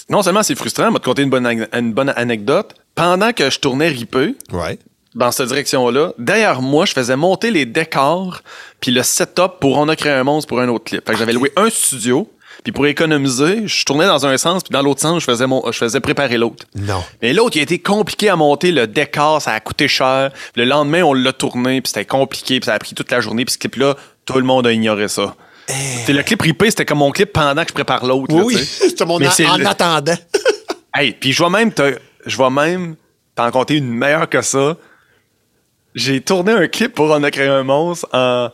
Non 0.10 0.22
seulement 0.22 0.44
c'est 0.44 0.56
frustrant, 0.56 0.92
moi, 0.92 1.00
te 1.00 1.06
conter 1.06 1.22
une 1.22 1.30
bonne, 1.30 1.68
une 1.74 1.94
bonne 1.94 2.14
anecdote. 2.16 2.76
Pendant 2.96 3.32
que 3.32 3.50
je 3.50 3.60
tournais 3.60 3.90
Ripeux, 3.90 4.36
ouais. 4.52 4.80
dans 5.14 5.32
cette 5.32 5.48
direction-là, 5.48 6.14
derrière 6.18 6.62
moi, 6.62 6.86
je 6.86 6.94
faisais 6.94 7.16
monter 7.16 7.52
les 7.52 7.66
décors 7.66 8.42
puis 8.80 8.92
le 8.92 9.04
setup 9.04 9.60
pour 9.60 9.78
On 9.78 9.90
a 9.90 9.96
créé 9.96 10.12
un 10.12 10.24
monstre 10.24 10.48
pour 10.48 10.60
un 10.60 10.68
autre 10.70 10.86
clip. 10.86 11.06
Fait 11.06 11.14
que 11.14 11.20
j'avais 11.20 11.34
loué 11.34 11.52
un 11.56 11.70
studio, 11.70 12.30
puis 12.64 12.72
pour 12.72 12.88
économiser, 12.88 13.68
je 13.68 13.86
tournais 13.86 14.08
dans 14.08 14.26
un 14.26 14.38
sens, 14.38 14.64
puis 14.64 14.72
dans 14.72 14.82
l'autre 14.82 15.02
sens, 15.02 15.22
je 15.22 15.26
faisais, 15.26 15.48
mon, 15.48 15.64
je 15.72 15.78
faisais 15.78 16.00
préparer 16.00 16.38
l'autre. 16.38 16.66
Non. 16.76 17.04
Mais 17.22 17.34
l'autre, 17.34 17.58
il 17.58 17.60
a 17.60 17.64
été 17.64 17.80
compliqué 17.80 18.30
à 18.30 18.36
monter. 18.36 18.72
Le 18.72 18.88
décor, 18.88 19.42
ça 19.42 19.52
a 19.52 19.60
coûté 19.60 19.88
cher. 19.88 20.32
Le 20.56 20.66
lendemain, 20.66 21.04
on 21.04 21.14
l'a 21.14 21.34
tourné, 21.34 21.82
puis 21.82 21.90
c'était 21.90 22.06
compliqué, 22.06 22.60
puis 22.60 22.66
ça 22.66 22.74
a 22.74 22.80
pris 22.80 22.96
toute 22.96 23.12
la 23.12 23.22
journée. 23.22 23.46
Puis 23.46 23.54
ce 23.54 23.58
clip-là, 23.60 23.96
tout 24.26 24.38
le 24.38 24.44
monde 24.44 24.66
a 24.68 24.72
ignoré 24.72 25.08
ça. 25.08 25.36
C'est 25.68 26.14
le 26.14 26.22
clip 26.24 26.42
ripé, 26.42 26.70
c'était 26.70 26.86
comme 26.86 27.00
mon 27.00 27.12
clip 27.12 27.34
pendant 27.34 27.62
que 27.64 27.70
je 27.70 27.74
prépare 27.74 28.06
l'autre. 28.06 28.34
Oui, 28.36 28.56
c'était 28.64 29.06
mon 29.06 29.18
Mais 29.20 29.28
en, 29.28 29.54
en 29.54 29.58
le- 29.58 29.68
attendant. 29.68 30.14
Hey, 30.98 31.12
puis 31.12 31.34
je 31.34 31.44
vais 31.44 31.50
même 31.50 31.74
te, 31.74 31.98
je 32.26 32.38
vais 32.38 32.50
même 32.50 32.96
t'en 33.36 33.52
compter 33.52 33.76
une 33.76 33.90
meilleure 33.90 34.30
que 34.30 34.42
ça. 34.42 34.78
J'ai 35.94 36.22
tourné 36.22 36.54
un 36.54 36.68
clip 36.68 36.94
pour 36.94 37.06
On 37.10 37.22
a 37.24 37.32
créé 37.32 37.48
un 37.48 37.64
monstre 37.64 38.08
en 38.14 38.50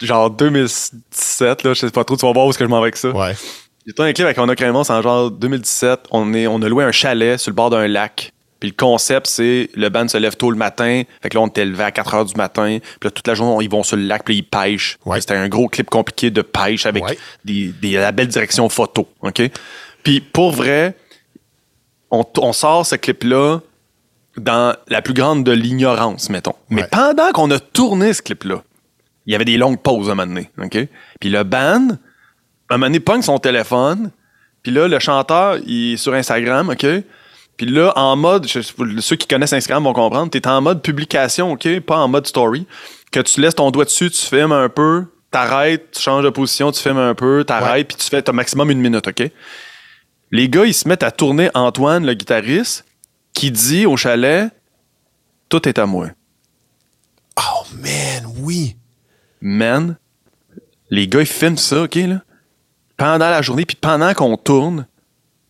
genre 0.00 0.30
2017 0.30 1.62
là, 1.64 1.74
je 1.74 1.80
sais 1.80 1.90
pas 1.90 2.04
trop, 2.04 2.16
tu 2.16 2.24
vas 2.26 2.32
voir 2.32 2.46
où 2.46 2.50
est-ce 2.50 2.58
que 2.58 2.64
je 2.64 2.68
m'en 2.70 2.76
vais 2.80 2.84
avec 2.84 2.96
ça. 2.96 3.08
ouais. 3.10 3.34
J'ai 3.86 3.92
tourné 3.94 4.10
un 4.10 4.12
clip 4.14 4.26
avec 4.26 4.38
On 4.38 4.48
a 4.48 4.54
créé 4.56 4.68
un 4.68 4.72
monstre 4.72 4.92
en 4.92 5.00
genre 5.02 5.30
2017. 5.30 6.00
On 6.10 6.34
est, 6.34 6.46
on 6.46 6.60
a 6.62 6.68
loué 6.68 6.84
un 6.84 6.92
chalet 6.92 7.38
sur 7.38 7.50
le 7.50 7.54
bord 7.56 7.70
d'un 7.70 7.86
lac. 7.88 8.32
Puis 8.60 8.70
le 8.70 8.74
concept, 8.74 9.26
c'est 9.26 9.68
le 9.74 9.88
band 9.90 10.08
se 10.08 10.16
lève 10.16 10.36
tôt 10.36 10.50
le 10.50 10.56
matin. 10.56 11.02
Fait 11.22 11.28
que 11.28 11.36
là, 11.36 11.42
on 11.42 11.46
était 11.46 11.64
levé 11.64 11.84
à 11.84 11.90
4 11.90 12.14
heures 12.14 12.24
du 12.24 12.34
matin. 12.36 12.78
Puis 12.80 13.06
là, 13.06 13.10
toute 13.10 13.26
la 13.26 13.34
journée, 13.34 13.64
ils 13.64 13.70
vont 13.70 13.82
sur 13.82 13.96
le 13.96 14.04
lac, 14.04 14.24
puis 14.24 14.36
ils 14.38 14.42
pêchent. 14.42 14.96
Ouais. 15.04 15.20
C'était 15.20 15.34
un 15.34 15.48
gros 15.48 15.68
clip 15.68 15.90
compliqué 15.90 16.30
de 16.30 16.40
pêche 16.42 16.86
avec 16.86 17.04
Ouais. 17.04 17.18
des, 17.44 17.68
des, 17.80 17.92
la 17.92 18.12
belle 18.12 18.28
direction 18.28 18.68
photo. 18.68 19.08
OK? 19.20 19.42
Puis 20.02 20.20
pour 20.20 20.52
vrai, 20.52 20.96
on, 22.10 22.24
on 22.38 22.52
sort 22.52 22.86
ce 22.86 22.94
clip-là 22.96 23.60
dans 24.38 24.74
la 24.88 25.02
plus 25.02 25.14
grande 25.14 25.44
de 25.44 25.52
l'ignorance, 25.52 26.30
mettons. 26.30 26.54
Mais 26.70 26.82
Ouais. 26.82 26.88
pendant 26.90 27.32
qu'on 27.32 27.50
a 27.50 27.58
tourné 27.58 28.12
ce 28.12 28.22
clip-là, 28.22 28.62
il 29.26 29.32
y 29.32 29.34
avait 29.34 29.44
des 29.44 29.56
longues 29.56 29.80
pauses 29.80 30.08
à 30.08 30.12
un 30.12 30.14
moment 30.14 30.28
donné. 30.32 30.50
OK? 30.62 30.78
Puis 31.20 31.30
le 31.30 31.42
band, 31.42 31.88
à 32.70 32.74
un 32.74 32.76
moment 32.78 32.86
donné, 32.86 33.00
pogne 33.00 33.22
son 33.22 33.38
téléphone. 33.38 34.10
Puis 34.62 34.72
là, 34.72 34.88
le 34.88 34.98
chanteur, 34.98 35.58
il 35.66 35.94
est 35.94 35.96
sur 35.96 36.14
Instagram, 36.14 36.70
OK? 36.70 36.86
Puis 37.56 37.66
là, 37.66 37.92
en 37.96 38.16
mode, 38.16 38.46
je- 38.46 38.60
ceux 39.00 39.16
qui 39.16 39.26
connaissent 39.26 39.52
Instagram 39.52 39.84
vont 39.84 39.92
comprendre, 39.94 40.30
t'es 40.30 40.46
en 40.46 40.60
mode 40.60 40.82
publication, 40.82 41.52
OK? 41.52 41.80
Pas 41.80 41.96
en 41.98 42.08
mode 42.08 42.26
story. 42.26 42.66
Que 43.10 43.20
tu 43.20 43.40
laisses 43.40 43.54
ton 43.54 43.70
doigt 43.70 43.84
dessus, 43.86 44.10
tu 44.10 44.26
filmes 44.26 44.52
un 44.52 44.68
peu, 44.68 45.06
t'arrêtes, 45.30 45.92
tu 45.92 46.02
changes 46.02 46.24
de 46.24 46.30
position, 46.30 46.70
tu 46.70 46.82
filmes 46.82 46.98
un 46.98 47.14
peu, 47.14 47.44
t'arrêtes, 47.44 47.88
puis 47.88 47.96
tu 47.96 48.04
fais, 48.08 48.20
t'as 48.20 48.32
maximum 48.32 48.70
une 48.70 48.80
minute, 48.80 49.06
OK? 49.08 49.30
Les 50.32 50.48
gars, 50.48 50.66
ils 50.66 50.74
se 50.74 50.86
mettent 50.88 51.02
à 51.04 51.10
tourner 51.10 51.50
Antoine, 51.54 52.04
le 52.04 52.12
guitariste, 52.14 52.84
qui 53.32 53.50
dit 53.50 53.86
au 53.86 53.96
chalet, 53.96 54.50
tout 55.48 55.66
est 55.68 55.78
à 55.78 55.86
moi. 55.86 56.08
Oh, 57.38 57.64
man, 57.74 58.26
oui. 58.40 58.76
man, 59.40 59.96
les 60.90 61.06
gars, 61.08 61.20
ils 61.20 61.26
filment 61.26 61.56
ça, 61.56 61.82
OK, 61.82 61.94
là? 61.96 62.20
Pendant 62.96 63.28
la 63.30 63.42
journée, 63.42 63.64
puis 63.66 63.76
pendant 63.76 64.12
qu'on 64.14 64.36
tourne, 64.36 64.86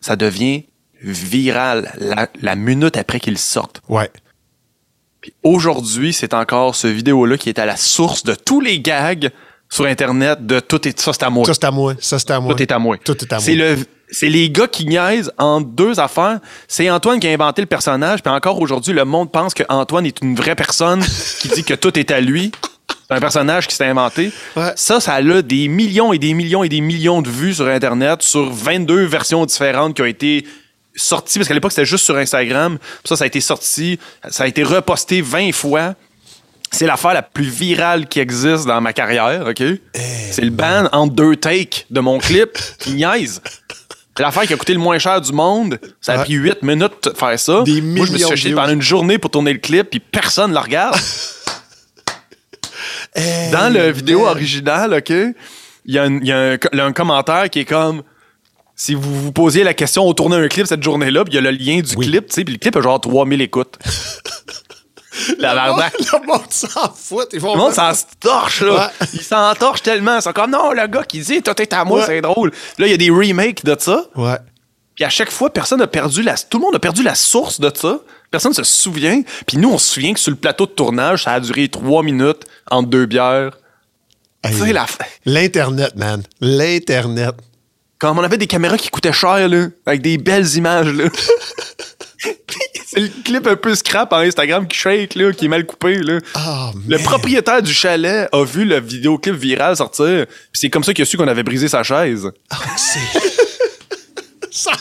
ça 0.01 0.15
devient 0.15 0.65
viral 1.01 1.91
la, 1.97 2.27
la 2.41 2.55
minute 2.55 2.97
après 2.97 3.19
qu'ils 3.19 3.37
sortent. 3.37 3.81
Ouais. 3.89 4.09
Puis 5.21 5.33
aujourd'hui, 5.43 6.13
c'est 6.13 6.33
encore 6.33 6.75
ce 6.75 6.87
vidéo-là 6.87 7.37
qui 7.37 7.49
est 7.49 7.59
à 7.59 7.65
la 7.65 7.77
source 7.77 8.23
de 8.23 8.35
tous 8.35 8.61
les 8.61 8.79
gags 8.79 9.31
sur 9.69 9.85
Internet 9.85 10.45
de 10.45 10.59
tout 10.59 10.87
est 10.87 10.99
ça, 10.99 11.11
c'est 11.13 11.23
à 11.23 11.29
moi. 11.29 11.45
Ça, 11.45 11.53
c'est 11.53 11.65
à 11.65 11.71
moi. 11.71 11.93
Ça, 11.99 12.19
c'est 12.19 12.31
à 12.31 12.39
moi. 12.39 12.53
Tout 12.53 12.61
est 12.61 12.71
à 12.71 12.79
moi. 12.79 12.97
Tout 13.03 13.17
est 13.17 13.33
à 13.33 13.35
moi. 13.35 13.43
C'est 13.43 13.55
le 13.55 13.77
c'est 14.09 14.29
les 14.29 14.49
gars 14.49 14.67
qui 14.67 14.85
niaisent 14.85 15.31
en 15.37 15.59
deux 15.59 15.99
affaires. 15.99 16.39
C'est 16.67 16.89
Antoine 16.89 17.19
qui 17.19 17.27
a 17.27 17.31
inventé 17.31 17.61
le 17.61 17.67
personnage, 17.67 18.23
puis 18.23 18.31
encore 18.31 18.61
aujourd'hui, 18.61 18.93
le 18.93 19.03
monde 19.03 19.31
pense 19.31 19.53
que 19.53 19.63
Antoine 19.67 20.05
est 20.05 20.21
une 20.21 20.35
vraie 20.35 20.55
personne 20.55 21.03
qui 21.39 21.49
dit 21.49 21.63
que 21.63 21.73
tout 21.73 21.97
est 21.99 22.09
à 22.11 22.21
lui. 22.21 22.51
C'est 23.07 23.15
un 23.15 23.19
personnage 23.19 23.67
qui 23.67 23.75
s'est 23.75 23.85
inventé. 23.85 24.31
Ouais. 24.55 24.71
Ça, 24.75 24.99
ça 24.99 25.15
a 25.15 25.41
des 25.41 25.67
millions 25.67 26.13
et 26.13 26.19
des 26.19 26.33
millions 26.33 26.63
et 26.63 26.69
des 26.69 26.81
millions 26.81 27.21
de 27.21 27.29
vues 27.29 27.53
sur 27.53 27.67
Internet, 27.67 28.21
sur 28.21 28.49
22 28.49 29.05
versions 29.05 29.45
différentes 29.45 29.95
qui 29.95 30.01
ont 30.01 30.05
été 30.05 30.45
sorties, 30.97 31.39
parce 31.39 31.47
qu'à 31.47 31.53
l'époque, 31.53 31.71
c'était 31.71 31.85
juste 31.85 32.03
sur 32.03 32.17
Instagram. 32.17 32.77
Ça, 33.05 33.15
ça 33.15 33.23
a 33.23 33.27
été 33.27 33.39
sorti, 33.39 33.97
ça 34.29 34.43
a 34.43 34.47
été 34.47 34.63
reposté 34.63 35.21
20 35.21 35.53
fois. 35.53 35.95
C'est 36.71 36.85
l'affaire 36.85 37.13
la 37.13 37.21
plus 37.21 37.45
virale 37.49 38.07
qui 38.07 38.19
existe 38.19 38.65
dans 38.65 38.81
ma 38.81 38.91
carrière, 38.91 39.45
OK? 39.47 39.61
Eh 39.61 39.79
C'est 40.31 40.41
le 40.41 40.49
ban 40.49 40.89
en 40.91 41.07
deux 41.07 41.37
takes 41.37 41.85
de 41.89 42.01
mon 42.01 42.17
clip 42.17 42.57
qui 42.79 42.91
niaise. 42.91 43.41
C'est 44.17 44.23
l'affaire 44.23 44.43
qui 44.43 44.53
a 44.53 44.57
coûté 44.57 44.73
le 44.73 44.79
moins 44.79 44.97
cher 44.99 45.21
du 45.21 45.31
monde. 45.31 45.79
Ça 46.01 46.13
a 46.13 46.17
Ouais. 46.17 46.23
pris 46.25 46.33
8 46.33 46.63
minutes 46.63 47.03
de 47.09 47.13
faire 47.15 47.39
ça. 47.39 47.61
Des 47.63 47.79
Moi, 47.81 48.05
je 48.05 48.11
me 48.11 48.17
suis 48.17 48.35
chier 48.37 48.53
pendant 48.53 48.73
une 48.73 48.81
journée 48.81 49.17
pour 49.19 49.29
tourner 49.31 49.53
le 49.53 49.59
clip, 49.59 49.89
puis 49.91 49.99
personne 50.01 50.49
ne 50.49 50.55
le 50.55 50.61
regarde. 50.61 50.97
Eh, 53.15 53.49
Dans 53.51 53.73
la 53.73 53.91
vidéo 53.91 54.21
man. 54.21 54.29
originale, 54.31 54.93
OK, 54.95 55.09
y 55.09 55.23
y 55.85 55.97
il 55.97 56.27
y 56.27 56.31
a 56.31 56.85
un 56.85 56.93
commentaire 56.93 57.49
qui 57.49 57.59
est 57.59 57.65
comme 57.65 58.03
si 58.79 58.93
vous 58.93 59.23
vous 59.23 59.31
posiez 59.33 59.63
la 59.65 59.73
question, 59.73 60.07
on 60.07 60.13
tournait 60.13 60.35
un 60.37 60.47
clip 60.47 60.67
cette 60.67 60.83
journée-là, 60.83 61.25
puis 61.25 61.33
il 61.33 61.35
y 61.35 61.39
a 61.39 61.41
le 61.41 61.49
lien 61.51 61.81
du 61.81 61.95
Oui. 61.97 62.05
clip, 62.07 62.27
tu 62.27 62.33
sais, 62.35 62.43
puis 62.45 62.53
le 62.53 62.59
clip 62.59 62.75
a 62.77 62.81
genre 62.81 63.01
3000 63.01 63.41
écoutes. 63.41 63.75
La 65.39 65.55
barbaque. 65.55 65.95
Le 65.99 66.27
monde 66.27 66.45
s'en 66.51 66.93
fout. 66.93 67.27
Ils 67.33 67.39
vont 67.39 67.53
Le 67.53 67.59
monde 67.59 67.73
s'en 67.73 67.91
torche, 68.19 68.61
là. 68.61 68.91
Ouais. 69.01 69.07
Ils 69.13 69.23
s'en 69.23 69.51
torchent 69.55 69.81
tellement. 69.81 70.17
Ils 70.17 70.21
sont 70.21 70.31
comme, 70.31 70.51
non, 70.51 70.71
le 70.73 70.85
gars 70.87 71.03
qui 71.03 71.19
dit, 71.21 71.41
tout 71.41 71.59
est 71.59 71.73
à 71.73 71.83
moi, 71.85 72.01
Ouais. 72.01 72.05
c'est 72.05 72.21
drôle. 72.21 72.51
Là, 72.77 72.85
il 72.85 72.91
y 72.91 72.93
a 72.93 72.97
des 72.97 73.09
remakes 73.09 73.65
de 73.65 73.75
ça. 73.79 74.03
Ouais. 74.15 74.37
Puis 74.93 75.03
à 75.05 75.09
chaque 75.09 75.31
fois, 75.31 75.51
personne 75.51 75.79
n'a 75.79 75.87
perdu 75.87 76.21
la. 76.21 76.35
Tout 76.37 76.59
le 76.59 76.65
monde 76.65 76.75
a 76.75 76.79
perdu 76.79 77.01
la 77.01 77.15
source 77.15 77.59
de 77.59 77.71
ça. 77.75 77.99
Personne 78.29 78.51
ne 78.51 78.55
se 78.55 78.63
souvient. 78.63 79.21
Puis 79.47 79.57
nous, 79.57 79.71
on 79.71 79.77
se 79.79 79.93
souvient 79.95 80.13
que 80.13 80.19
sur 80.19 80.29
le 80.31 80.37
plateau 80.37 80.67
de 80.67 80.71
tournage, 80.71 81.23
ça 81.23 81.31
a 81.33 81.39
duré 81.39 81.67
trois 81.67 82.03
minutes 82.03 82.45
entre 82.69 82.89
deux 82.89 83.07
bières. 83.07 83.57
Hey, 84.43 84.53
Tu 84.53 84.65
sais, 84.67 84.73
la. 84.73 84.85
L'Internet, 85.25 85.95
man. 85.95 86.21
L'Internet. 86.41 87.33
Quand 87.99 88.15
on 88.15 88.23
avait 88.23 88.37
des 88.37 88.47
caméras 88.47 88.77
qui 88.77 88.89
coûtaient 88.89 89.11
cher, 89.13 89.47
là, 89.49 89.67
avec 89.85 90.01
des 90.01 90.17
belles 90.17 90.47
images, 90.55 90.87
là. 90.93 91.05
C'est 92.89 93.01
le 93.01 93.09
clip 93.23 93.45
un 93.47 93.55
peu 93.55 93.75
scrap 93.75 94.11
en 94.13 94.17
Instagram 94.19 94.67
qui 94.67 94.77
shake, 94.77 95.15
là, 95.15 95.31
qui 95.33 95.45
est 95.45 95.47
mal 95.49 95.65
coupé, 95.65 95.95
là. 95.97 96.19
Ah, 96.35 96.71
Le 96.87 96.97
propriétaire 96.99 97.61
du 97.61 97.73
chalet 97.73 98.27
a 98.31 98.43
vu 98.43 98.65
le 98.65 98.79
vidéoclip 98.79 99.35
viral 99.35 99.75
sortir, 99.75 100.25
puis 100.27 100.35
c'est 100.53 100.69
comme 100.69 100.83
ça 100.83 100.93
qu'il 100.93 101.03
a 101.03 101.05
su 101.05 101.17
qu'on 101.17 101.27
avait 101.27 101.43
brisé 101.43 101.67
sa 101.67 101.83
chaise. 101.83 102.29
Ça- 104.51 104.71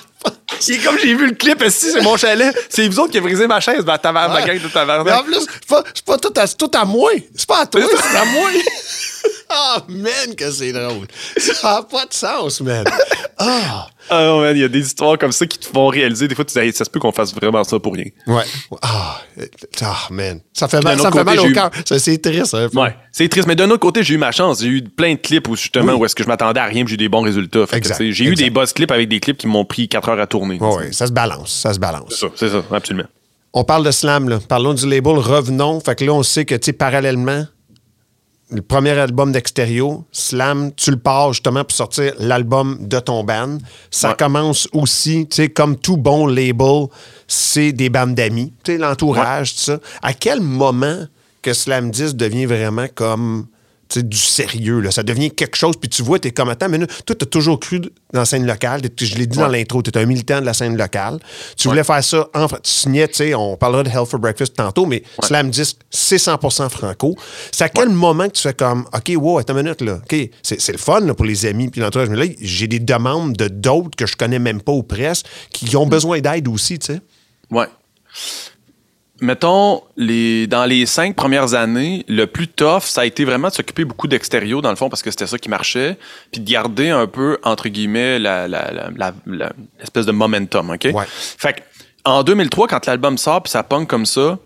C'est 0.59 0.79
comme 0.79 0.97
j'ai 0.99 1.15
vu 1.15 1.27
le 1.27 1.35
clip, 1.35 1.63
si 1.69 1.91
c'est 1.93 2.01
mon 2.01 2.17
chalet, 2.17 2.55
c'est 2.71 2.89
vous 2.89 2.99
autres 3.01 3.11
qui 3.11 3.19
avez 3.19 3.27
brisé 3.29 3.47
ma 3.47 3.61
chaise, 3.61 3.85
ben 3.85 3.99
taverne, 3.99 4.33
ma 4.33 4.43
gang 4.43 4.57
de 4.57 4.63
Mais 4.63 4.67
en 4.69 4.71
taverne. 4.73 5.25
plus, 5.27 5.41
c'est 5.41 5.67
pas, 5.69 5.85
c'est 5.95 6.05
pas 6.05 6.17
tout, 6.19 6.33
à, 6.37 6.47
c'est 6.47 6.57
tout 6.57 6.71
à 6.75 6.85
moi. 6.85 7.11
C'est 7.35 7.47
pas 7.47 7.61
à 7.63 7.67
toi, 7.67 7.81
c'est 7.83 8.17
à 8.17 8.25
moi. 8.25 8.51
Ah, 9.49 9.83
man, 9.89 10.35
que 10.37 10.51
c'est 10.51 10.73
drôle. 10.73 11.07
Ça 11.39 11.77
n'a 11.77 11.83
pas 11.83 12.05
de 12.07 12.13
sens, 12.13 12.61
man. 12.61 12.85
Ah. 13.39 13.87
Ah 14.11 14.25
non, 14.25 14.41
man, 14.41 14.57
il 14.57 14.61
y 14.61 14.65
a 14.65 14.69
des 14.69 14.81
histoires 14.81 15.17
comme 15.19 15.31
ça 15.33 15.47
qui 15.47 15.57
te 15.59 15.67
font 15.67 15.87
réaliser. 15.87 16.27
Des 16.29 16.35
fois, 16.35 16.45
tu 16.45 16.53
dis, 16.53 16.59
Hey, 16.59 16.73
ça 16.73 16.85
se 16.85 16.91
peut 16.91 16.99
qu'on 16.99 17.13
fasse 17.13 17.33
vraiment 17.35 17.63
ça 17.65 17.79
pour 17.79 17.95
rien. 17.95 18.07
Ouais. 18.27 18.43
Ah, 18.83 19.21
ah, 19.83 19.97
man. 20.11 20.41
Ça 20.53 20.67
fait 20.69 20.83
mal, 20.83 20.99
ça 21.01 21.11
fait 21.13 21.25
mal 21.25 21.39
au 21.41 21.47
eu- 21.47 21.53
cœur. 21.53 21.71
C'est 21.85 22.21
triste, 22.21 22.55
hein. 22.55 22.69
Ouais, 22.75 22.95
c'est 23.13 23.29
triste. 23.29 23.47
Mais 23.47 23.55
d'un 23.57 23.71
autre 23.71 23.81
côté, 23.81 24.03
j'ai 24.03 24.15
eu 24.15 24.19
ma 24.19 24.33
chance. 24.33 24.61
J'ai 24.61 24.69
eu 24.69 24.83
plein 24.83 25.15
de 25.15 25.19
clips 25.21 25.47
où 25.49 25.57
justement 25.57 25.93
Oui. 25.93 26.01
où 26.01 26.05
est-ce 26.05 26.15
que 26.15 26.23
je 26.25 26.29
m'attendais 26.29 26.61
à 26.61 26.65
rien, 26.67 26.85
j'ai 26.87 26.95
eu 26.95 26.99
des 26.99 27.09
bons 27.09 27.23
résultats. 27.23 27.65
J'ai 28.01 28.25
eu 28.25 28.35
des 28.35 28.51
buzz 28.51 28.73
clips 28.73 28.91
avec 28.91 29.09
des 29.09 29.21
clips 29.21 29.39
qui 29.39 29.47
m'ont 29.47 29.65
pris 29.65 29.89
4 29.89 30.09
heures 30.09 30.21
à 30.21 30.27
tourner. 30.27 30.59
Ouais, 30.61 30.93
ça 30.93 31.07
se 31.07 31.13
balance. 31.13 31.53
Ça 31.53 31.73
se 31.73 31.79
balance. 31.79 32.09
C'est 32.11 32.17
ça, 32.27 32.27
c'est 32.37 32.49
ça, 32.51 32.63
absolument. 32.73 33.09
On 33.53 33.65
parle 33.65 33.85
de 33.85 33.91
slam, 33.91 34.29
là. 34.29 34.39
Parlons 34.47 34.75
du 34.75 34.87
label 34.89 35.17
Revenons. 35.19 35.81
Fait 35.81 35.95
que 35.95 36.05
là, 36.05 36.13
on 36.13 36.23
sait 36.23 36.45
que, 36.45 36.55
tu 36.57 36.67
sais, 36.67 36.73
parallèlement, 36.75 37.47
le 38.51 38.63
premier 38.63 38.91
album 38.93 39.33
d'Extérieur, 39.33 40.03
Slam, 40.13 40.71
tu 40.77 40.91
le 40.93 40.99
pars 40.99 41.33
justement 41.33 41.65
pour 41.65 41.73
sortir 41.73 42.13
l'album 42.19 42.79
de 42.81 42.99
ton 43.01 43.25
band. 43.25 43.59
Ça 43.91 44.11
Ouais. 44.11 44.15
commence 44.17 44.69
aussi, 44.73 45.27
tu 45.29 45.37
sais, 45.37 45.49
comme 45.49 45.77
tout 45.77 45.97
bon 45.97 46.27
label, 46.27 46.87
c'est 47.27 47.73
des 47.73 47.89
bandes 47.91 48.15
d'amis, 48.15 48.53
tu 48.63 48.73
sais, 48.73 48.79
l'entourage, 48.79 49.55
tout 49.55 49.61
ça. 49.63 49.79
À 50.03 50.15
quel 50.15 50.41
moment 50.41 51.07
que 51.43 51.53
Slam 51.53 51.91
10 51.91 52.15
devient 52.15 52.47
vraiment 52.47 52.87
comme 52.95 53.47
du 53.95 54.17
sérieux. 54.17 54.81
Là. 54.81 54.91
Ça 54.91 55.03
devient 55.03 55.31
quelque 55.31 55.57
chose. 55.57 55.77
Puis 55.77 55.89
tu 55.89 56.03
vois, 56.03 56.19
tu 56.19 56.29
es 56.29 56.31
comme, 56.31 56.49
attends, 56.49 56.69
mais 56.69 56.79
là, 56.79 56.87
toi, 56.87 57.17
tu 57.17 57.23
as 57.23 57.27
toujours 57.27 57.61
cru 57.61 57.81
dans 57.81 57.91
la 58.21 58.25
scène 58.25 58.47
locale. 58.47 58.83
Je 58.99 59.17
l'ai 59.17 59.27
dit 59.27 59.39
dans 59.39 59.49
l'intro, 59.49 59.83
tu 59.83 59.91
es 59.91 59.99
un 59.99 60.07
militant 60.07 60.41
de 60.41 60.47
la 60.47 60.55
scène 60.55 60.77
locale. 60.77 61.19
Tu 61.57 61.69
voulais 61.69 61.85
faire 61.85 62.03
ça 62.03 62.29
en 62.35 62.47
Tu 62.49 62.59
signais, 62.65 63.09
tu 63.09 63.15
sais, 63.15 63.35
on 63.35 63.57
parlera 63.57 63.83
de 63.83 63.89
Hell 63.89 64.07
for 64.07 64.19
Breakfast 64.19 64.55
tantôt, 64.57 64.87
mais 64.87 65.03
Slam 65.23 65.51
Disc, 65.51 65.77
c'est 65.91 66.17
100% 66.17 66.69
franco. 66.69 67.17
C'est 67.53 67.65
à 67.65 67.69
quel 67.69 67.89
moment 67.91 68.29
que 68.29 68.35
tu 68.35 68.43
fais 68.43 68.55
comme, 68.55 68.87
OK, 68.93 69.13
wow, 69.17 69.39
attends 69.39 69.57
une 69.57 69.65
minute, 69.65 69.81
là. 69.81 70.01
OK, 70.03 70.31
c'est 70.43 70.73
le 70.73 70.79
fun 70.79 71.01
là, 71.01 71.15
pour 71.15 71.27
les 71.27 71.47
amis 71.47 71.69
puis 71.69 71.81
l'entourage. 71.81 72.09
Mais 72.09 72.17
là, 72.17 72.33
j'ai 72.41 72.67
des 72.67 72.81
demandes 72.81 73.35
de 73.35 73.49
d'autres 73.49 73.97
que 73.97 74.07
je 74.07 74.17
connais 74.17 74.39
même 74.39 74.61
pas 74.61 74.73
aux 74.73 74.83
presse 74.83 75.23
qui 75.51 75.77
ont 75.77 75.87
besoin 75.87 76.21
d'aide 76.21 76.49
aussi, 76.49 76.79
tu 76.79 76.95
sais. 76.95 77.01
Ouais 77.51 77.67
mettons, 79.21 79.83
les, 79.97 80.47
dans 80.47 80.65
les 80.65 80.87
cinq 80.87 81.17
premières 81.17 81.55
années, 81.55 82.05
le 82.09 82.27
plus 82.27 82.49
tough, 82.49 82.83
ça 82.83 83.03
a 83.03 83.05
été 83.05 83.25
vraiment 83.25 83.49
de 83.49 83.53
s'occuper 83.55 83.85
beaucoup 83.85 84.09
d'extérieur, 84.09 84.63
dans 84.63 84.71
le 84.71 84.77
fond, 84.77 84.89
parce 84.89 85.03
que 85.03 85.11
c'était 85.11 85.27
ça 85.27 85.39
qui 85.39 85.49
marchait, 85.49 85.97
puis 86.31 86.41
de 86.41 86.51
garder 86.51 86.91
un 86.91 87.07
peu, 87.07 87.39
entre 87.43 87.69
guillemets, 87.69 88.19
l'espèce 88.19 90.07
de 90.07 90.13
momentum, 90.13 90.71
OK? 90.71 90.89
Ouais. 90.93 91.05
Fait 91.09 91.63
en 92.05 92.23
2003, 92.23 92.69
quand 92.69 92.87
l'album 92.87 93.19
sort, 93.19 93.43
puis 93.43 93.51
ça 93.51 93.63
punk 93.63 93.89
comme 93.89 94.07
ça, 94.07 94.39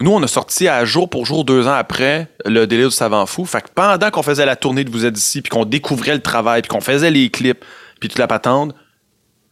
nous, 0.00 0.10
on 0.10 0.22
a 0.22 0.26
sorti 0.26 0.66
à 0.66 0.84
jour 0.84 1.08
pour 1.08 1.24
jour, 1.24 1.44
deux 1.44 1.68
ans 1.68 1.74
après, 1.74 2.26
le 2.44 2.66
délai 2.66 2.84
du 2.84 2.90
savant 2.90 3.26
fou. 3.26 3.44
Fait 3.44 3.60
que 3.60 3.68
pendant 3.72 4.10
qu'on 4.10 4.24
faisait 4.24 4.44
la 4.44 4.56
tournée 4.56 4.82
de 4.82 4.90
Vous 4.90 5.04
êtes 5.04 5.16
ici, 5.16 5.40
puis 5.40 5.50
qu'on 5.50 5.64
découvrait 5.64 6.14
le 6.14 6.20
travail, 6.22 6.62
puis 6.62 6.68
qu'on 6.68 6.80
faisait 6.80 7.12
les 7.12 7.30
clips, 7.30 7.64
puis 8.00 8.08
toute 8.08 8.18
la 8.18 8.26
patente, 8.26 8.74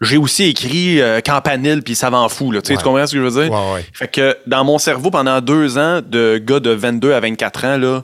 j'ai 0.03 0.17
aussi 0.17 0.45
écrit 0.45 1.01
euh, 1.01 1.21
Campanile 1.21 1.83
puis 1.83 1.95
Savant 1.95 2.29
Fou. 2.29 2.51
Là, 2.53 2.63
Tu 2.63 2.75
comprends 2.77 3.07
ce 3.07 3.13
que 3.13 3.19
je 3.19 3.25
veux 3.25 3.43
dire? 3.43 3.57
Fait 3.93 4.09
que 4.09 4.37
dans 4.47 4.65
mon 4.65 4.79
cerveau, 4.79 5.11
pendant 5.11 5.41
deux 5.41 5.79
ans, 5.79 6.01
de 6.05 6.39
gars 6.39 6.61
de 6.61 6.71
22 6.71 7.13
à 7.13 7.21
24 7.21 7.65
ans, 7.65 7.79
là, 7.79 8.03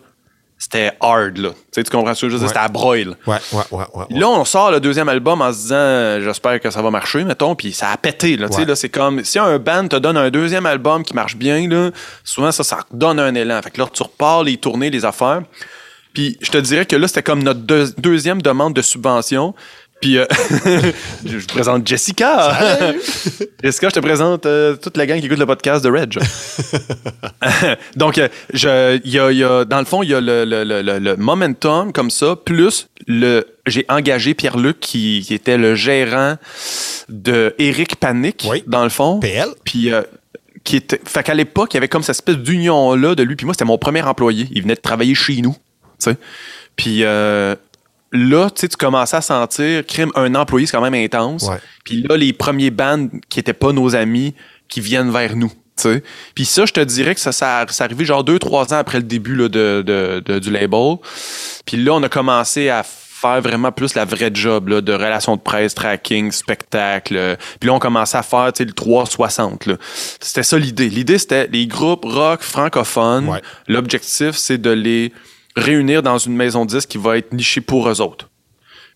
c'était 0.59 0.91
hard. 1.01 1.39
Là. 1.39 1.51
Tu, 1.73 1.85
tu 1.85 1.91
comprends 1.91 2.15
ce 2.15 2.23
que 2.23 2.29
je 2.29 2.35
veux 2.35 2.41
dire? 2.41 2.49
C'était 2.49 2.61
à 2.61 2.69
broil. 2.69 3.17
Ouais, 3.27 3.37
ouais, 3.53 3.63
ouais, 3.71 3.85
ouais, 3.95 4.05
Là, 4.11 4.29
on 4.29 4.45
sort 4.45 4.73
le 4.73 4.81
deuxième 4.81 5.09
album 5.09 5.41
en 5.41 5.53
se 5.53 5.59
disant 5.59 6.21
j'espère 6.25 6.61
que 6.61 6.71
ça 6.71 6.83
va 6.83 6.91
marcher, 6.91 7.23
mettons, 7.23 7.55
puis 7.55 7.73
ça 7.73 7.91
a 7.91 7.97
pété. 7.97 8.37
Là, 8.37 8.49
là, 8.67 8.75
c'est 8.75 8.89
comme 8.89 9.23
si 9.23 9.39
un 9.39 9.59
band 9.59 9.87
te 9.87 9.97
donne 9.97 10.17
un 10.17 10.31
deuxième 10.31 10.67
album 10.67 11.05
qui 11.05 11.15
marche 11.15 11.37
bien, 11.37 11.69
là, 11.69 11.91
souvent 12.25 12.51
ça, 12.51 12.65
ça 12.65 12.81
donne 12.93 13.21
un 13.21 13.35
élan. 13.35 13.61
Fait 13.63 13.71
que 13.71 13.81
là, 13.81 13.87
tu 13.93 14.03
repars 14.03 14.43
les 14.43 14.57
tournées, 14.57 14.91
les 14.91 15.05
affaires. 15.05 15.43
Puis 16.13 16.37
je 16.41 16.51
te 16.51 16.59
dirais 16.59 16.87
que 16.87 16.97
là, 16.97 17.07
c'était 17.07 17.23
comme 17.23 17.45
notre 17.45 17.61
deuxième 18.01 18.43
demande 18.43 18.75
de 18.75 18.83
subvention. 18.83 19.55
Puis, 20.01 20.17
euh, 20.17 20.27
je 21.27 21.39
vous 21.39 21.47
présente 21.47 21.87
Jessica. 21.87 22.57
Jessica, 23.63 23.89
je 23.89 23.95
te 23.95 24.01
présente 24.01 24.47
euh, 24.47 24.77
toute 24.77 24.97
la 24.97 25.07
gang 25.07 25.19
qui 25.19 25.27
écoute 25.27 25.39
le 25.39 25.47
podcast 25.47 25.85
de 25.85 25.91
Reg. 25.91 26.19
Donc, 27.97 28.19
euh, 28.19 28.29
je, 28.53 29.01
y 29.05 29.19
a, 29.19 29.33
y 29.33 29.43
a, 29.43 29.65
dans 29.65 29.81
le 29.81 29.85
fond, 29.85 30.03
il 30.03 30.11
y 30.11 30.15
a 30.15 30.21
le, 30.21 30.45
le, 30.45 30.63
le, 30.63 30.99
le, 30.99 31.17
momentum 31.17 31.93
comme 31.93 32.11
ça, 32.11 32.37
plus 32.37 32.89
le, 33.09 33.45
j'ai 33.67 33.85
engagé 33.89 34.35
Pierre-Luc 34.35 34.79
qui, 34.79 35.25
qui, 35.27 35.35
était 35.35 35.59
le 35.59 35.75
gérant 35.75 36.37
de 37.09 37.55
Eric 37.59 37.97
Panic, 37.97 38.47
dans 38.67 38.85
le 38.85 38.91
fond. 38.91 39.19
PL. 39.19 39.49
Puis, 39.65 39.91
qui 40.63 40.77
était, 40.77 41.01
fait 41.05 41.25
qu'à 41.25 41.35
l'époque, 41.35 41.75
il 41.75 41.77
y 41.77 41.79
avait 41.79 41.89
comme 41.89 42.03
cette 42.03 42.17
espèce 42.17 42.37
d'union-là 42.37 43.17
de 43.17 43.23
lui. 43.25 43.35
Puis 43.35 43.47
moi, 43.47 43.55
c'était 43.55 43.65
mon 43.65 43.79
premier 43.79 44.03
employé. 44.03 44.47
Il 44.53 44.63
venait 44.63 44.77
de 44.77 44.81
travailler 44.81 45.17
chez 45.17 45.41
nous. 45.41 45.57
Tu 45.99 46.11
sais. 46.11 46.17
Puis 46.77 47.03
là, 48.13 48.51
tu 48.51 48.61
sais, 48.63 48.69
tu 48.69 48.77
commençais 48.77 49.17
à 49.17 49.21
sentir, 49.21 49.85
crime, 49.87 50.11
un 50.15 50.35
employé, 50.35 50.67
c'est 50.67 50.77
quand 50.77 50.83
même 50.83 50.95
intense. 50.95 51.49
Puis 51.85 52.03
là, 52.03 52.17
les 52.17 52.33
premiers 52.33 52.71
bands 52.71 53.09
qui 53.29 53.41
étaient 53.41 53.53
pas 53.53 53.73
nos 53.73 53.95
amis, 53.95 54.35
qui 54.69 54.81
viennent 54.81 55.11
vers 55.11 55.37
nous. 55.37 55.53
Puis 56.35 56.45
ça, 56.45 56.67
je 56.67 56.73
te 56.73 56.81
dirais 56.81 57.15
que 57.15 57.21
ça, 57.21 57.33
ça, 57.33 57.65
ça 57.69 57.85
arrivé 57.85 58.05
genre 58.05 58.25
deux, 58.25 58.39
trois 58.39 58.75
ans 58.75 58.79
après 58.79 58.99
le 58.99 59.05
début 59.05 59.37
là, 59.37 59.49
de, 59.49 59.83
de, 59.85 60.39
du 60.39 60.51
label. 60.51 60.97
Puis 61.67 61.77
là, 61.77 61.95
on 61.95 62.03
a 62.03 62.09
commencé 62.09 62.69
à 62.69 62.83
faire 62.83 63.41
vraiment 63.41 63.73
plus 63.73 63.95
la 63.95 64.05
vraie 64.05 64.31
job 64.33 64.69
là, 64.69 64.81
de 64.81 64.93
relations 64.93 65.37
de 65.37 65.41
presse, 65.41 65.75
tracking, 65.75 66.31
spectacle. 66.31 67.37
Puis 67.61 67.69
là, 67.69 67.75
on 67.75 67.79
commençait 67.79 68.19
à 68.19 68.23
faire 68.23 68.53
le 68.59 68.73
360. 68.73 69.69
C'était 70.21 70.43
ça 70.43 70.59
l'idée. 70.59 70.89
L'idée, 70.89 71.19
c'était 71.19 71.49
les 71.49 71.67
groupes 71.67 72.05
rock 72.05 72.43
francophones. 72.43 73.41
L'objectif, 73.67 74.37
c'est 74.37 74.59
de 74.59 74.71
les 74.71 75.13
réunir 75.59 76.03
dans 76.03 76.19
une 76.19 76.35
maison 76.35 76.65
de 76.65 76.71
disques 76.71 76.89
qui 76.91 76.99
va 76.99 77.19
être 77.19 77.33
nichée 77.33 77.61
pour 77.61 77.89
eux 77.89 78.01
autres. 78.01 78.29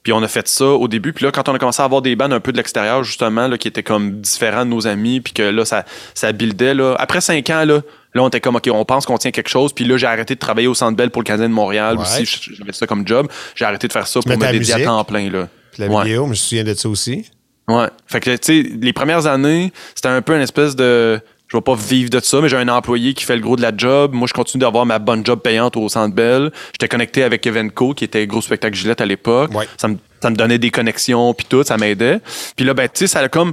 Puis 0.03 0.13
on 0.13 0.23
a 0.23 0.29
fait 0.29 0.49
ça 0.49 0.65
au 0.65 0.89
début. 0.89 1.13
Puis 1.13 1.25
là, 1.25 1.31
quand 1.31 1.49
on 1.49 1.55
a 1.55 1.59
commencé 1.59 1.81
à 1.81 1.85
avoir 1.85 2.03
des 2.03 2.17
bands 2.17 2.31
un 2.31 2.41
peu 2.41 2.51
de 2.51 2.57
l'extérieur, 2.57 3.05
justement, 3.05 3.47
là, 3.47 3.57
qui 3.57 3.69
étaient 3.69 3.85
comme 3.85 4.21
différents 4.21 4.65
de 4.65 4.71
nos 4.71 4.87
amis, 4.87 5.21
puis 5.21 5.33
que 5.33 5.43
là, 5.43 5.65
ça, 5.65 5.85
ça 6.15 6.33
buildait. 6.33 6.75
Là. 6.75 6.97
Après 6.99 7.21
cinq 7.21 7.49
ans, 7.51 7.65
là, 7.65 7.83
là, 8.15 8.23
on 8.23 8.29
était 8.29 8.41
comme, 8.41 8.57
OK, 8.57 8.69
on 8.73 8.85
pense 8.85 9.07
qu'on 9.07 9.19
tient 9.19 9.31
quelque 9.31 9.49
chose. 9.49 9.73
Puis 9.73 9.85
là, 9.85 9.97
j'ai 9.97 10.07
arrêté 10.07 10.35
de 10.35 10.41
travailler 10.41 10.67
au 10.67 10.75
Centre 10.75 10.97
Bell 10.97 11.11
pour 11.11 11.23
le 11.23 11.27
Canadien 11.27 11.49
de 11.49 11.55
Montréal 11.55 11.99
aussi. 11.99 12.25
J'avais 12.53 12.73
ça 12.73 12.87
comme 12.87 13.07
job. 13.07 13.29
J'ai 13.55 13.65
arrêté 13.65 13.87
de 13.87 13.93
faire 13.93 14.09
ça 14.09 14.21
pour 14.21 14.31
me 14.31 14.53
dédier 14.53 14.75
à 14.75 14.81
temps 14.81 15.05
plein. 15.05 15.31
Là. 15.31 15.49
la 15.79 15.87
vidéo, 15.87 16.25
je 16.25 16.31
me 16.31 16.35
souviens 16.35 16.65
de 16.65 16.75
ça 16.75 16.89
aussi. 16.89 17.31
Ouais. 17.69 17.87
Fait 18.07 18.19
que, 18.19 18.31
tu 18.37 18.39
sais, 18.63 18.69
les 18.81 18.93
premières 18.93 19.27
années, 19.27 19.73
c'était 19.95 20.09
un 20.09 20.21
peu 20.21 20.35
une 20.35 20.43
espèce 20.43 20.75
de 20.75 21.21
je 21.53 21.59
vais 21.59 21.61
pas 21.61 21.75
vivre 21.75 22.09
de 22.09 22.19
ça, 22.19 22.41
mais 22.41 22.49
j'ai 22.49 22.57
un 22.57 22.69
employé 22.69 23.13
qui 23.13 23.25
fait 23.25 23.37
le 23.37 23.43
gros 23.43 23.57
de 23.57 23.63
la 23.63 23.73
job. 23.77 24.15
Moi, 24.15 24.27
je 24.27 24.33
continue 24.33 24.63
d'avoir 24.63 24.87
ma 24.87 24.99
bonne 24.99 25.25
job 25.25 25.41
payante 25.41 25.77
au 25.77 25.87
Centre 25.91 26.15
Bell. 26.15 26.51
J'étais 26.73 26.89
connecté 26.89 27.23
avec 27.25 27.47
Evenco, 27.47 27.93
qui 27.93 28.05
était 28.05 28.27
gros 28.27 28.41
spectacle 28.41 28.75
Gillette 28.75 29.03
à 29.03 29.07
l'époque. 29.07 29.51
Ça, 29.77 29.89
me, 29.89 29.99
ça 30.23 30.31
me 30.31 30.35
donnait 30.35 30.57
des 30.57 30.71
connexions, 30.71 31.35
puis 31.35 31.47
tout, 31.47 31.63
ça 31.63 31.77
m'aidait. 31.77 32.21
Puis 32.57 32.65
là, 32.65 32.73
ben, 32.73 32.89
tu 32.89 33.01
sais, 33.01 33.07
ça 33.07 33.19
a 33.19 33.29
comme... 33.29 33.53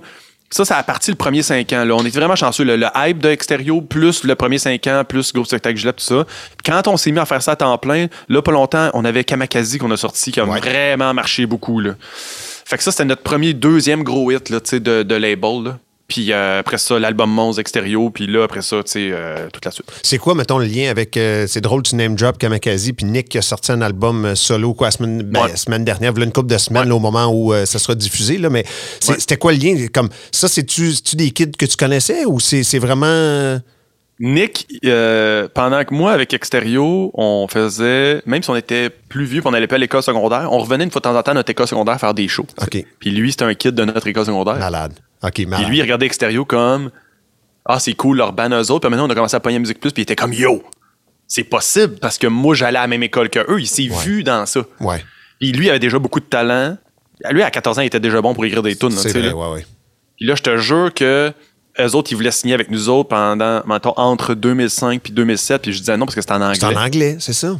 Ça, 0.49 0.63
ça 0.63 0.77
a 0.77 0.83
parti 0.83 1.11
le 1.11 1.17
premier 1.17 1.43
cinq 1.43 1.73
ans. 1.73 1.83
Là. 1.83 1.93
On 1.93 2.05
était 2.05 2.17
vraiment 2.17 2.37
chanceux. 2.37 2.63
Le, 2.63 2.87
hype 2.95 3.19
de 3.19 3.29
Extérieur, 3.29 3.83
plus 3.83 4.23
le 4.23 4.33
premier 4.35 4.59
cinq 4.59 4.87
ans, 4.87 5.03
plus 5.07 5.33
Gros 5.33 5.43
Spectacle 5.43 5.77
Gillette, 5.77 5.97
tout 5.97 6.05
ça. 6.05 6.25
Quand 6.65 6.87
on 6.87 6.95
s'est 6.95 7.11
mis 7.11 7.19
à 7.19 7.25
faire 7.25 7.41
ça 7.41 7.51
à 7.51 7.55
temps 7.57 7.77
plein, 7.77 8.07
là, 8.29 8.41
pas 8.41 8.53
longtemps, 8.53 8.89
on 8.93 9.03
avait 9.03 9.25
Kamakazi 9.25 9.77
qu'on 9.77 9.91
a 9.91 9.97
sorti, 9.97 10.31
qui 10.31 10.39
a 10.39 10.45
vraiment 10.45 11.13
marché 11.13 11.45
beaucoup. 11.45 11.81
Là. 11.81 11.95
Fait 11.99 12.77
que 12.77 12.83
ça, 12.83 12.91
c'était 12.91 13.05
notre 13.05 13.23
premier, 13.23 13.53
deuxième 13.53 14.03
gros 14.03 14.31
hit 14.31 14.49
là, 14.49 14.59
de, 14.59 15.03
de 15.03 15.15
label. 15.15 15.63
Là. 15.65 15.77
Puis 16.09 16.33
euh, 16.33 16.59
après 16.59 16.79
ça, 16.79 16.97
l'album 16.99 17.31
Mons 17.31 17.59
Extérieur. 17.59 18.11
Puis 18.11 18.25
là, 18.25 18.43
après 18.43 18.63
ça, 18.63 18.83
tu 18.83 18.91
sais, 18.91 19.09
euh, 19.13 19.47
toute 19.53 19.63
la 19.63 19.71
suite. 19.71 19.85
C'est 20.01 20.17
quoi, 20.17 20.33
mettons, 20.33 20.57
le 20.57 20.65
lien 20.65 20.89
avec. 20.89 21.15
Euh, 21.15 21.45
c'est 21.47 21.61
drôle, 21.61 21.83
tu 21.83 21.95
name 21.95 22.15
drop 22.15 22.39
Kamakazi. 22.39 22.93
Puis 22.93 23.05
Nick 23.05 23.29
qui 23.29 23.37
a 23.37 23.43
sorti 23.43 23.71
un 23.71 23.81
album 23.81 24.35
solo, 24.35 24.73
quoi, 24.73 24.87
la 24.87 24.91
semaine, 24.91 25.21
ben, 25.21 25.55
semaine 25.55 25.85
dernière. 25.85 26.11
Il 26.17 26.23
une 26.23 26.31
couple 26.31 26.49
de 26.49 26.57
semaines 26.57 26.91
au 26.91 26.99
moment 26.99 27.31
où 27.31 27.53
ça 27.65 27.79
sera 27.79 27.95
diffusé. 27.95 28.37
Là, 28.39 28.49
mais 28.49 28.65
c'était 28.99 29.37
quoi 29.37 29.53
le 29.53 29.59
lien? 29.59 29.87
Comme, 29.93 30.09
ça, 30.31 30.47
c'est-tu 30.47 30.91
des 31.13 31.31
kids 31.31 31.51
que 31.51 31.65
tu 31.65 31.77
connaissais 31.77 32.25
ou 32.25 32.39
c'est 32.39 32.79
vraiment. 32.79 33.59
Nick, 34.19 34.67
pendant 35.53 35.85
que 35.85 35.93
moi, 35.93 36.11
avec 36.11 36.33
Extérieur, 36.33 37.09
on 37.13 37.47
faisait, 37.47 38.21
même 38.25 38.41
si 38.41 38.49
on 38.49 38.55
était 38.55 38.89
plus 38.89 39.25
vieux, 39.25 39.41
on 39.45 39.51
n'allait 39.51 39.67
pas 39.67 39.75
à 39.75 39.79
l'école 39.79 40.03
secondaire, 40.03 40.51
on 40.51 40.57
revenait 40.57 40.83
une 40.83 40.91
fois 40.91 40.99
de 40.99 41.03
temps 41.03 41.15
en 41.15 41.21
temps 41.21 41.31
à 41.31 41.35
notre 41.35 41.51
école 41.51 41.67
secondaire 41.67 41.99
faire 41.99 42.15
des 42.15 42.27
shows. 42.27 42.47
OK. 42.61 42.83
Puis 42.99 43.11
lui, 43.11 43.31
c'était 43.31 43.45
un 43.45 43.53
kid 43.53 43.75
de 43.75 43.85
notre 43.85 44.07
école 44.07 44.25
secondaire. 44.25 44.57
Malade. 44.57 44.93
OK, 45.23 45.39
malade. 45.39 45.59
Puis 45.59 45.69
lui, 45.69 45.77
il 45.77 45.81
regardait 45.81 46.05
Extérieur 46.05 46.45
comme 46.47 46.91
Ah, 47.65 47.79
c'est 47.79 47.93
cool, 47.93 48.17
leur 48.17 48.33
band 48.33 48.49
eux 48.49 48.71
autres. 48.71 48.81
Puis 48.81 48.89
maintenant, 48.89 49.07
on 49.07 49.09
a 49.09 49.15
commencé 49.15 49.35
à 49.35 49.39
pogner 49.39 49.59
Musique 49.59 49.79
Plus, 49.79 49.91
puis 49.91 50.01
il 50.01 50.03
était 50.03 50.15
comme 50.15 50.33
Yo, 50.33 50.63
c'est 51.27 51.43
possible 51.43 51.95
parce 51.99 52.17
que 52.17 52.27
moi, 52.27 52.55
j'allais 52.55 52.79
à 52.79 52.81
la 52.81 52.87
même 52.87 53.03
école 53.03 53.29
que 53.29 53.39
eux. 53.51 53.59
Il 53.59 53.67
s'est 53.67 53.89
vu 54.03 54.23
dans 54.23 54.45
ça. 54.45 54.61
Ouais. 54.79 55.03
Puis 55.39 55.51
lui, 55.51 55.67
il 55.67 55.69
avait 55.69 55.79
déjà 55.79 55.99
beaucoup 55.99 56.19
de 56.19 56.25
talent. 56.25 56.77
Lui, 57.31 57.43
à 57.43 57.51
14 57.51 57.79
ans, 57.79 57.81
il 57.81 57.87
était 57.87 57.99
déjà 57.99 58.21
bon 58.21 58.33
pour 58.33 58.45
écrire 58.45 58.63
des 58.63 58.75
tunes. 58.75 58.91
C'est 58.91 59.11
vrai, 59.17 59.31
ouais, 59.31 59.51
ouais. 59.51 59.65
Puis 60.17 60.25
là, 60.25 60.35
je 60.35 60.41
te 60.41 60.57
jure 60.57 60.93
que 60.93 61.31
eux 61.79 61.95
autres, 61.95 62.11
ils 62.11 62.15
voulaient 62.15 62.31
signer 62.31 62.53
avec 62.53 62.71
nous 62.71 62.89
autres 62.89 63.09
pendant, 63.09 63.61
mettons, 63.65 63.93
entre 63.95 64.33
2005 64.33 65.01
puis 65.01 65.13
2007. 65.13 65.61
Puis 65.61 65.73
je 65.73 65.79
disais 65.79 65.97
non 65.97 66.05
parce 66.05 66.15
que 66.15 66.21
c'était 66.21 66.33
en 66.33 66.41
anglais. 66.41 66.57
C'est 66.59 66.65
en 66.65 66.75
anglais, 66.75 67.17
c'est 67.19 67.33
ça? 67.33 67.57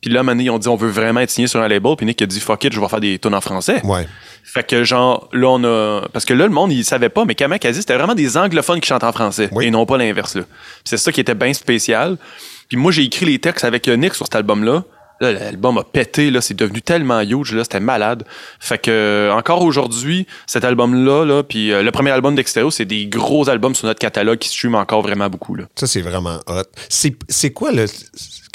Puis 0.00 0.10
là, 0.10 0.22
maintenant, 0.22 0.42
ils 0.42 0.50
ont 0.50 0.58
dit 0.58 0.68
on 0.68 0.76
veut 0.76 0.90
vraiment 0.90 1.20
être 1.20 1.30
signé 1.30 1.46
sur 1.46 1.60
un 1.60 1.68
label. 1.68 1.94
Puis 1.96 2.06
Nick 2.06 2.20
a 2.22 2.26
dit 2.26 2.40
fuck 2.40 2.64
it, 2.64 2.72
je 2.72 2.80
vais 2.80 2.88
faire 2.88 3.00
des 3.00 3.18
tunes 3.18 3.34
en 3.34 3.40
français. 3.40 3.80
Ouais. 3.84 4.06
Fait 4.44 4.66
que 4.66 4.84
genre, 4.84 5.28
là, 5.32 5.48
on 5.48 5.64
a. 5.64 6.08
Parce 6.12 6.24
que 6.24 6.34
là, 6.34 6.44
le 6.44 6.52
monde, 6.52 6.72
il 6.72 6.84
savait 6.84 7.08
pas, 7.08 7.24
mais 7.24 7.34
Kamakazi, 7.34 7.80
c'était 7.80 7.96
vraiment 7.96 8.14
des 8.14 8.36
anglophones 8.36 8.80
qui 8.80 8.88
chantent 8.88 9.04
en 9.04 9.12
français. 9.12 9.50
Et 9.60 9.70
non 9.70 9.86
pas 9.86 9.98
l'inverse, 9.98 10.34
là. 10.36 10.42
C'est 10.84 10.96
ça 10.96 11.10
qui 11.12 11.20
était 11.20 11.34
bien 11.34 11.52
spécial. 11.52 12.16
Puis 12.68 12.76
moi, 12.76 12.92
j'ai 12.92 13.02
écrit 13.02 13.26
les 13.26 13.38
textes 13.38 13.64
avec 13.64 13.88
Nick 13.88 14.14
sur 14.14 14.26
cet 14.26 14.36
album-là. 14.36 14.84
Là, 15.20 15.32
l'album 15.32 15.78
a 15.78 15.82
pété, 15.82 16.30
là, 16.30 16.42
c'est 16.42 16.54
devenu 16.54 16.82
tellement 16.82 17.20
huge, 17.20 17.54
là, 17.54 17.64
c'était 17.64 17.80
malade. 17.80 18.24
Fait 18.60 18.76
que 18.76 18.90
euh, 18.90 19.32
encore 19.32 19.62
aujourd'hui, 19.62 20.26
cet 20.46 20.62
album-là, 20.62 21.24
là, 21.24 21.42
puis 21.42 21.72
euh, 21.72 21.82
le 21.82 21.90
premier 21.90 22.10
album 22.10 22.34
d'Extérieur, 22.34 22.70
c'est 22.70 22.84
des 22.84 23.06
gros 23.06 23.48
albums 23.48 23.74
sur 23.74 23.86
notre 23.86 23.98
catalogue 23.98 24.38
qui 24.38 24.50
stream 24.50 24.74
encore 24.74 25.00
vraiment 25.00 25.30
beaucoup. 25.30 25.54
Là. 25.54 25.64
Ça, 25.74 25.86
c'est 25.86 26.02
vraiment 26.02 26.40
hot. 26.46 26.64
C'est 26.90 27.52
quoi 27.52 27.72
le. 27.72 27.86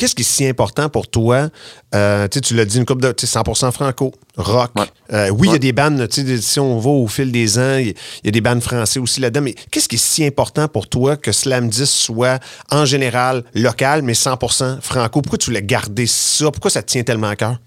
Qu'est-ce 0.02 0.16
qui 0.16 0.24
est 0.24 0.26
si 0.26 0.48
important 0.48 0.90
pour 0.90 1.08
toi? 1.08 1.50
Euh, 1.94 2.28
tu 2.28 2.56
l'as 2.56 2.66
dit, 2.66 2.80
une 2.80 2.86
coupe 2.86 3.04
de 3.04 3.12
100% 3.12 3.72
franco, 3.72 4.12
rock. 4.36 4.72
oui, 4.76 5.48
il 5.48 5.52
y 5.52 5.56
a 5.56 5.60
des 5.60 5.74
bandes, 5.74 6.08
si 6.12 6.60
on 6.60 6.80
va 6.80 6.90
au 6.90 7.06
fil 7.06 7.32
des 7.32 7.60
ans, 7.60 7.78
il 7.78 7.94
y, 8.24 8.28
a 8.28 8.32
des 8.32 8.42
bandes 8.42 8.64
français 8.64 9.00
aussi 9.00 9.22
là-dedans, 9.22 9.42
mais 9.42 9.54
qu'est-ce 9.70 9.88
qui 9.88 9.98
est 9.98 10.04
si 10.04 10.26
important 10.26 10.68
pour 10.68 10.90
toi 10.90 11.18
que 11.18 11.32
Slam 11.32 11.70
10 11.70 11.88
soit 11.88 12.42
en 12.72 12.84
général 12.86 13.44
local, 13.54 14.02
mais 14.02 14.14
100% 14.14 14.82
franco? 14.82 15.22
Pourquoi 15.22 15.38
tu 15.38 15.52
voulais 15.52 15.62
garder 15.62 16.08
ça? 16.08 16.50
Pourquoi 16.50 16.72
ça 16.72 16.82
te 16.82 16.88
tient 16.88 17.04
tellement 17.04 17.28
à 17.28 17.36
cœur? 17.36 17.60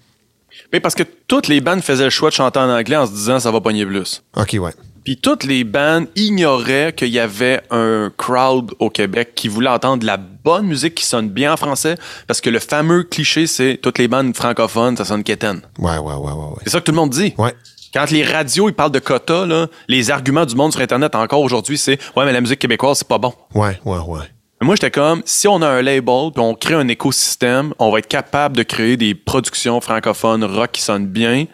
Mais 0.73 0.81
parce 0.81 0.95
que 0.95 1.03
toutes 1.29 1.47
les 1.47 1.61
bandes 1.61 1.83
faisaient 1.83 2.03
le 2.03 2.09
choix 2.09 2.31
de 2.31 2.35
chanter 2.35 2.59
en 2.59 2.69
anglais 2.69 2.97
en 2.97 3.07
se 3.07 3.13
disant 3.13 3.39
ça 3.39 3.49
va 3.49 3.61
pogner 3.61 3.85
plus. 3.85 4.21
OK, 4.35 4.57
ouais. 4.59 4.73
Puis 5.05 5.17
toutes 5.17 5.43
les 5.43 5.63
bands 5.63 6.05
ignoraient 6.15 6.91
qu'il 6.91 7.09
y 7.09 7.19
avait 7.19 7.61
un 7.69 8.11
crowd 8.17 8.73
au 8.79 8.89
Québec 8.89 9.33
qui 9.35 9.47
voulait 9.47 9.69
entendre 9.69 10.01
de 10.01 10.07
la 10.07 10.17
bonne 10.17 10.65
musique 10.65 10.95
qui 10.95 11.05
sonne 11.05 11.29
bien 11.29 11.53
en 11.53 11.57
français, 11.57 11.95
parce 12.25 12.41
que 12.41 12.49
le 12.49 12.57
fameux 12.57 13.03
cliché, 13.03 13.45
c'est 13.45 13.77
toutes 13.81 13.99
les 13.99 14.07
bandes 14.07 14.35
francophones, 14.35 14.97
ça 14.97 15.05
sonne 15.05 15.23
quétaine. 15.23 15.61
Ouais, 15.77 15.99
ouais, 15.99 16.13
ouais, 16.15 16.15
ouais. 16.15 16.31
ouais. 16.31 16.61
C'est 16.63 16.71
ça 16.71 16.79
que 16.79 16.85
tout 16.85 16.91
le 16.91 16.97
monde 16.97 17.11
dit. 17.11 17.35
Ouais. 17.37 17.53
Quand 17.93 18.09
les 18.09 18.23
radios 18.23 18.67
ils 18.67 18.73
parlent 18.73 18.91
de 18.91 18.99
quotas, 18.99 19.45
là, 19.45 19.67
les 19.87 20.09
arguments 20.09 20.45
du 20.45 20.55
monde 20.55 20.71
sur 20.71 20.81
Internet 20.81 21.13
encore 21.13 21.41
aujourd'hui, 21.41 21.77
c'est 21.77 21.99
Ouais, 22.15 22.25
mais 22.25 22.33
la 22.33 22.41
musique 22.41 22.59
québécoise, 22.59 22.97
c'est 22.97 23.07
pas 23.07 23.19
bon. 23.19 23.33
Ouais, 23.53 23.79
ouais, 23.85 23.99
ouais. 23.99 24.25
Mais 24.59 24.65
moi, 24.65 24.75
j'étais 24.75 24.89
comme, 24.91 25.21
si 25.23 25.47
on 25.47 25.61
a 25.61 25.67
un 25.67 25.81
label, 25.83 26.31
puis 26.33 26.41
on 26.41 26.55
crée 26.55 26.73
un 26.73 26.87
écosystème, 26.87 27.75
on 27.77 27.91
va 27.91 27.99
être 27.99 28.07
capable 28.07 28.57
de 28.57 28.63
créer 28.63 28.97
des 28.97 29.13
productions 29.13 29.79
francophones 29.81 30.43
rock 30.43 30.71
qui 30.71 30.81
sonnent 30.81 31.07
bien, 31.07 31.45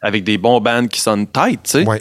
avec 0.00 0.24
des 0.24 0.38
bons 0.38 0.60
bands 0.60 0.86
qui 0.86 1.00
sonnent 1.00 1.26
tight, 1.26 1.62
tu 1.64 1.70
sais. 1.70 1.86
Ouais. 1.86 2.00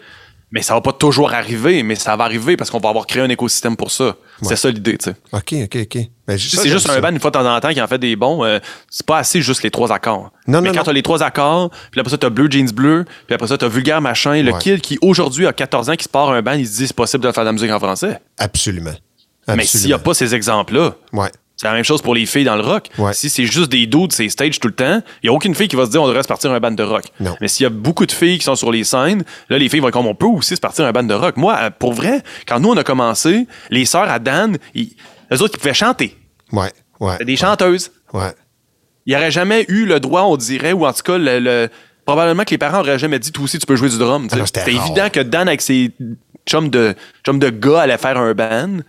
Mais 0.56 0.62
ça 0.62 0.76
va 0.76 0.82
pas 0.82 0.94
toujours 0.94 1.34
arriver, 1.34 1.82
mais 1.82 1.96
ça 1.96 2.16
va 2.16 2.26
arriver 2.26 2.56
parce 2.56 2.70
qu'on 2.70 2.80
va 2.80 2.90
avoir 2.90 3.08
créé 3.08 3.24
un 3.24 3.30
écosystème 3.30 3.76
pour 3.76 3.90
ça. 3.90 4.16
C'est 4.44 4.56
ça 4.56 4.70
l'idée, 4.70 4.98
tu 5.00 5.06
sais. 5.10 5.16
OK, 5.32 5.54
OK, 5.66 5.78
OK. 5.82 5.98
Ben, 6.28 6.38
c'est 6.38 6.70
juste 6.70 6.86
ça. 6.88 6.94
un 6.94 7.02
band 7.02 7.10
une 7.10 7.20
fois 7.20 7.32
de 7.32 7.38
temps 7.40 7.56
en 7.56 7.60
temps 7.60 7.74
qui 7.74 7.82
en 7.82 7.88
fait 7.88 7.98
des 7.98 8.16
bons, 8.16 8.46
euh, 8.46 8.60
c'est 8.90 9.06
pas 9.06 9.18
assez 9.18 9.42
juste 9.42 9.64
les 9.64 9.72
trois 9.72 9.92
accords. 9.92 10.32
Non, 10.48 10.62
mais 10.62 10.70
non, 10.70 10.76
quand 10.76 10.84
t'as 10.84 10.94
les 10.94 11.02
trois 11.02 11.24
accords, 11.24 11.72
puis 11.92 12.00
après 12.00 12.12
ça 12.12 12.18
t'as 12.20 12.30
Blue 12.30 12.48
Jeans 12.52 12.70
Bleu, 12.72 13.04
puis 13.26 13.34
après 13.34 13.48
ça 13.48 13.58
t'as 13.58 13.68
Vulgaire 13.68 14.00
Machin, 14.00 14.42
le 14.44 14.52
Ouais. 14.54 14.60
kid 14.60 14.80
qui 14.82 15.00
aujourd'hui 15.02 15.48
a 15.48 15.54
14 15.54 15.90
ans 15.90 15.96
qui 15.96 16.04
se 16.04 16.10
part 16.10 16.30
un 16.30 16.42
band, 16.44 16.54
il 16.54 16.68
se 16.68 16.78
dit 16.78 16.88
c'est 16.88 16.96
possible 16.96 17.24
de 17.24 17.32
faire 17.32 17.44
de 17.44 17.50
la 17.50 17.54
musique 17.54 17.72
en 17.72 17.80
français. 17.80 18.20
Absolument. 18.38 18.94
Mais 19.48 19.66
s'il 19.66 19.88
n'y 19.88 19.92
a 19.92 19.96
Absolument. 19.96 20.00
pas 20.04 20.14
ces 20.14 20.36
exemples-là, 20.36 20.96
Ouais. 21.14 21.32
C'est 21.56 21.68
la 21.68 21.74
même 21.74 21.84
chose 21.84 22.02
pour 22.02 22.16
les 22.16 22.26
filles 22.26 22.44
dans 22.46 22.56
le 22.56 22.64
rock. 22.64 22.88
Ouais. 22.98 23.14
Si 23.14 23.30
c'est 23.30 23.46
juste 23.46 23.72
des 23.72 23.86
dudes, 23.86 24.12
c'est 24.12 24.28
stage 24.30 24.60
tout 24.60 24.68
le 24.68 24.74
temps, 24.74 25.02
il 25.22 25.26
n'y 25.26 25.30
a 25.30 25.34
aucune 25.34 25.54
fille 25.56 25.68
qui 25.68 25.76
va 25.76 25.86
se 25.86 25.92
dire 25.92 26.02
on 26.02 26.08
devrait 26.08 26.24
se 26.24 26.28
partir 26.28 26.52
un 26.52 26.60
band 26.60 26.72
de 26.72 26.84
rock. 26.84 27.04
Non. 27.20 27.36
Mais 27.42 27.48
s'il 27.48 27.64
y 27.64 27.68
a 27.68 27.70
beaucoup 27.70 28.06
de 28.06 28.12
filles 28.12 28.38
qui 28.40 28.44
sont 28.44 28.56
sur 28.56 28.72
les 28.72 28.84
scènes, 28.84 29.24
là, 29.50 29.58
les 29.58 29.70
filles 29.70 29.80
vont 29.80 29.88
être 29.90 29.94
comme 29.94 30.08
on 30.08 30.16
peut 30.16 30.26
aussi 30.26 30.56
se 30.56 30.62
partir 30.62 30.86
un 30.86 30.92
band 30.92 31.04
de 31.04 31.14
rock. 31.14 31.38
Moi, 31.38 31.56
euh, 31.62 31.70
pour 31.70 31.94
vrai, 31.94 32.22
quand 32.48 32.60
nous 32.60 32.70
on 32.70 32.78
a 32.78 32.84
commencé, 32.84 33.48
les 33.70 33.86
sœurs 33.86 34.10
à 34.10 34.20
Dan, 34.20 34.58
ils, 34.74 34.96
eux 35.32 35.42
autres, 35.42 35.54
ils 35.56 35.60
pouvaient 35.60 35.74
chanter. 35.74 36.18
Ouais. 36.52 36.72
Ouais. 37.00 37.14
C'était 37.14 37.26
des 37.26 37.36
chanteuses. 37.38 37.92
Ouais. 38.14 38.32
Il 39.06 39.12
n'y 39.14 39.16
aurait 39.18 39.32
jamais 39.32 39.66
eu 39.68 39.86
le 39.86 40.00
droit, 40.00 40.22
on 40.24 40.38
dirait, 40.38 40.74
ou 40.74 40.86
en 40.86 40.94
tout 40.94 41.04
cas, 41.04 41.18
le, 41.18 41.40
le- 41.40 41.70
probablement 42.06 42.44
que 42.44 42.52
les 42.52 42.58
parents 42.58 42.80
auraient 42.80 43.00
jamais 43.00 43.20
dit 43.20 43.32
toi 43.32 43.46
aussi 43.46 43.60
tu 43.60 43.66
peux 43.66 43.76
jouer 43.76 43.90
du 43.90 43.98
drum. 43.98 44.28
Ah 44.32 44.38
c'était 44.46 44.74
évident 44.74 45.10
que 45.10 45.20
Dan, 45.22 45.48
avec 45.48 45.62
ses 45.62 45.92
chums 46.48 46.70
de, 46.70 46.96
chums 47.26 47.40
de 47.40 47.50
gars, 47.50 47.82
allait 47.82 47.98
faire 47.98 48.18
un 48.18 48.34
band, 48.34 48.80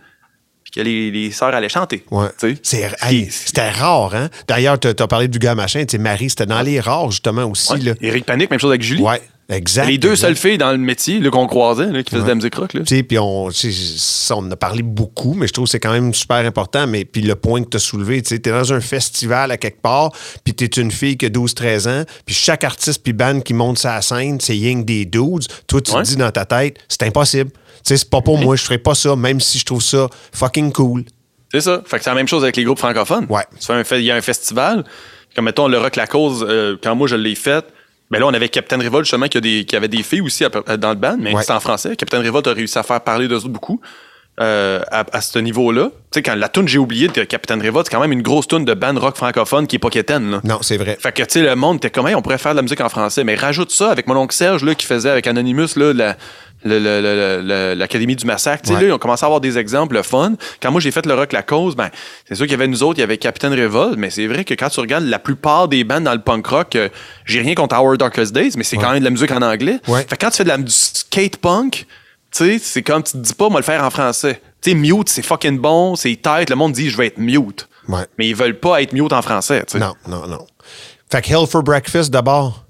que 0.75 0.81
les, 0.81 1.11
les 1.11 1.31
sœurs 1.31 1.53
allaient 1.55 1.69
chanter. 1.69 2.03
Ouais. 2.11 2.27
tu 2.39 2.57
hey, 3.01 3.27
c'était 3.31 3.69
rare, 3.69 4.13
hein? 4.15 4.29
D'ailleurs, 4.47 4.79
tu 4.79 4.87
as 4.87 5.07
parlé 5.07 5.27
du 5.27 5.39
gars 5.39 5.55
machin. 5.55 5.85
Tu 5.85 5.97
Marie, 5.97 6.29
c'était 6.29 6.45
dans 6.45 6.61
les 6.61 6.79
rares, 6.79 7.11
justement, 7.11 7.45
aussi. 7.45 7.73
Ouais. 7.73 7.79
Là. 7.79 7.93
Eric 8.01 8.25
Panic, 8.25 8.51
même 8.51 8.59
chose 8.59 8.71
avec 8.71 8.81
Julie. 8.81 9.01
Ouais, 9.01 9.21
exact. 9.49 9.87
Les 9.87 9.97
deux 9.97 10.11
exact. 10.11 10.27
seules 10.27 10.35
filles 10.35 10.57
dans 10.57 10.71
le 10.71 10.77
métier 10.77 11.21
qu'on 11.29 11.47
croisait, 11.47 11.85
là, 11.87 12.03
qui 12.03 12.11
faisaient 12.11 12.23
de 12.23 12.27
la 12.27 12.35
musique 12.35 12.55
rock. 12.55 12.71
Tu 12.85 13.03
puis 13.03 13.17
on, 13.19 13.49
tu 13.49 13.71
on 14.31 14.35
en 14.37 14.51
a 14.51 14.55
parlé 14.55 14.83
beaucoup, 14.83 15.33
mais 15.33 15.47
je 15.47 15.53
trouve 15.53 15.65
que 15.65 15.71
c'est 15.71 15.79
quand 15.79 15.93
même 15.93 16.13
super 16.13 16.37
important. 16.37 16.85
Mais 16.87 17.05
puis 17.05 17.21
le 17.21 17.35
point 17.35 17.63
que 17.63 17.69
tu 17.69 17.77
as 17.77 17.79
soulevé, 17.79 18.21
tu 18.21 18.39
t'es 18.39 18.51
dans 18.51 18.73
un 18.73 18.81
festival 18.81 19.51
à 19.51 19.57
quelque 19.57 19.81
part, 19.81 20.11
puis 20.43 20.53
t'es 20.53 20.65
une 20.65 20.91
fille 20.91 21.15
qui 21.17 21.25
a 21.27 21.29
12-13 21.29 21.87
ans, 21.89 22.03
puis 22.25 22.35
chaque 22.35 22.63
artiste 22.63 23.01
puis 23.03 23.13
band 23.13 23.39
qui 23.39 23.53
monte 23.53 23.77
sa 23.77 24.01
scène, 24.01 24.39
c'est 24.41 24.57
yang 24.57 24.83
des 24.83 25.05
dudes. 25.05 25.45
Toi, 25.67 25.81
tu 25.81 25.91
Ouais. 25.91 26.03
te 26.03 26.07
dis 26.07 26.15
dans 26.17 26.31
ta 26.31 26.45
tête, 26.45 26.77
c'est 26.89 27.03
impossible. 27.03 27.51
Tu 27.85 27.89
sais, 27.89 27.97
c'est 27.97 28.09
pas 28.09 28.21
pour 28.21 28.37
moi, 28.39 28.55
je 28.55 28.63
ferais 28.63 28.79
pas 28.79 28.95
ça, 28.95 29.15
même 29.15 29.39
si 29.39 29.59
je 29.59 29.65
trouve 29.65 29.81
ça 29.81 30.07
fucking 30.33 30.71
cool. 30.71 31.03
C'est 31.51 31.61
ça. 31.61 31.81
Fait 31.85 31.97
que 31.99 32.03
c'est 32.03 32.09
la 32.09 32.15
même 32.15 32.27
chose 32.27 32.43
avec 32.43 32.57
les 32.57 32.63
groupes 32.63 32.79
francophones. 32.79 33.27
Ouais. 33.29 33.43
Tu 33.59 33.65
fais 33.67 33.73
un 33.73 33.83
fe- 33.83 33.99
Il 33.99 34.05
y 34.05 34.11
a 34.11 34.15
un 34.15 34.21
festival, 34.21 34.83
comme 35.35 35.45
mettons 35.45 35.67
le 35.67 35.77
Rock 35.77 35.95
La 35.95 36.07
Cause, 36.07 36.45
euh, 36.49 36.75
quand 36.81 36.95
moi 36.95 37.07
je 37.07 37.15
l'ai 37.15 37.35
fait, 37.35 37.63
ben 38.11 38.19
là 38.19 38.25
on 38.27 38.33
avait 38.33 38.49
Captain 38.49 38.77
Revolt 38.79 39.05
justement 39.05 39.27
qui, 39.27 39.37
a 39.37 39.41
des, 39.41 39.65
qui 39.65 39.75
avait 39.75 39.87
des 39.87 40.01
filles 40.03 40.21
aussi 40.21 40.43
peu- 40.49 40.77
dans 40.77 40.89
le 40.89 40.95
band, 40.95 41.17
mais 41.19 41.33
Ouais. 41.33 41.41
c'était 41.41 41.53
en 41.53 41.59
français. 41.59 41.95
Captain 41.95 42.21
Revolt 42.21 42.47
a 42.47 42.53
réussi 42.53 42.77
à 42.79 42.83
faire 42.83 43.01
parler 43.01 43.27
d'eux 43.27 43.37
autres 43.37 43.49
beaucoup. 43.49 43.79
euh, 44.41 44.81
à, 44.91 45.05
à 45.13 45.21
ce 45.21 45.39
niveau-là. 45.39 45.91
Tu 46.11 46.19
sais, 46.19 46.21
quand 46.21 46.35
la 46.35 46.49
tune 46.49 46.67
j'ai 46.67 46.77
oublié 46.77 47.07
de 47.07 47.23
Captain 47.23 47.57
Revolt, 47.57 47.85
c'est 47.85 47.91
quand 47.95 48.01
même 48.01 48.11
une 48.11 48.21
grosse 48.21 48.49
tune 48.49 48.65
de 48.65 48.73
band 48.73 48.99
rock 48.99 49.15
francophone 49.15 49.65
qui 49.65 49.77
est 49.77 49.79
pas 49.79 49.89
quétaine, 49.89 50.29
là. 50.29 50.41
Non, 50.43 50.57
c'est 50.61 50.75
vrai. 50.75 50.97
Fait 50.99 51.13
que, 51.13 51.21
tu 51.23 51.27
sais, 51.29 51.41
le 51.41 51.55
monde 51.55 51.77
était 51.77 51.89
comme, 51.89 52.05
Hey, 52.05 52.15
on 52.15 52.21
pourrait 52.21 52.37
faire 52.37 52.51
de 52.51 52.57
la 52.57 52.61
musique 52.61 52.81
en 52.81 52.89
français. 52.89 53.23
Mais 53.23 53.35
rajoute 53.35 53.71
ça 53.71 53.89
avec 53.91 54.07
mon 54.07 54.17
oncle 54.17 54.35
Serge, 54.35 54.65
là, 54.65 54.75
qui 54.75 54.85
faisait 54.85 55.09
avec 55.09 55.25
Anonymous, 55.27 55.77
là, 55.77 55.93
la- 55.93 56.17
l'Académie 56.65 58.15
du 58.15 58.25
Massacre. 58.25 58.63
Tu 58.63 58.69
sais, 58.69 58.75
Ouais. 58.75 58.87
là, 58.87 58.95
on 58.95 58.97
commençait 58.97 59.23
à 59.23 59.27
avoir 59.27 59.41
des 59.41 59.57
exemples 59.57 59.95
le 59.95 60.01
fun. 60.03 60.33
Quand 60.61 60.71
moi, 60.71 60.81
j'ai 60.81 60.91
fait 60.91 61.05
le 61.05 61.13
rock 61.13 61.31
La 61.31 61.43
Cause, 61.43 61.75
ben, 61.75 61.89
c'est 62.27 62.35
sûr 62.35 62.45
qu'il 62.45 62.51
y 62.51 62.55
avait 62.55 62.67
nous 62.67 62.83
autres, 62.83 62.97
il 62.99 63.01
y 63.01 63.03
avait 63.03 63.17
Captain 63.17 63.51
Revolt, 63.51 63.97
mais 63.97 64.09
c'est 64.09 64.27
vrai 64.27 64.43
que 64.43 64.53
quand 64.53 64.69
tu 64.69 64.79
regardes 64.79 65.05
la 65.05 65.19
plupart 65.19 65.67
des 65.67 65.83
bands 65.83 66.01
dans 66.01 66.13
le 66.13 66.21
punk 66.21 66.45
rock, 66.47 66.75
euh, 66.75 66.89
j'ai 67.25 67.41
rien 67.41 67.55
contre 67.55 67.75
Our 67.77 67.97
Darkest 67.97 68.33
Days, 68.33 68.51
mais 68.57 68.63
c'est 68.63 68.77
quand 68.77 68.89
même 68.91 68.99
de 68.99 69.05
la 69.05 69.11
musique 69.11 69.31
en 69.31 69.41
anglais. 69.41 69.79
Ouais. 69.87 70.01
Fait 70.07 70.17
que 70.17 70.25
quand 70.25 70.31
tu 70.31 70.37
fais 70.37 70.43
de 70.43 70.49
la, 70.49 70.57
du 70.57 70.71
skate 70.71 71.37
punk, 71.37 71.85
tu 72.31 72.43
sais, 72.45 72.59
c'est 72.61 72.81
comme, 72.81 73.03
tu 73.03 73.13
te 73.13 73.17
dis 73.17 73.33
pas, 73.33 73.49
moi, 73.49 73.59
le 73.59 73.65
faire 73.65 73.83
en 73.83 73.89
français. 73.89 74.41
Tu 74.61 74.71
sais, 74.71 74.75
mute, 74.75 75.09
c'est 75.09 75.21
fucking 75.21 75.59
bon, 75.59 75.95
c'est 75.95 76.15
tight, 76.21 76.49
le 76.49 76.55
monde 76.55 76.73
dit, 76.73 76.89
je 76.89 76.97
vais 76.97 77.07
être 77.07 77.17
mute. 77.17 77.67
Mais 78.17 78.27
ils 78.27 78.35
veulent 78.35 78.59
pas 78.59 78.81
être 78.81 78.93
mute 78.93 79.13
en 79.13 79.21
français. 79.21 79.63
Non, 79.75 79.93
non, 80.07 80.25
non. 80.27 80.45
Fait 81.11 81.21
que 81.21 81.29
Hell 81.29 81.45
for 81.47 81.61
Breakfast, 81.61 82.09
d'abord. 82.11 82.64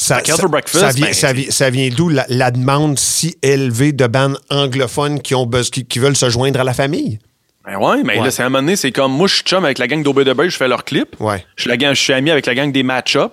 Ça, 0.00 0.16
Fait 0.18 0.22
que 0.22 0.28
Hell 0.28 0.36
ça- 0.36 0.42
for 0.42 0.50
Breakfast, 0.50 0.78
ça 0.84 0.90
vient, 0.92 1.06
ben, 1.06 1.12
ça 1.12 1.32
vient- 1.32 1.50
ça 1.50 1.70
vient 1.70 1.88
d'où 1.88 2.08
la, 2.08 2.24
la 2.28 2.50
demande 2.52 2.98
si 2.98 3.36
élevée 3.42 3.92
de 3.92 4.06
bandes 4.06 4.38
anglophones 4.48 5.20
qui, 5.20 5.34
ont, 5.34 5.44
bes- 5.44 5.70
qui, 5.70 5.84
qui 5.84 5.98
veulent 5.98 6.14
se 6.16 6.30
joindre 6.30 6.60
à 6.60 6.64
la 6.64 6.72
famille? 6.72 7.18
Ben 7.64 7.76
ouais, 7.78 8.02
mais 8.04 8.18
Ouais. 8.18 8.24
là, 8.24 8.30
c'est 8.30 8.42
à 8.42 8.46
un 8.46 8.48
moment 8.48 8.62
donné, 8.62 8.76
c'est 8.76 8.92
comme 8.92 9.12
moi, 9.12 9.26
je 9.26 9.34
suis 9.34 9.42
chum 9.42 9.64
avec 9.64 9.78
la 9.78 9.88
gang 9.88 10.02
d'OBW, 10.02 10.48
je 10.48 10.56
fais 10.56 10.68
leur 10.68 10.84
clip. 10.84 11.16
Ouais. 11.20 11.44
Je 11.56 11.62
suis, 11.62 11.68
la 11.68 11.76
gang, 11.76 11.92
je 11.94 12.00
suis 12.00 12.12
ami 12.12 12.30
avec 12.30 12.46
la 12.46 12.54
gang 12.54 12.70
des 12.70 12.82
match-up. 12.84 13.32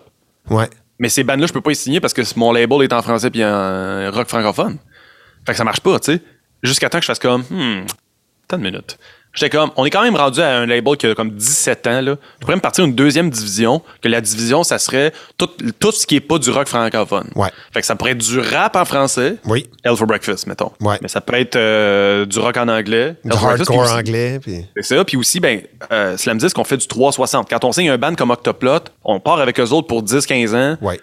Ouais. 0.49 0.67
Mais 0.97 1.09
ces 1.09 1.23
bandes-là, 1.23 1.45
je 1.47 1.53
peux 1.53 1.61
pas 1.61 1.71
y 1.71 1.75
signer 1.75 1.99
parce 1.99 2.13
que 2.13 2.21
mon 2.35 2.51
label 2.51 2.81
est 2.81 2.93
en 2.93 3.01
français 3.03 3.29
puis 3.29 3.45
en 3.45 4.09
rock 4.11 4.27
francophone. 4.27 4.77
Fait 5.45 5.51
que 5.51 5.57
ça 5.57 5.63
marche 5.63 5.81
pas, 5.81 5.99
tu 5.99 6.13
sais. 6.13 6.21
Jusqu'à 6.63 6.89
temps 6.89 6.97
que 6.97 7.03
je 7.03 7.07
fasse 7.07 7.19
comme, 7.19 7.43
hmm, 7.49 7.85
attends 8.47 8.57
une 8.57 8.63
minute. 8.63 8.97
J'étais 9.33 9.49
comme, 9.49 9.69
on 9.75 9.83
est 9.83 9.89
quand 9.89 10.01
même 10.01 10.15
rendu 10.15 10.39
à 10.39 10.59
un 10.59 10.65
label 10.65 10.95
qui 10.95 11.07
a 11.07 11.13
comme 11.13 11.31
17 11.31 11.87
ans, 11.87 11.99
là. 12.01 12.15
Je 12.39 12.45
pourrais 12.45 12.55
me 12.55 12.61
partir 12.61 12.85
une 12.85 12.95
deuxième 12.95 13.29
division, 13.29 13.81
que 14.01 14.07
la 14.07 14.21
division, 14.21 14.63
ça 14.63 14.79
serait 14.79 15.11
tout, 15.37 15.49
tout 15.77 15.91
ce 15.91 16.07
qui 16.07 16.15
est 16.15 16.21
pas 16.21 16.37
du 16.39 16.49
rock 16.51 16.69
francophone. 16.69 17.27
Ouais. 17.35 17.49
Fait 17.73 17.81
que 17.81 17.85
ça 17.85 17.97
pourrait 17.97 18.11
être 18.11 18.19
du 18.19 18.39
rap 18.39 18.77
en 18.77 18.85
français. 18.85 19.35
Oui. 19.43 19.67
Hell 19.83 19.97
for 19.97 20.07
Breakfast, 20.07 20.47
mettons. 20.47 20.71
Ouais. 20.79 20.97
Mais 21.01 21.09
ça 21.09 21.19
peut 21.19 21.35
être 21.35 21.57
euh, 21.57 22.25
du 22.25 22.39
rock 22.39 22.55
en 22.55 22.69
anglais. 22.69 23.17
Du 23.25 23.31
hardcore 23.33 23.77
aussi- 23.79 23.93
anglais. 23.93 24.39
Puis... 24.41 24.65
c'est 24.77 24.95
ça. 24.95 25.03
Puis 25.03 25.17
aussi, 25.17 25.41
ben, 25.41 25.59
euh, 25.91 26.15
Slam 26.15 26.37
Disc, 26.37 26.57
on 26.57 26.63
fait 26.63 26.77
du 26.77 26.87
360. 26.87 27.49
Quand 27.49 27.65
on 27.65 27.73
signe 27.73 27.89
un 27.89 27.97
band 27.97 28.15
comme 28.15 28.31
Octoplot, 28.31 28.79
on 29.03 29.19
part 29.19 29.41
avec 29.41 29.59
eux 29.59 29.69
autres 29.71 29.87
pour 29.87 30.01
10-15 30.01 30.55
ans. 30.55 30.77
Ouais. 30.81 31.01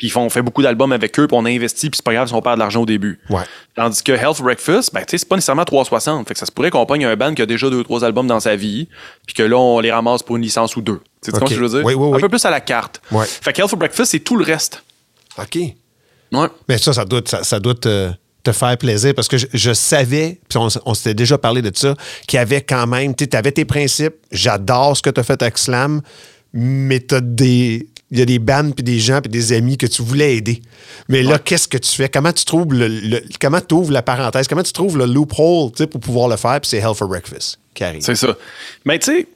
Puis 0.00 0.06
ils 0.06 0.10
font- 0.10 0.22
on 0.22 0.30
fait 0.30 0.40
beaucoup 0.40 0.62
d'albums 0.62 0.92
avec 0.92 1.18
eux, 1.20 1.26
puis 1.26 1.36
on 1.38 1.44
investit, 1.44 1.90
puis 1.90 1.98
c'est 1.98 2.02
pas 2.04 2.14
grave 2.14 2.26
si 2.26 2.32
on 2.32 2.40
perd 2.40 2.54
de 2.54 2.60
l'argent 2.60 2.80
au 2.80 2.86
début. 2.86 3.18
Ouais. 3.28 3.42
Tandis 3.74 4.02
que 4.02 4.12
Health 4.12 4.40
Breakfast, 4.40 4.94
ben, 4.94 5.00
tu 5.00 5.10
sais, 5.10 5.18
c'est 5.18 5.28
pas 5.28 5.34
nécessairement 5.36 5.66
360. 5.66 6.26
Fait 6.26 6.32
que 6.32 6.40
ça 6.40 6.46
se 6.46 6.50
pourrait 6.52 6.70
qu'on 6.70 6.86
pogne 6.86 7.04
un 7.04 7.14
band 7.16 7.34
qui 7.34 7.42
a 7.42 7.46
déjà 7.46 7.68
deux, 7.68 7.84
trois 7.84 8.02
albums 8.02 8.26
dans 8.26 8.40
sa 8.40 8.56
vie, 8.56 8.88
puis 9.26 9.34
que 9.34 9.42
là, 9.42 9.58
on 9.58 9.78
les 9.80 9.92
ramasse 9.92 10.22
pour 10.22 10.36
une 10.36 10.42
licence 10.42 10.74
ou 10.76 10.80
deux. 10.80 11.00
Tu 11.22 11.30
sais 11.30 11.36
Ok. 11.36 11.42
ce 11.50 11.50
que 11.50 11.54
je 11.54 11.60
veux 11.62 11.68
dire? 11.68 11.84
Oui, 11.84 11.92
oui, 11.92 12.16
Un 12.16 12.18
peu 12.18 12.30
plus 12.30 12.42
à 12.46 12.50
la 12.50 12.62
carte. 12.62 13.02
Ouais. 13.12 13.26
Fait 13.26 13.52
que 13.52 13.60
Health 13.60 13.68
for 13.68 13.78
Breakfast, 13.78 14.12
c'est 14.12 14.20
tout 14.20 14.38
le 14.38 14.44
reste. 14.44 14.82
OK. 15.38 15.56
Ouais. 16.32 16.46
Mais 16.66 16.78
ça, 16.78 16.94
ça 16.94 17.04
doit, 17.04 17.20
ça, 17.26 17.44
ça 17.44 17.60
doit 17.60 17.74
te, 17.74 18.10
te 18.42 18.52
faire 18.52 18.78
plaisir 18.78 19.12
parce 19.14 19.28
que 19.28 19.36
je, 19.36 19.48
je 19.52 19.72
savais, 19.74 20.40
puis 20.48 20.58
on, 20.58 20.68
on 20.86 20.94
s'était 20.94 21.12
déjà 21.12 21.36
parlé 21.36 21.60
de 21.60 21.70
ça, 21.76 21.94
qu'il 22.26 22.38
y 22.38 22.40
avait 22.40 22.62
quand 22.62 22.86
même, 22.86 23.14
tu 23.14 23.28
avais 23.34 23.52
tes 23.52 23.66
principes. 23.66 24.14
J'adore 24.32 24.96
ce 24.96 25.02
que 25.02 25.10
tu 25.10 25.20
as 25.20 25.24
fait 25.24 25.42
avec 25.42 25.58
Slam, 25.58 26.00
mais 26.54 27.00
tu 27.00 27.16
des. 27.20 27.86
Il 28.12 28.18
y 28.18 28.22
a 28.22 28.24
des 28.24 28.38
bandes 28.40 28.74
puis 28.74 28.82
des 28.82 28.98
gens 28.98 29.20
puis 29.20 29.30
des 29.30 29.52
amis 29.52 29.78
que 29.78 29.86
tu 29.86 30.02
voulais 30.02 30.36
aider. 30.36 30.62
Mais 31.08 31.22
là, 31.22 31.34
Ouais. 31.34 31.38
qu'est-ce 31.44 31.68
que 31.68 31.78
tu 31.78 31.90
fais? 31.92 32.08
Comment 32.08 32.32
tu 32.32 32.44
trouves 32.44 32.74
le, 32.74 32.88
le- 32.88 33.22
comment 33.40 33.60
tu 33.60 33.74
ouvres 33.74 33.92
la 33.92 34.02
parenthèse? 34.02 34.48
Comment 34.48 34.64
tu 34.64 34.72
trouves 34.72 34.98
le 34.98 35.06
loophole 35.06 35.70
pour 35.88 36.00
pouvoir 36.00 36.28
le 36.28 36.36
faire? 36.36 36.60
Puis 36.60 36.70
c'est 36.70 36.78
Hell 36.78 36.94
for 36.94 37.06
Breakfast 37.08 37.58
qui 37.74 37.84
arrive. 37.84 38.02
C'est 38.02 38.16
ça. 38.16 38.36
Mais 38.84 38.98
tu 38.98 39.06
sais, 39.12 39.26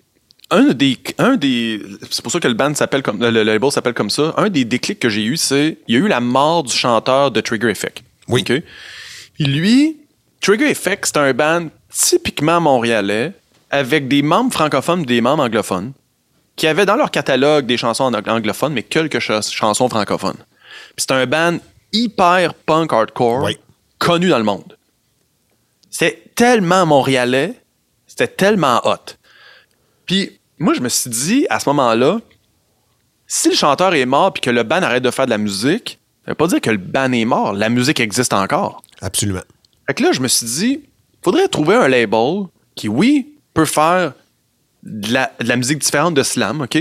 un 0.50 0.72
des, 0.74 0.98
un 1.18 1.36
des. 1.36 1.80
C'est 2.10 2.20
pour 2.22 2.32
ça 2.32 2.40
que 2.40 2.48
le 2.48 2.54
band 2.54 2.74
s'appelle 2.74 3.02
comme. 3.02 3.20
Le, 3.20 3.30
le 3.30 3.44
label 3.44 3.70
s'appelle 3.70 3.94
comme 3.94 4.10
ça. 4.10 4.34
Un 4.36 4.48
des 4.50 4.64
déclics 4.64 4.98
que 4.98 5.08
j'ai 5.08 5.22
eu, 5.24 5.36
c'est. 5.36 5.78
Il 5.86 5.94
y 5.94 5.98
a 5.98 6.00
eu 6.00 6.08
la 6.08 6.20
mort 6.20 6.64
du 6.64 6.72
chanteur 6.74 7.30
de 7.30 7.40
Trigger 7.40 7.68
Effect. 7.70 8.02
Oui. 8.28 8.42
Puis 8.42 9.44
lui, 9.44 9.96
Trigger 10.40 10.68
Effect, 10.70 11.06
c'est 11.06 11.16
un 11.18 11.32
band 11.32 11.68
typiquement 11.92 12.60
montréalais, 12.60 13.32
avec 13.70 14.08
des 14.08 14.22
membres 14.22 14.52
francophones 14.52 15.02
et 15.02 15.06
des 15.06 15.20
membres 15.20 15.44
anglophones, 15.44 15.92
qui 16.56 16.66
avaient 16.66 16.86
dans 16.86 16.96
leur 16.96 17.10
catalogue 17.10 17.66
des 17.66 17.76
chansons 17.76 18.12
anglophones, 18.14 18.72
mais 18.72 18.82
quelques 18.82 19.20
ch- 19.20 19.50
chansons 19.50 19.88
francophones. 19.88 20.36
C'est 20.96 21.10
un 21.10 21.26
band 21.26 21.58
hyper 21.92 22.54
punk 22.54 22.92
hardcore, 22.92 23.42
Oui. 23.44 23.58
connu 23.98 24.28
dans 24.28 24.38
le 24.38 24.44
monde. 24.44 24.76
C'était 25.90 26.22
tellement 26.34 26.86
montréalais, 26.86 27.54
c'était 28.06 28.28
tellement 28.28 28.80
hot. 28.86 29.14
Puis 30.06 30.38
moi, 30.58 30.74
je 30.74 30.80
me 30.80 30.88
suis 30.88 31.10
dit, 31.10 31.46
à 31.50 31.60
ce 31.60 31.68
moment-là, 31.70 32.18
si 33.26 33.48
le 33.48 33.54
chanteur 33.54 33.94
est 33.94 34.06
mort 34.06 34.32
puis 34.32 34.40
que 34.40 34.50
le 34.50 34.62
band 34.62 34.82
arrête 34.82 35.02
de 35.02 35.10
faire 35.10 35.24
de 35.26 35.30
la 35.30 35.38
musique, 35.38 35.98
ça 36.24 36.30
veut 36.30 36.34
pas 36.36 36.46
dire 36.46 36.60
que 36.60 36.70
le 36.70 36.76
band 36.78 37.12
est 37.12 37.24
mort. 37.24 37.52
La 37.52 37.68
musique 37.68 38.00
existe 38.00 38.32
encore. 38.32 38.82
Absolument. 39.00 39.42
Fait 39.86 39.94
que 39.94 40.02
là, 40.02 40.12
je 40.12 40.20
me 40.20 40.28
suis 40.28 40.46
dit, 40.46 40.80
faudrait 41.22 41.48
trouver 41.48 41.74
un 41.74 41.88
label 41.88 42.44
qui, 42.74 42.88
oui, 42.88 43.34
peut 43.52 43.64
faire 43.64 44.12
de 44.84 45.12
la, 45.12 45.32
de 45.40 45.48
la 45.48 45.56
musique 45.56 45.78
différente 45.78 46.14
de 46.14 46.22
slam, 46.22 46.60
OK? 46.60 46.78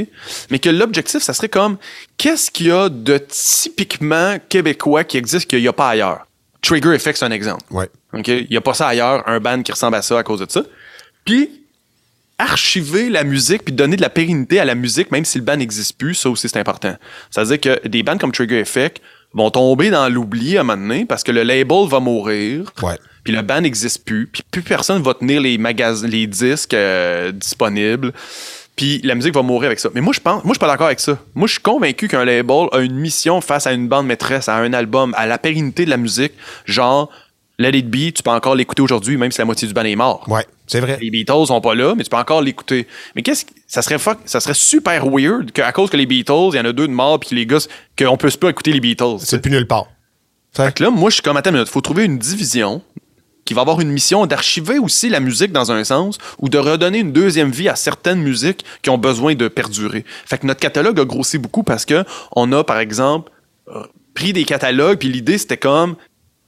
Mais 0.49 0.59
que 0.59 0.69
l'objectif, 0.69 1.21
ça 1.21 1.33
serait 1.33 1.49
comme, 1.49 1.77
qu'est-ce 2.17 2.51
qu'il 2.51 2.67
y 2.67 2.71
a 2.71 2.89
de 2.89 3.17
typiquement 3.17 4.37
québécois 4.49 5.03
qui 5.03 5.17
existe 5.17 5.49
qu'il 5.49 5.61
n'y 5.61 5.67
a 5.67 5.73
pas 5.73 5.89
ailleurs? 5.89 6.27
Trigger 6.61 6.93
Effect, 6.93 7.17
c'est 7.17 7.25
un 7.25 7.31
exemple. 7.31 7.63
Ouais. 7.71 7.89
OK? 8.13 8.27
Il 8.27 8.47
n'y 8.49 8.57
a 8.57 8.61
pas 8.61 8.73
ça 8.73 8.87
ailleurs, 8.87 9.27
un 9.27 9.39
band 9.39 9.61
qui 9.63 9.71
ressemble 9.71 9.95
à 9.95 10.01
ça 10.01 10.19
à 10.19 10.23
cause 10.23 10.39
de 10.39 10.49
ça. 10.49 10.63
Puis, 11.25 11.63
archiver 12.37 13.09
la 13.09 13.23
musique 13.23 13.63
puis 13.63 13.73
donner 13.73 13.95
de 13.95 14.01
la 14.01 14.09
pérennité 14.09 14.59
à 14.59 14.65
la 14.65 14.75
musique, 14.75 15.11
même 15.11 15.25
si 15.25 15.37
le 15.37 15.43
band 15.43 15.57
n'existe 15.57 15.97
plus, 15.97 16.15
ça 16.15 16.29
aussi, 16.29 16.49
c'est 16.49 16.59
important. 16.59 16.95
Ça 17.31 17.43
veut 17.43 17.57
dire 17.57 17.61
que 17.61 17.87
des 17.87 18.03
bands 18.03 18.17
comme 18.17 18.31
Trigger 18.31 18.59
Effect 18.59 19.01
vont 19.34 19.49
tomber 19.49 19.89
dans 19.89 20.09
l'oubli 20.09 20.57
à 20.57 20.61
un 20.61 20.63
moment 20.63 20.81
donné 20.81 21.05
parce 21.05 21.23
que 21.23 21.31
le 21.31 21.43
label 21.43 21.88
va 21.88 21.99
mourir. 21.99 22.71
Ouais. 22.81 22.97
Puis 23.23 23.34
le 23.34 23.41
band 23.41 23.61
n'existe 23.61 24.05
plus. 24.05 24.27
Puis 24.27 24.43
plus 24.49 24.61
personne 24.61 25.01
va 25.01 25.13
tenir 25.13 25.41
les 25.41 25.57
magasins, 25.57 26.07
les 26.07 26.27
disques 26.27 26.73
euh, 26.73 27.31
disponibles. 27.31 28.13
Puis 28.75 29.01
la 29.03 29.15
musique 29.15 29.34
va 29.34 29.43
mourir 29.43 29.67
avec 29.67 29.79
ça. 29.79 29.89
Mais 29.93 30.01
moi, 30.01 30.13
je 30.13 30.19
pense, 30.19 30.43
moi, 30.43 30.53
je 30.53 30.53
suis 30.53 30.59
pas 30.59 30.67
d'accord 30.67 30.88
avec 30.88 30.99
ça. 30.99 31.17
Moi, 31.36 31.47
je 31.47 31.53
suis 31.53 31.61
convaincu 31.61 32.07
qu'un 32.07 32.25
label 32.25 32.67
a 32.71 32.79
une 32.79 32.95
mission 32.95 33.39
face 33.39 33.67
à 33.67 33.73
une 33.73 33.88
bande 33.88 34.07
maîtresse, 34.07 34.49
à 34.49 34.55
un 34.55 34.73
album, 34.73 35.13
à 35.15 35.27
la 35.27 35.38
pérennité 35.38 35.86
de 35.86 35.91
la 35.91 35.97
musique. 35.97 36.34
Genre, 36.65 37.09
Let 37.64 37.78
It 37.78 37.89
Be, 37.89 38.14
tu 38.14 38.22
peux 38.24 38.30
encore 38.32 38.55
l'écouter 38.55 38.82
aujourd'hui, 38.82 39.18
même 39.18 39.32
si 39.32 39.39
la 39.39 39.45
moitié 39.45 39.68
du 39.68 39.74
band 39.74 39.84
est 39.84 39.95
mort. 39.95 40.26
Ouais, 40.28 40.45
c'est 40.68 40.80
vrai. 40.80 40.97
Les 41.01 41.09
Beatles 41.09 41.47
sont 41.47 41.61
pas 41.61 41.74
là, 41.76 41.95
mais 41.95 42.03
tu 42.03 42.09
peux 42.09 42.18
encore 42.18 42.41
l'écouter. 42.41 42.88
Mais 43.16 43.22
qu'est-ce 43.24 43.45
que- 43.45 43.51
ça 43.68 43.82
serait 43.82 43.97
fuck- 43.97 44.20
ça 44.26 44.39
serait 44.39 44.53
super 44.53 45.05
weird 45.07 45.51
qu'à 45.51 45.72
cause 45.72 45.89
que 45.89 45.97
les 45.97 46.05
Beatles, 46.05 46.49
il 46.53 46.57
y 46.57 46.59
en 46.59 46.66
a 46.66 46.74
deux 46.74 46.88
de 46.88 46.93
morts, 46.93 47.20
puis 47.20 47.36
les 47.36 47.45
gars, 47.45 47.57
qu'on 47.97 48.18
puisse 48.18 48.38
pas 48.38 48.49
écouter 48.49 48.72
les 48.74 48.80
Beatles. 48.80 49.18
C'est 49.20 49.41
plus 49.41 49.51
nulle 49.51 49.68
part. 49.68 49.88
Fait 50.51 50.74
que 50.76 50.84
là, 50.84 50.89
moi, 50.91 51.09
je 51.09 51.16
suis 51.16 51.24
comme, 51.24 51.38
attends 51.38 51.49
une 51.49 51.55
minute, 51.55 51.70
faut 51.70 51.82
trouver 51.82 52.03
une 52.05 52.20
division 52.20 52.82
qui 53.45 53.53
va 53.53 53.61
avoir 53.61 53.82
une 53.82 53.89
mission 53.89 54.26
d'archiver 54.26 54.80
aussi 54.80 55.09
la 55.09 55.20
musique 55.20 55.51
dans 55.51 55.72
un 55.72 55.84
sens 55.84 56.18
ou 56.39 56.47
de 56.47 56.57
redonner 56.57 56.99
une 56.99 57.11
deuxième 57.11 57.51
vie 57.51 57.68
à 57.68 57.76
certaines 57.76 58.22
musiques 58.22 58.64
qui 58.82 58.89
ont 58.89 58.97
besoin 58.97 59.36
de 59.36 59.47
perdurer. 59.49 60.05
Fait 60.26 60.38
que 60.38 60.45
notre 60.47 60.59
catalogue 60.61 60.99
a 60.99 61.05
grossi 61.05 61.38
beaucoup 61.39 61.64
parce 61.64 61.84
que 61.86 62.05
on 62.36 62.51
a, 62.53 62.64
par 62.64 62.78
exemple, 62.80 63.32
euh, 63.76 63.84
pris 64.14 64.32
des 64.32 64.45
catalogues, 64.45 64.99
puis 64.99 65.09
l'idée, 65.09 65.38
c'était 65.38 65.57
comme, 65.57 65.95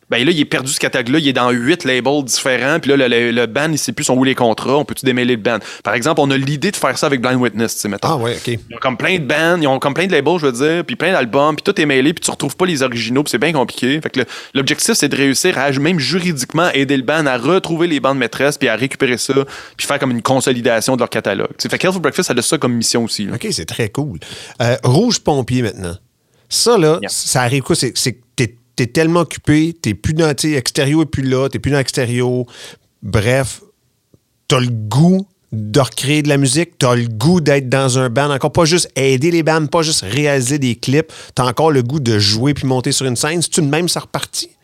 ben 0.10 0.24
là, 0.24 0.32
il 0.32 0.40
est 0.40 0.46
perdu 0.46 0.72
ce 0.72 0.80
catalogue-là, 0.80 1.20
il 1.20 1.28
est 1.28 1.34
dans 1.34 1.50
huit 1.50 1.84
labels 1.84 2.24
différents, 2.24 2.80
puis 2.80 2.92
là, 2.92 2.98
le, 2.98 3.08
le, 3.08 3.32
le 3.32 3.46
band, 3.48 3.72
il 3.72 3.78
sait 3.80 3.92
plus 3.92 4.04
sont 4.04 4.16
où 4.16 4.24
les 4.24 4.36
contrats, 4.36 4.78
on 4.78 4.86
peut-tu 4.86 5.06
démêler 5.06 5.36
le 5.36 5.42
band? 5.42 5.58
Par 5.84 5.94
exemple, 5.96 6.22
on 6.22 6.30
a 6.30 6.38
l'idée 6.38 6.70
de 6.72 6.76
faire 6.76 6.98
ça 6.98 7.08
avec 7.08 7.22
Blind 7.22 7.42
Witness, 7.42 7.76
tu 7.76 7.82
sais, 7.82 7.88
mettons. 7.88 8.10
Ah, 8.10 8.18
ouais, 8.18 8.36
OK. 8.38 8.48
Ils 8.48 8.76
ont 8.76 8.80
comme 8.80 8.98
plein 8.98 9.18
de 9.18 9.24
bands, 9.26 9.58
ils 9.60 9.68
ont 9.68 9.80
comme 9.80 9.94
plein 9.96 10.06
de 10.06 10.12
labels, 10.12 10.38
je 10.40 10.46
veux 10.46 10.52
dire, 10.52 10.86
puis 10.86 10.96
plein 10.96 11.12
d'albums, 11.12 11.56
puis 11.56 11.64
tout 11.64 11.80
est 11.82 11.86
mêlé, 11.86 12.14
puis 12.14 12.24
tu 12.24 12.30
retrouves 12.30 12.56
pas 12.56 12.66
les 12.68 12.84
originaux, 12.84 13.24
puis 13.24 13.32
c'est 13.32 13.38
bien 13.40 13.52
compliqué. 13.54 14.00
Fait 14.02 14.10
que 14.12 14.20
l'objectif, 14.54 14.94
c'est 14.94 15.10
de 15.10 15.16
réussir 15.16 15.58
à, 15.58 15.72
même 15.72 15.98
juridiquement, 16.00 16.70
aider 16.74 16.98
le 16.98 17.04
band 17.04 17.26
à 17.26 17.38
retrouver 17.38 17.88
les 17.88 18.00
bandes 18.00 18.18
maîtresses, 18.20 18.58
puis 18.58 18.68
à 18.70 18.76
récupérer 18.76 19.18
ça, 19.18 19.34
puis 19.78 19.88
faire 19.88 19.98
comme 20.00 20.12
une 20.12 20.22
consolidation 20.22 20.96
de 20.96 21.00
leur 21.02 21.10
catalogue. 21.10 21.50
Tu 21.58 21.64
sais, 21.64 21.70
fait 21.70 21.78
que 21.80 21.84
Health 21.88 21.94
for 21.94 22.02
Breakfast, 22.02 22.28
ça 22.28 22.34
a 22.38 22.42
ça 22.42 22.58
comme 22.58 22.74
mission 22.74 23.04
aussi. 23.04 23.26
là. 23.26 23.34
OK, 23.36 23.48
c'est 23.52 23.66
très 23.66 23.90
cool. 23.90 24.20
Euh, 24.62 24.76
Rouge 24.84 25.20
Pompier 25.20 25.64
maintenant. 25.64 25.96
Ça, 26.48 26.78
là, 26.78 27.00
Yeah. 27.02 27.10
ça 27.10 27.42
arrive 27.42 27.64
quoi? 27.64 27.76
C'est 27.76 27.92
c'est 27.98 28.14
que 28.14 28.22
t'es 28.36 28.56
es 28.84 28.88
tellement 28.88 29.22
occupé, 29.22 29.76
t'es 29.80 29.94
plus 29.94 30.14
dans, 30.14 30.34
tu 30.34 30.56
extérieur 30.56 31.02
et 31.02 31.06
plus 31.06 31.24
là, 31.24 31.50
t'es 31.50 31.60
plus 31.60 31.72
dans 31.72 31.80
extérieur. 31.80 32.44
Bref, 33.02 33.62
t'as 34.48 34.60
le 34.60 34.70
goût 34.70 35.28
de 35.52 35.80
recréer 35.80 36.22
de 36.22 36.30
la 36.30 36.38
musique, 36.38 36.78
t'as 36.78 36.96
le 36.96 37.08
goût 37.08 37.40
d'être 37.40 37.70
dans 37.70 37.98
un 37.98 38.10
band, 38.10 38.30
encore 38.30 38.52
pas 38.52 38.66
juste 38.66 38.90
aider 38.96 39.32
les 39.32 39.44
bands, 39.44 39.66
pas 39.68 39.84
juste 39.84 40.02
réaliser 40.02 40.60
des 40.60 40.76
clips, 40.76 41.12
t'as 41.34 41.46
encore 41.46 41.72
le 41.72 41.82
goût 41.82 42.00
de 42.00 42.20
jouer 42.20 42.54
puis 42.54 42.68
monter 42.68 42.92
sur 42.92 43.06
une 43.06 43.16
scène. 43.16 43.42
C'est-tu 43.42 43.62
de 43.62 43.68
même, 43.68 43.88
ça 43.88 44.02
repartit? 44.02 44.55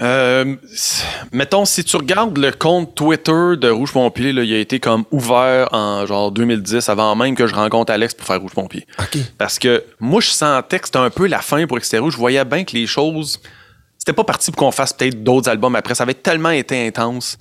Euh, 0.00 0.54
mettons, 1.32 1.64
si 1.64 1.82
tu 1.82 1.96
regardes 1.96 2.38
le 2.38 2.52
compte 2.52 2.94
Twitter 2.94 3.56
de 3.56 3.68
Rouge 3.68 3.92
Pompier, 3.92 4.32
là, 4.32 4.42
il 4.44 4.54
a 4.54 4.58
été 4.58 4.78
comme 4.78 5.04
ouvert 5.10 5.68
en 5.72 6.06
genre 6.06 6.30
2010, 6.30 6.88
avant 6.88 7.16
même 7.16 7.34
que 7.34 7.46
je 7.46 7.54
rencontre 7.54 7.92
Alex 7.92 8.14
pour 8.14 8.26
faire 8.26 8.40
Rouge 8.40 8.52
Pompier. 8.52 8.86
Parce 9.38 9.58
que 9.58 9.82
moi, 9.98 10.20
je 10.20 10.30
sentais 10.30 10.78
que 10.78 10.86
c'était 10.86 10.98
un 10.98 11.10
peu 11.10 11.26
la 11.26 11.40
fin 11.40 11.66
pour 11.66 11.78
Extérieur. 11.78 12.10
Je 12.10 12.16
voyais 12.16 12.44
bien 12.44 12.64
que 12.64 12.76
les 12.76 12.86
choses. 12.86 13.40
C'était 14.08 14.16
pas 14.16 14.24
parti 14.24 14.50
pour 14.50 14.60
qu'on 14.60 14.72
fasse 14.72 14.94
peut-être 14.94 15.22
d'autres 15.22 15.50
albums 15.50 15.76
après. 15.76 15.94
Ça 15.94 16.04
avait 16.04 16.14
tellement 16.14 16.48
été 16.48 16.86
intense. 16.86 17.36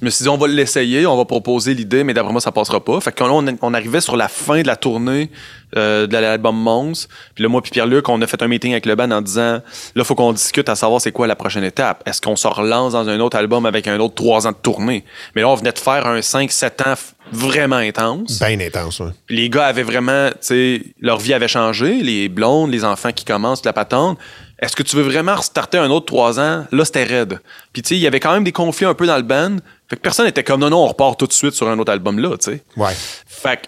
Je 0.00 0.04
me 0.04 0.10
suis 0.10 0.22
dit, 0.22 0.28
on 0.28 0.36
va 0.36 0.46
l'essayer, 0.46 1.04
on 1.04 1.16
va 1.16 1.24
proposer 1.24 1.74
l'idée, 1.74 2.04
mais 2.04 2.14
d'après 2.14 2.30
moi, 2.30 2.40
ça 2.40 2.52
passera 2.52 2.78
pas. 2.78 3.00
Fait 3.00 3.10
que 3.10 3.24
là, 3.24 3.30
on, 3.32 3.44
on 3.60 3.74
arrivait 3.74 4.00
sur 4.00 4.16
la 4.16 4.28
fin 4.28 4.62
de 4.62 4.68
la 4.68 4.76
tournée 4.76 5.32
euh, 5.76 6.06
de 6.06 6.16
l'album 6.16 6.56
Mons. 6.56 7.08
Puis 7.34 7.42
là, 7.42 7.48
moi 7.48 7.60
puis 7.60 7.72
Pierre-Luc, 7.72 8.08
on 8.08 8.22
a 8.22 8.26
fait 8.28 8.40
un 8.40 8.46
meeting 8.46 8.70
avec 8.70 8.86
le 8.86 8.94
band 8.94 9.10
en 9.10 9.20
disant, 9.20 9.60
là, 9.96 10.04
faut 10.04 10.14
qu'on 10.14 10.32
discute 10.32 10.68
à 10.68 10.76
savoir 10.76 11.00
c'est 11.00 11.10
quoi 11.10 11.26
la 11.26 11.34
prochaine 11.34 11.64
étape. 11.64 12.04
Est-ce 12.06 12.20
qu'on 12.20 12.36
se 12.36 12.46
relance 12.46 12.92
dans 12.92 13.08
un 13.08 13.18
autre 13.18 13.36
album 13.36 13.66
avec 13.66 13.88
un 13.88 13.98
autre 13.98 14.14
trois 14.14 14.46
ans 14.46 14.52
de 14.52 14.56
tournée? 14.56 15.04
Mais 15.34 15.42
là, 15.42 15.48
on 15.48 15.56
venait 15.56 15.72
de 15.72 15.78
faire 15.80 16.06
un 16.06 16.20
5-7 16.20 16.88
ans 16.88 16.94
vraiment 17.32 17.76
intense. 17.76 18.38
Bien 18.38 18.60
intense. 18.60 19.02
Puis 19.26 19.36
les 19.36 19.50
gars 19.50 19.66
avaient 19.66 19.82
vraiment, 19.82 20.28
tu 20.30 20.36
sais, 20.40 20.82
leur 21.00 21.18
vie 21.18 21.34
avait 21.34 21.48
changé, 21.48 22.00
les 22.00 22.28
blondes, 22.28 22.70
les 22.70 22.84
enfants 22.84 23.10
qui 23.10 23.24
commencent, 23.24 23.64
la 23.64 23.72
patente. 23.72 24.18
Est-ce 24.58 24.74
que 24.74 24.82
tu 24.82 24.96
veux 24.96 25.02
vraiment 25.02 25.34
restarter 25.34 25.76
un 25.78 25.90
autre 25.90 26.06
trois 26.06 26.40
ans? 26.40 26.66
Là, 26.72 26.84
c'était 26.84 27.04
raide. 27.04 27.40
Puis 27.72 27.82
tu 27.82 27.88
sais, 27.90 27.96
il 27.96 28.00
y 28.00 28.06
avait 28.06 28.20
quand 28.20 28.32
même 28.32 28.44
des 28.44 28.52
conflits 28.52 28.86
un 28.86 28.94
peu 28.94 29.06
dans 29.06 29.16
le 29.16 29.22
band. 29.22 29.56
Fait 29.88 29.96
que 29.96 30.00
personne 30.00 30.24
n'était 30.26 30.44
comme 30.44 30.60
non, 30.60 30.70
non, 30.70 30.78
on 30.78 30.86
repart 30.86 31.18
tout 31.18 31.26
de 31.26 31.32
suite 31.32 31.52
sur 31.52 31.68
un 31.68 31.78
autre 31.78 31.92
album 31.92 32.18
là, 32.18 32.36
tu 32.38 32.52
sais. 32.52 32.62
Ouais. 32.76 32.94
Fait 33.26 33.60
que 33.60 33.66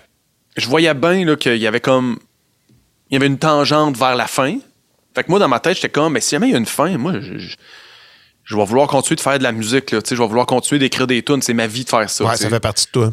je 0.57 0.67
voyais 0.67 0.93
bien 0.95 1.37
qu'il 1.37 1.57
y 1.57 1.67
avait 1.67 1.81
comme. 1.81 2.19
Il 3.11 3.15
y 3.15 3.17
avait 3.17 3.27
une 3.27 3.39
tangente 3.39 3.97
vers 3.97 4.17
la 4.17 4.27
fin. 4.27 4.59
Fait 5.15 5.25
que 5.25 5.31
moi, 5.31 5.39
dans 5.39 5.49
ma 5.49 5.61
tête, 5.61 5.77
j'étais 5.77 5.89
comme, 5.89 6.13
mais 6.15 6.21
si 6.21 6.31
jamais 6.31 6.49
il 6.49 6.53
y 6.53 6.55
a 6.55 6.59
une 6.59 6.67
fin, 6.67 6.97
moi, 6.99 7.15
je, 7.21 7.39
je, 7.39 7.57
je 8.45 8.57
vais 8.57 8.65
vouloir 8.65 8.87
continuer 8.89 9.17
de 9.17 9.21
faire 9.21 9.39
de 9.39 9.43
la 9.43 9.53
musique, 9.53 9.91
là, 9.91 10.03
tu 10.03 10.11
sais, 10.11 10.17
je 10.17 10.21
vais 10.23 10.29
vouloir 10.29 10.47
continuer 10.47 10.79
d'écrire 10.79 11.07
des 11.07 11.23
tunes. 11.23 11.43
C'est 11.43 11.55
ma 11.55 11.67
vie 11.67 11.85
de 11.85 11.89
faire 11.89 12.09
ça. 12.09 12.25
Ouais, 12.25 12.37
ça 12.37 12.49
fait 12.49 12.61
partie 12.61 12.87
de 12.87 12.91
toi. 12.91 13.13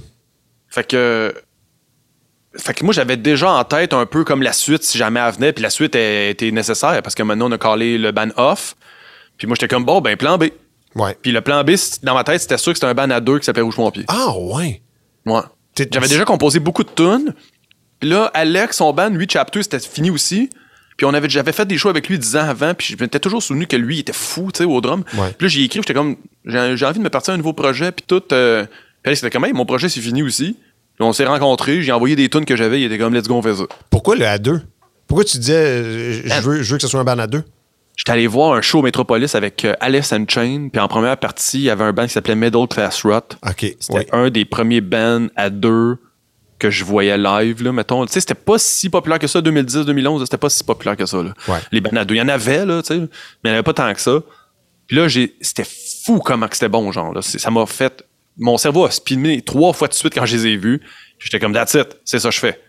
Fait 0.69 0.85
que. 0.87 1.33
Fait 2.57 2.73
que 2.73 2.83
moi, 2.85 2.93
j'avais 2.93 3.17
déjà 3.17 3.51
en 3.51 3.63
tête 3.63 3.93
un 3.93 4.05
peu 4.05 4.23
comme 4.23 4.41
la 4.41 4.53
suite 4.53 4.83
si 4.83 4.97
jamais 4.97 5.19
elle 5.19 5.33
venait, 5.33 5.53
puis 5.53 5.61
la 5.61 5.69
suite 5.69 5.95
était 5.95 6.51
nécessaire 6.51 7.01
parce 7.01 7.15
que 7.15 7.23
maintenant, 7.23 7.49
on 7.49 7.51
a 7.51 7.57
calé 7.57 7.97
le 7.97 8.11
ban 8.11 8.29
off. 8.37 8.75
Puis 9.37 9.47
moi, 9.47 9.55
j'étais 9.59 9.67
comme, 9.67 9.85
bon, 9.85 10.01
ben, 10.01 10.15
plan 10.15 10.37
B. 10.37 10.45
Ouais. 10.95 11.17
Puis 11.21 11.31
le 11.31 11.41
plan 11.41 11.63
B, 11.63 11.71
dans 12.03 12.13
ma 12.13 12.23
tête, 12.23 12.41
c'était 12.41 12.57
sûr 12.57 12.71
que 12.71 12.77
c'était 12.77 12.87
un 12.87 12.93
ban 12.93 13.09
à 13.09 13.19
deux 13.19 13.39
qui 13.39 13.45
s'appelait 13.45 13.63
Rouge 13.63 13.75
Pompier. 13.75 14.05
Ah, 14.07 14.33
ouais. 14.37 14.81
Ouais. 15.25 15.41
J'avais 15.91 16.07
déjà 16.07 16.23
composé 16.23 16.59
beaucoup 16.59 16.83
de 16.83 16.89
tunes. 16.89 17.33
Puis 17.99 18.09
là, 18.09 18.31
Alex, 18.33 18.77
son 18.77 18.93
band, 18.93 19.09
lui, 19.09 19.27
Chapter, 19.29 19.61
c'était 19.63 19.79
fini 19.79 20.09
aussi. 20.09 20.49
Puis 20.97 21.05
on 21.05 21.13
avait, 21.13 21.29
j'avais 21.29 21.51
fait 21.51 21.65
des 21.65 21.77
shows 21.77 21.89
avec 21.89 22.07
lui 22.07 22.17
dix 22.17 22.37
ans 22.37 22.47
avant, 22.47 22.73
puis 22.73 22.95
je 22.97 23.03
m'étais 23.03 23.19
toujours 23.19 23.43
souvenu 23.43 23.67
que 23.67 23.75
lui, 23.75 23.97
il 23.97 23.99
était 23.99 24.13
fou, 24.13 24.51
tu 24.53 24.59
sais, 24.59 24.63
au 24.63 24.79
drum. 24.79 25.03
Ouais. 25.15 25.33
Puis 25.37 25.45
là, 25.45 25.49
j'ai 25.49 25.63
écrit, 25.63 25.79
j'étais 25.79 25.93
comme, 25.93 26.15
j'ai 26.45 26.85
envie 26.85 26.99
de 26.99 27.03
me 27.03 27.09
partir 27.09 27.31
à 27.31 27.35
un 27.35 27.37
nouveau 27.37 27.51
projet, 27.51 27.91
puis 27.91 28.05
tout. 28.07 28.23
Euh, 28.31 28.65
puis 29.03 29.11
là, 29.11 29.15
c'était 29.15 29.29
comme, 29.29 29.43
hey, 29.43 29.51
mon 29.51 29.65
projet, 29.65 29.89
c'est 29.89 29.99
fini 29.99 30.23
aussi. 30.23 30.57
On 30.99 31.13
s'est 31.13 31.25
rencontrés, 31.25 31.81
j'ai 31.81 31.91
envoyé 31.91 32.15
des 32.15 32.29
tunes 32.29 32.45
que 32.45 32.55
j'avais, 32.55 32.81
il 32.81 32.85
était 32.85 32.97
comme, 32.97 33.13
let's 33.13 33.27
go, 33.27 33.35
on 33.35 33.41
fait 33.41 33.55
ça. 33.55 33.63
Pourquoi 33.89 34.15
le 34.15 34.25
A2? 34.25 34.61
Pourquoi 35.07 35.25
tu 35.25 35.37
disais, 35.37 35.53
euh, 35.53 36.21
je 36.23 36.41
veux, 36.41 36.61
je 36.63 36.71
veux 36.71 36.77
que 36.77 36.81
ce 36.81 36.87
soit 36.87 36.99
un 36.99 37.03
band 37.03 37.19
à 37.19 37.27
deux? 37.27 37.43
J'étais 37.95 38.11
allé 38.11 38.27
voir 38.27 38.53
un 38.53 38.61
show 38.61 38.79
au 38.79 38.81
Metropolis 38.81 39.35
avec 39.35 39.63
euh, 39.63 39.73
Alice 39.79 40.11
and 40.11 40.25
Chain, 40.27 40.69
puis 40.71 40.81
en 40.81 40.87
première 40.87 41.17
partie, 41.17 41.59
il 41.59 41.63
y 41.63 41.69
avait 41.69 41.83
un 41.83 41.93
band 41.93 42.05
qui 42.05 42.13
s'appelait 42.13 42.35
Middle 42.35 42.67
Class 42.67 43.03
Rot. 43.03 43.19
OK. 43.47 43.75
C'était 43.79 43.93
ouais. 43.93 44.07
un 44.11 44.29
des 44.29 44.45
premiers 44.45 44.81
bands 44.81 45.27
à 45.35 45.49
deux 45.49 45.97
que 46.59 46.69
je 46.69 46.83
voyais 46.83 47.17
live, 47.17 47.63
là, 47.63 47.71
mettons. 47.71 48.05
Tu 48.05 48.13
sais, 48.13 48.19
c'était 48.21 48.33
pas 48.33 48.57
si 48.57 48.89
populaire 48.89 49.19
que 49.19 49.27
ça, 49.27 49.39
2010-2011, 49.39 50.21
c'était 50.21 50.37
pas 50.37 50.49
si 50.49 50.63
populaire 50.63 50.97
que 50.97 51.05
ça, 51.05 51.21
là. 51.21 51.33
Ouais. 51.47 51.59
Les 51.71 51.81
bands 51.81 51.95
à 51.95 52.05
deux. 52.05 52.15
Il 52.15 52.19
y 52.19 52.21
en 52.21 52.27
avait, 52.27 52.65
là, 52.65 52.81
tu 52.81 52.87
sais, 52.87 52.99
mais 52.99 53.07
il 53.43 53.47
n'y 53.47 53.51
en 53.51 53.53
avait 53.53 53.63
pas 53.63 53.73
tant 53.73 53.93
que 53.93 54.01
ça. 54.01 54.19
Puis 54.87 54.97
là, 54.97 55.07
c'était 55.41 55.65
fou 56.05 56.19
comment 56.19 56.47
c'était 56.51 56.69
bon, 56.69 56.91
genre, 56.91 57.13
là. 57.13 57.21
Ça 57.21 57.51
m'a 57.51 57.65
fait, 57.65 58.03
mon 58.37 58.57
cerveau 58.57 58.85
a 58.85 58.91
spiné 58.91 59.41
trois 59.41 59.73
fois 59.73 59.87
de 59.87 59.93
suite 59.93 60.13
quand 60.13 60.25
je 60.25 60.35
les 60.37 60.47
ai 60.47 60.57
vus. 60.57 60.81
J'étais 61.19 61.39
comme, 61.39 61.53
that's 61.53 61.73
it, 61.73 61.87
c'est 62.03 62.19
ça 62.19 62.29
que 62.29 62.35
je 62.35 62.39
fais. 62.39 62.59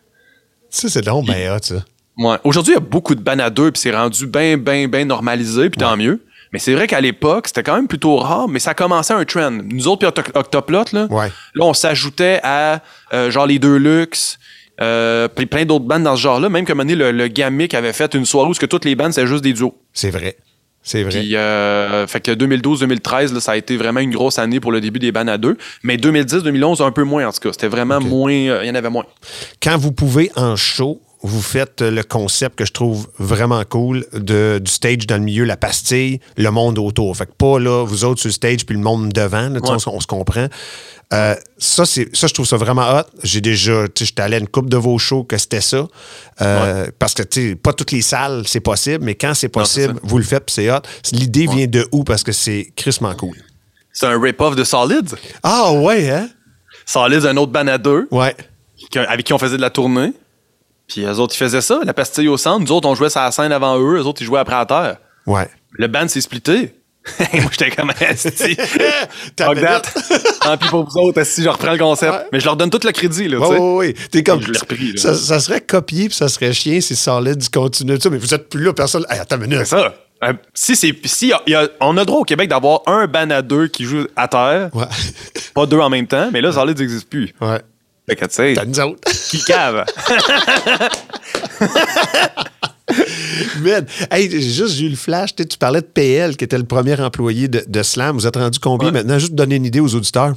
Ça, 0.70 0.88
c'est 0.88 1.02
donc 1.04 1.26
ben 1.26 1.50
hot, 1.52 1.58
ça. 1.62 1.84
Ouais. 2.18 2.36
Aujourd'hui, 2.44 2.72
il 2.72 2.76
y 2.76 2.78
a 2.78 2.80
beaucoup 2.80 3.14
de 3.14 3.20
bands 3.20 3.38
à 3.38 3.50
deux, 3.50 3.70
puis 3.70 3.80
c'est 3.80 3.94
rendu 3.94 4.26
bien, 4.26 4.56
bien, 4.56 4.88
bien 4.88 5.04
normalisé, 5.04 5.68
puis 5.70 5.78
tant 5.80 5.96
mieux. 5.96 6.22
Mais 6.52 6.58
c'est 6.58 6.74
vrai 6.74 6.86
qu'à 6.86 7.00
l'époque, 7.00 7.48
c'était 7.48 7.62
quand 7.62 7.74
même 7.76 7.88
plutôt 7.88 8.16
rare, 8.16 8.48
mais 8.48 8.58
ça 8.60 8.72
commençait 8.72 9.12
un 9.12 9.24
trend. 9.24 9.50
Nous 9.50 9.88
autres, 9.88 9.98
puis 9.98 10.22
Octo- 10.22 10.38
Octoplot, 10.38 10.84
là, 10.92 11.06
Ouais. 11.10 11.28
là, 11.54 11.64
on 11.64 11.74
s'ajoutait 11.74 12.40
à 12.42 12.80
euh, 13.12 13.30
genre 13.30 13.46
les 13.46 13.58
deux 13.58 13.76
luxe, 13.76 14.38
euh, 14.80 15.28
puis 15.28 15.46
plein 15.46 15.64
d'autres 15.64 15.84
bandes 15.84 16.04
dans 16.04 16.16
ce 16.16 16.22
genre-là. 16.22 16.48
Même 16.48 16.64
comme 16.64 16.80
un 16.80 16.84
moment 16.84 16.96
donné, 16.96 17.12
le, 17.12 17.16
le 17.18 17.28
Gamic 17.28 17.74
avait 17.74 17.92
fait 17.92 18.14
une 18.14 18.24
soirée 18.24 18.48
où 18.48 18.52
que 18.54 18.66
toutes 18.66 18.84
les 18.84 18.94
bandes, 18.94 19.12
c'était 19.12 19.26
juste 19.26 19.42
des 19.42 19.52
duos. 19.52 19.76
C'est 19.92 20.10
vrai. 20.10 20.36
C'est 20.86 21.02
vrai. 21.02 21.18
Puis, 21.18 21.34
euh, 21.34 22.06
fait 22.06 22.20
que 22.20 22.30
2012-2013, 22.30 23.34
là, 23.34 23.40
ça 23.40 23.52
a 23.52 23.56
été 23.56 23.76
vraiment 23.76 23.98
une 23.98 24.12
grosse 24.12 24.38
année 24.38 24.60
pour 24.60 24.70
le 24.70 24.80
début 24.80 25.00
des 25.00 25.10
bandes 25.10 25.28
à 25.28 25.36
deux. 25.36 25.58
Mais 25.82 25.96
2010-2011, 25.96 26.80
un 26.80 26.92
peu 26.92 27.02
moins, 27.02 27.26
en 27.26 27.32
tout 27.32 27.40
cas. 27.40 27.50
C'était 27.50 27.66
vraiment 27.66 28.00
moins, 28.00 28.32
euh, 28.32 28.60
il 28.62 28.68
y 28.68 28.70
en 28.70 28.74
avait 28.76 28.88
moins. 28.88 29.04
Quand 29.60 29.76
vous 29.78 29.90
pouvez 29.90 30.30
en 30.36 30.54
show, 30.54 31.00
vous 31.26 31.42
faites 31.42 31.82
le 31.82 32.02
concept 32.02 32.56
que 32.56 32.64
je 32.64 32.72
trouve 32.72 33.08
vraiment 33.18 33.62
cool 33.68 34.06
de, 34.12 34.60
du 34.62 34.70
stage 34.70 35.06
dans 35.06 35.16
le 35.16 35.22
milieu, 35.22 35.44
la 35.44 35.56
pastille, 35.56 36.20
le 36.36 36.50
monde 36.50 36.78
autour. 36.78 37.16
Fait 37.16 37.26
que 37.26 37.32
pas 37.32 37.58
là, 37.58 37.84
vous 37.84 38.04
autres 38.04 38.20
sur 38.20 38.28
le 38.28 38.32
stage 38.32 38.64
puis 38.66 38.74
le 38.76 38.82
monde 38.82 39.10
devant, 39.12 39.48
là, 39.48 39.60
Ouais. 39.60 39.70
on, 39.70 39.78
se- 39.78 39.88
on 39.88 40.00
se 40.00 40.06
comprend. 40.06 40.46
Euh, 41.12 41.34
ça, 41.58 41.84
c'est, 41.86 42.14
ça, 42.16 42.26
je 42.26 42.34
trouve 42.34 42.46
ça 42.46 42.56
vraiment 42.56 42.88
hot. 42.98 43.04
J'ai 43.22 43.40
déjà, 43.40 43.84
tu 43.88 44.00
sais, 44.00 44.04
j'étais 44.06 44.22
allé 44.22 44.36
à 44.36 44.38
une 44.40 44.48
coupe 44.48 44.68
de 44.68 44.76
vos 44.76 44.98
shows 44.98 45.22
que 45.24 45.38
c'était 45.38 45.60
ça. 45.60 45.86
Euh, 46.42 46.86
Parce 46.98 47.14
que, 47.14 47.22
tu 47.22 47.50
sais, 47.50 47.54
pas 47.56 47.72
toutes 47.72 47.92
les 47.92 48.02
salles, 48.02 48.42
c'est 48.46 48.60
possible, 48.60 49.04
mais 49.04 49.14
quand 49.14 49.32
c'est 49.34 49.46
Non, 49.54 49.60
possible, 49.62 50.00
vous 50.02 50.18
le 50.18 50.24
faites 50.24 50.44
puis 50.46 50.54
c'est 50.54 50.70
hot. 50.70 50.80
L'idée 51.12 51.46
vient 51.46 51.66
de 51.66 51.86
où? 51.92 52.02
Parce 52.04 52.22
que 52.24 52.32
c'est 52.32 52.72
crissement 52.76 53.14
cool. 53.14 53.36
C'est 53.92 54.06
un 54.06 54.20
rip-off 54.20 54.56
de 54.56 54.64
Solids. 54.64 55.14
Ah 55.42 55.72
ouais, 55.72 56.10
hein? 56.10 56.28
Solids, 56.84 57.26
un 57.26 57.36
autre 57.36 57.52
band 57.52 57.66
à 57.68 57.78
deux. 57.78 58.08
Ouais. 58.10 58.34
avec 59.08 59.24
qui 59.26 59.32
on 59.32 59.38
faisait 59.38 59.56
de 59.56 59.62
la 59.62 59.70
tournée. 59.70 60.12
Puis 60.88 61.02
eux 61.04 61.18
autres, 61.18 61.34
ils 61.34 61.38
faisaient 61.38 61.60
ça, 61.60 61.80
la 61.84 61.92
pastille 61.94 62.28
au 62.28 62.36
centre. 62.36 62.60
Nous 62.60 62.72
autres, 62.72 62.88
on 62.88 62.94
jouait 62.94 63.10
sur 63.10 63.20
la 63.20 63.32
scène 63.32 63.52
avant 63.52 63.78
eux. 63.78 63.96
Eux 63.98 64.04
autres, 64.06 64.22
ils 64.22 64.24
jouaient 64.24 64.40
après 64.40 64.56
à 64.56 64.66
terre. 64.66 64.96
Ouais. 65.26 65.48
Le 65.72 65.88
band 65.88 66.06
s'est 66.08 66.20
splitté. 66.20 66.74
moi, 67.34 67.50
j'étais 67.52 67.70
comme 67.70 67.92
minute. 68.00 68.32
Tant 70.40 70.56
pis 70.56 70.68
pour 70.68 70.88
vous 70.88 70.98
autres, 71.00 71.22
si 71.24 71.42
je 71.42 71.48
reprends 71.48 71.72
le 71.72 71.78
concept. 71.78 72.12
Ouais. 72.12 72.26
Mais 72.32 72.40
je 72.40 72.44
leur 72.44 72.56
donne 72.56 72.70
tout 72.70 72.80
le 72.84 72.90
crédit, 72.92 73.28
là, 73.28 73.38
tu 73.38 73.42
Oui, 73.44 73.48
sais. 73.54 73.58
oui, 73.60 73.86
oui. 73.98 74.08
T'es 74.10 74.22
comme. 74.22 74.40
Je 74.42 74.50
l'ai 74.52 74.58
repris, 74.58 74.92
là. 74.92 75.00
Ça, 75.00 75.14
ça 75.14 75.40
serait 75.40 75.60
copié 75.60 76.08
puis 76.08 76.16
ça 76.16 76.28
serait 76.28 76.52
chien 76.52 76.80
si 76.80 76.96
Solid 76.96 77.48
continue 77.50 78.00
ça, 78.00 78.10
mais 78.10 78.18
vous 78.18 78.34
êtes 78.34 78.48
plus 78.48 78.64
là, 78.64 78.72
personne. 78.72 79.04
Hey, 79.08 79.18
attends 79.20 79.36
une 79.36 79.42
minute. 79.42 79.58
C'est 79.60 79.76
ça. 79.76 79.94
Euh, 80.24 80.32
si 80.54 80.74
c'est 80.76 80.94
si 81.04 81.28
y 81.28 81.32
a- 81.34 81.42
y 81.46 81.54
a- 81.54 81.68
on 81.80 81.96
a 81.98 82.04
droit 82.06 82.20
au 82.20 82.24
Québec 82.24 82.48
d'avoir 82.48 82.80
un 82.86 83.06
band 83.06 83.28
à 83.30 83.42
deux 83.42 83.68
qui 83.68 83.84
joue 83.84 84.06
à 84.16 84.26
terre, 84.28 84.70
Ouais. 84.72 84.86
pas 85.54 85.66
deux 85.66 85.78
en 85.78 85.90
même 85.90 86.06
temps, 86.06 86.30
mais 86.32 86.40
là, 86.40 86.52
ça 86.52 86.64
n'existe 86.64 87.08
plus. 87.10 87.34
ouais. 87.40 87.60
Fait 88.08 88.14
que, 88.16 88.24
tu 88.26 88.34
sais, 88.34 88.52
T'as 88.54 88.64
nous 88.64 88.78
autres. 88.80 89.00
qui 89.30 89.42
cave? 89.44 89.84
Man, 93.60 93.84
hey, 94.12 94.30
j'ai 94.30 94.40
juste 94.40 94.80
eu 94.80 94.88
le 94.88 94.96
flash. 94.96 95.34
Tu 95.34 95.44
parlais 95.58 95.80
de 95.80 95.86
PL, 95.86 96.36
qui 96.36 96.44
était 96.44 96.58
le 96.58 96.64
premier 96.64 96.98
employé 97.00 97.48
de, 97.48 97.64
de 97.66 97.82
Slam. 97.82 98.16
Vous 98.16 98.26
êtes 98.26 98.36
rendu 98.36 98.58
combien 98.60 98.88
Ouais. 98.88 98.92
maintenant? 98.92 99.18
Juste 99.18 99.30
pour 99.32 99.36
donner 99.38 99.56
une 99.56 99.64
idée 99.66 99.80
aux 99.80 99.92
auditeurs. 99.94 100.34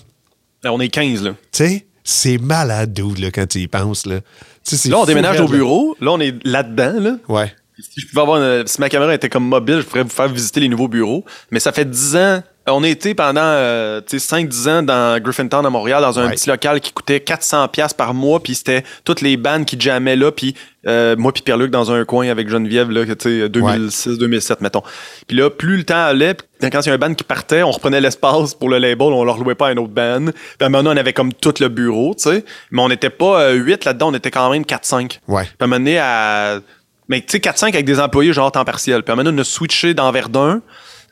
Là, 0.64 0.74
on 0.74 0.80
est 0.80 0.90
15, 0.90 1.24
là. 1.24 1.32
Tu 1.32 1.38
sais, 1.52 1.86
c'est 2.04 2.38
malade, 2.40 2.92
dude, 2.94 3.20
là, 3.20 3.30
quand 3.32 3.48
tu 3.48 3.60
y 3.60 3.68
penses. 3.68 4.06
Là, 4.08 4.16
Là, 4.16 4.98
on 5.00 5.06
déménage 5.06 5.38
raide, 5.40 5.46
au 5.46 5.48
bureau. 5.52 5.96
Là, 6.02 6.12
on 6.12 6.20
est 6.20 6.36
là-dedans, 6.46 6.94
là. 7.00 7.00
là. 7.12 7.18
Ouais. 7.28 7.54
Si 7.80 8.02
je 8.02 8.08
pouvais 8.08 8.22
avoir 8.22 8.42
une- 8.44 8.68
si 8.68 8.82
ma 8.82 8.90
caméra 8.90 9.14
était 9.14 9.30
comme 9.30 9.46
mobile, 9.48 9.78
je 9.78 9.84
pourrais 9.84 10.04
vous 10.04 10.10
faire 10.10 10.28
visiter 10.28 10.60
les 10.60 10.68
nouveaux 10.68 10.88
bureaux. 10.90 11.24
Mais 11.52 11.60
ça 11.60 11.72
fait 11.72 11.86
10 11.90 12.16
ans. 12.16 12.44
On 12.68 12.84
a 12.84 12.88
été 12.88 13.16
pendant 13.16 13.42
euh, 13.42 14.00
tu 14.06 14.20
sais, 14.20 14.36
5-10 14.44 14.70
ans 14.70 14.84
dans 14.84 15.20
Griffintown 15.20 15.66
à 15.66 15.70
Montréal, 15.72 16.02
dans 16.04 16.20
un 16.20 16.28
Ouais. 16.28 16.36
petit 16.36 16.48
local 16.48 16.80
qui 16.82 16.92
coûtait 16.92 17.18
400$ 17.18 17.68
piastres 17.70 17.98
par 17.98 18.14
mois. 18.14 18.40
Puis 18.42 18.54
c'était 18.54 18.84
toutes 19.06 19.22
les 19.22 19.38
bandes 19.38 19.66
qui 19.66 19.80
jammaient 19.80 20.16
là. 20.16 20.32
Puis 20.32 20.54
euh, 20.86 21.16
moi 21.18 21.32
puis 21.34 21.42
Pierre-Luc 21.42 21.72
dans 21.72 21.92
un 21.92 22.06
coin 22.06 22.30
avec 22.30 22.48
Geneviève, 22.48 22.92
là, 22.92 23.06
que, 23.06 23.14
tu 23.14 23.42
sais, 23.42 23.50
2006-2007, 23.50 24.58
mettons. 24.62 24.84
Puis 25.28 25.36
là, 25.36 25.50
plus 25.50 25.78
le 25.78 25.84
temps 25.84 26.06
allait, 26.06 26.36
quand 26.62 26.82
il 26.86 26.88
y 26.88 26.92
a 26.92 26.94
un 26.94 26.98
band 27.00 27.14
qui 27.16 27.24
partait, 27.24 27.64
on 27.64 27.72
reprenait 27.72 28.02
l'espace 28.02 28.54
pour 28.54 28.70
le 28.70 28.78
label, 28.78 29.08
on 29.08 29.24
leur 29.24 29.38
louait 29.40 29.56
pas 29.56 29.68
à 29.68 29.72
un 29.72 29.78
autre 29.78 29.94
band. 29.94 30.26
Puis 30.26 30.34
à 30.62 30.66
un 30.66 30.70
moment 30.70 30.84
donné, 30.84 30.98
on 30.98 31.02
avait 31.02 31.14
comme 31.14 31.34
tout 31.34 31.54
le 31.60 31.70
bureau, 31.70 32.14
tu 32.16 32.30
sais. 32.30 32.46
Mais 32.72 32.82
on 32.84 32.90
n'était 32.90 33.10
pas 33.10 33.52
8 33.52 33.86
là-dedans, 33.86 34.10
on 34.10 34.14
était 34.14 34.32
quand 34.32 34.50
même 34.52 34.64
4-5. 34.64 35.20
Ouais. 35.28 35.44
Puis 35.44 35.52
à 35.60 35.64
un 35.64 35.68
moment 35.68 35.80
donné, 35.80 35.98
à. 35.98 36.60
Mais 37.08 37.22
tu 37.22 37.28
sais, 37.30 37.40
4-5 37.40 37.70
avec 37.70 37.86
des 37.86 38.00
employés 38.00 38.32
genre 38.34 38.52
temps 38.52 38.64
partiel. 38.64 39.02
Puis 39.02 39.12
à 39.12 39.14
un 39.14 39.16
moment 39.16 39.24
donné, 39.26 39.40
on 39.40 39.42
a 39.42 39.46
switché 39.46 39.96
dans 39.96 40.12
Verdun. 40.12 40.62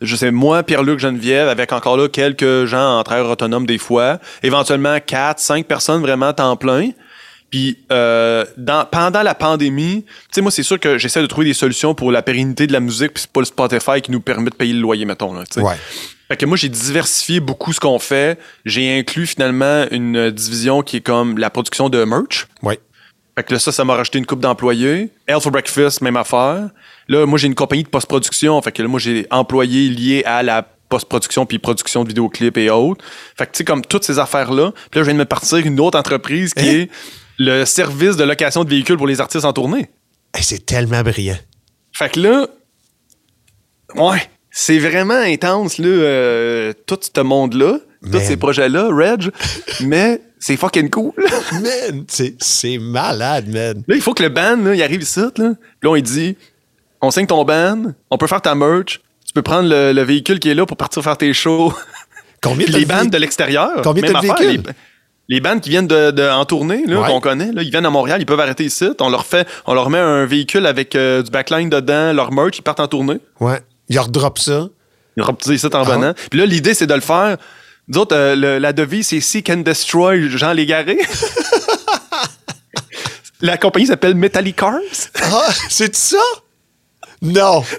Je 0.01 0.15
sais, 0.15 0.31
moi, 0.31 0.63
Pierre-Luc, 0.63 0.99
Geneviève, 0.99 1.47
avec 1.47 1.71
encore 1.73 1.97
là 1.97 2.07
quelques 2.07 2.65
gens 2.65 2.99
en 2.99 3.03
travail 3.03 3.25
autonome 3.25 3.65
des 3.65 3.77
fois. 3.77 4.19
Éventuellement 4.43 4.97
4, 5.05 5.39
5 5.39 5.65
personnes 5.65 6.01
vraiment 6.01 6.33
temps 6.33 6.55
plein. 6.55 6.91
Puis 7.49 7.77
euh, 7.91 8.45
dans, 8.57 8.85
pendant 8.85 9.23
la 9.23 9.33
pandémie, 9.33 10.03
tu 10.03 10.11
sais, 10.31 10.41
moi, 10.41 10.51
c'est 10.51 10.63
sûr 10.63 10.79
que 10.79 10.97
j'essaie 10.97 11.21
de 11.21 11.27
trouver 11.27 11.47
des 11.47 11.53
solutions 11.53 11.95
pour 11.95 12.11
la 12.11 12.21
pérennité 12.21 12.67
de 12.67 12.73
la 12.73 12.81
musique, 12.81 13.13
puis 13.13 13.21
c'est 13.21 13.31
pas 13.31 13.39
le 13.39 13.45
Spotify 13.45 14.01
qui 14.01 14.11
nous 14.11 14.19
permet 14.19 14.49
de 14.49 14.55
payer 14.55 14.73
le 14.73 14.81
loyer, 14.81 15.05
mettons. 15.05 15.33
Là. 15.33 15.43
Ouais. 15.57 15.75
Fait 16.27 16.35
que 16.35 16.45
moi, 16.45 16.57
j'ai 16.57 16.67
diversifié 16.67 17.39
beaucoup 17.39 17.71
ce 17.71 17.79
qu'on 17.79 17.99
fait. 17.99 18.37
J'ai 18.65 18.99
inclus 18.99 19.27
finalement 19.27 19.85
une 19.91 20.29
division 20.29 20.81
qui 20.81 20.97
est 20.97 21.01
comme 21.01 21.37
la 21.37 21.49
production 21.49 21.87
de 21.87 22.03
merch. 22.03 22.47
Ouais. 22.61 22.79
Fait 23.37 23.43
que 23.43 23.53
là, 23.53 23.59
ça, 23.59 23.71
ça 23.71 23.85
m'a 23.85 23.95
rajouté 23.95 24.17
une 24.17 24.25
coupe 24.25 24.41
d'employés. 24.41 25.09
Hell 25.27 25.39
for 25.39 25.51
Breakfast, 25.51 26.01
même 26.01 26.17
affaire. 26.17 26.69
Là, 27.09 27.25
moi, 27.25 27.37
j'ai 27.39 27.47
une 27.47 27.55
compagnie 27.55 27.83
de 27.83 27.89
post-production. 27.89 28.61
Fait 28.61 28.71
que 28.71 28.81
là, 28.81 28.87
moi, 28.87 28.99
j'ai 28.99 29.25
employés 29.31 29.89
liés 29.89 30.23
à 30.25 30.43
la 30.43 30.61
post-production 30.89 31.45
puis 31.45 31.59
production 31.59 32.03
de 32.03 32.09
vidéoclips 32.09 32.57
et 32.57 32.69
autres. 32.69 33.03
Fait 33.37 33.45
que, 33.45 33.51
tu 33.51 33.57
sais, 33.59 33.63
comme 33.65 33.81
toutes 33.83 34.03
ces 34.05 34.19
affaires-là. 34.19 34.71
Puis 34.91 34.99
là, 34.99 35.03
je 35.03 35.05
viens 35.05 35.13
de 35.13 35.19
me 35.19 35.25
partir 35.25 35.57
une 35.59 35.79
autre 35.79 35.97
entreprise 35.99 36.53
qui 36.53 36.67
Hein? 36.67 36.71
est 36.83 36.89
le 37.37 37.65
service 37.65 38.15
de 38.17 38.23
location 38.23 38.63
de 38.63 38.69
véhicules 38.69 38.97
pour 38.97 39.07
les 39.07 39.19
artistes 39.21 39.45
en 39.45 39.53
tournée. 39.53 39.89
Hey, 40.33 40.43
c'est 40.43 40.65
tellement 40.65 41.01
brillant. 41.03 41.37
Fait 41.93 42.09
que 42.11 42.19
là, 42.19 42.47
ouais, 43.95 44.21
c'est 44.51 44.79
vraiment 44.79 45.13
intense, 45.19 45.77
là, 45.77 45.87
euh, 45.87 46.73
tout 46.85 46.97
ce 47.01 47.21
monde-là, 47.21 47.79
tous 48.03 48.09
Man. 48.09 48.21
ces 48.25 48.37
projets-là, 48.37 48.89
Reg, 48.91 49.29
mais 49.81 50.21
c'est 50.39 50.57
fucking 50.57 50.89
cool. 50.89 51.11
Man, 51.53 52.05
c'est 52.07 52.35
c'est 52.39 52.77
malade, 52.77 53.47
man. 53.49 53.83
Là, 53.87 53.95
il 53.95 54.01
faut 54.01 54.13
que 54.13 54.23
le 54.23 54.29
band, 54.29 54.57
là, 54.57 54.75
il 54.75 54.81
arrive 54.83 55.01
ici, 55.01 55.19
là. 55.19 55.29
Puis 55.31 55.45
là, 55.83 55.89
on 55.89 55.93
lui 55.95 56.01
dit 56.03 56.37
on 57.07 57.11
signe 57.11 57.27
ton 57.27 57.43
band, 57.45 57.93
on 58.11 58.17
peut 58.17 58.27
faire 58.27 58.41
ta 58.41 58.53
merch, 58.55 58.99
tu 59.25 59.33
peux 59.33 59.41
prendre 59.41 59.69
le, 59.69 59.93
le 59.93 60.01
véhicule 60.03 60.39
qui 60.39 60.49
est 60.49 60.53
là 60.55 60.65
pour 60.65 60.77
partir 60.77 61.01
faire 61.03 61.17
tes 61.17 61.33
shows. 61.33 61.73
Combien 62.43 62.67
les 62.67 62.83
de 62.83 62.89
bandes 62.89 63.09
de 63.09 63.17
l'extérieur. 63.17 63.81
Combien 63.83 64.03
de 64.11 64.19
véhicules? 64.19 64.61
Les, 65.29 65.35
les 65.35 65.41
bandes 65.41 65.61
qui 65.61 65.69
viennent 65.69 65.87
de, 65.87 66.11
de- 66.11 66.29
en 66.29 66.45
tournée, 66.45 66.83
là, 66.85 67.01
Ouais. 67.01 67.07
qu'on 67.07 67.19
connaît, 67.19 67.51
là, 67.51 67.61
ils 67.63 67.71
viennent 67.71 67.85
à 67.85 67.89
Montréal, 67.89 68.21
ils 68.21 68.25
peuvent 68.25 68.39
arrêter 68.39 68.65
ici. 68.65 68.89
On 68.99 69.09
leur 69.09 69.25
fait, 69.25 69.47
on 69.65 69.73
leur 69.73 69.89
met 69.89 69.97
un 69.99 70.25
véhicule 70.25 70.65
avec 70.65 70.95
euh, 70.95 71.23
du 71.23 71.31
backline 71.31 71.69
dedans, 71.69 72.13
leur 72.13 72.31
merch, 72.31 72.57
ils 72.57 72.61
partent 72.61 72.79
en 72.79 72.87
tournée. 72.87 73.19
Ouais. 73.39 73.59
Il 73.89 73.97
redrop 73.99 74.37
ça. 74.37 74.67
Ils 75.17 75.23
repoussent 75.23 75.47
ici 75.53 75.65
en 75.65 75.69
Ah. 75.73 75.83
venant. 75.83 76.13
Puis 76.29 76.39
là, 76.39 76.45
l'idée, 76.45 76.73
c'est 76.73 76.87
de 76.87 76.93
le 76.93 77.01
faire. 77.01 77.37
Nous 77.87 77.97
autres, 77.99 78.15
euh, 78.15 78.35
le- 78.35 78.59
la 78.59 78.71
devise, 78.73 79.07
c'est 79.07 79.19
Seek 79.21 79.49
and 79.49 79.57
Destroy 79.65 80.29
Jean 80.29 80.51
Légaré. 80.53 80.99
la 83.41 83.57
compagnie 83.57 83.87
s'appelle 83.87 84.15
Metallic 84.15 84.55
Cars. 84.55 84.73
Ah, 85.23 85.47
c'est 85.69 85.95
ça? 85.95 86.17
Non. 87.21 87.63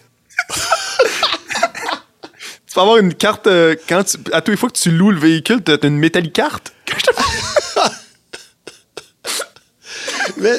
Tu 2.66 2.74
peux 2.74 2.80
avoir 2.82 2.98
une 2.98 3.14
carte 3.14 3.46
euh, 3.46 3.74
quand 3.88 4.04
tu, 4.04 4.18
à 4.32 4.40
tous 4.42 4.50
les 4.50 4.56
fois 4.58 4.68
que 4.68 4.76
tu 4.78 4.90
loues 4.90 5.10
le 5.10 5.18
véhicule, 5.18 5.62
t'as 5.62 5.78
t'as 5.78 5.88
une 5.88 5.98
Metallic 5.98 6.32
carte. 6.34 6.72
Mais. 10.36 10.58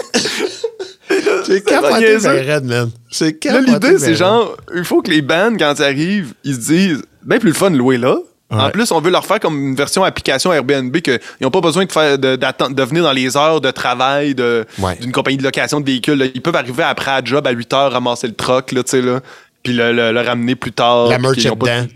C'est 1.45 1.63
capoté, 1.63 1.99
niaiseux. 1.99 2.29
ben 2.29 2.45
raide, 2.45 2.65
man. 2.65 2.91
C'est 3.11 3.25
Là, 3.45 3.51
capoté. 3.53 3.65
l'idée, 3.71 3.79
ben 3.91 3.99
c'est 3.99 4.05
raide. 4.07 4.15
genre, 4.15 4.57
il 4.75 4.83
faut 4.83 5.01
que 5.01 5.09
les 5.11 5.21
bands, 5.21 5.55
quand 5.57 5.73
ils 5.77 5.83
arrivent, 5.83 6.33
ils 6.43 6.55
se 6.55 6.59
disent, 6.59 7.01
bien 7.23 7.39
plus 7.39 7.49
le 7.49 7.55
fun 7.55 7.71
de 7.71 7.77
louer 7.77 7.97
là. 7.97 8.17
En 8.51 8.69
plus, 8.71 8.91
on 8.91 8.99
veut 8.99 9.11
leur 9.11 9.25
faire 9.25 9.39
comme 9.39 9.57
une 9.69 9.75
version 9.75 10.03
application 10.03 10.51
Airbnb 10.51 10.95
qu'ils 10.97 11.19
n'ont 11.41 11.51
pas 11.51 11.61
besoin 11.61 11.85
de, 11.85 11.91
faire, 11.91 12.17
de, 12.17 12.35
d'attendre- 12.35 12.75
de 12.75 12.83
venir 12.83 13.03
dans 13.03 13.11
les 13.11 13.37
heures 13.37 13.61
de 13.61 13.69
travail 13.71 14.33
Ouais. 14.79 14.95
d'une 14.99 15.11
compagnie 15.11 15.37
de 15.37 15.43
location 15.43 15.79
de 15.79 15.85
véhicules. 15.85 16.17
là. 16.17 16.25
Ils 16.33 16.41
peuvent 16.41 16.55
arriver 16.55 16.81
après 16.83 17.11
à 17.11 17.21
job 17.23 17.45
à 17.45 17.51
8 17.51 17.73
heures, 17.73 17.91
ramasser 17.91 18.27
le 18.27 18.33
truck, 18.33 18.71
là, 18.71 18.83
tu 18.83 18.89
sais, 18.91 19.01
là, 19.01 19.19
puis 19.61 19.73
le, 19.73 19.91
le- 19.93 20.11
le 20.11 20.21
ramener 20.21 20.55
plus 20.55 20.71
tard. 20.71 21.07
La 21.09 21.19
merch 21.19 21.43
pas- 21.43 21.53
dedans. 21.55 21.87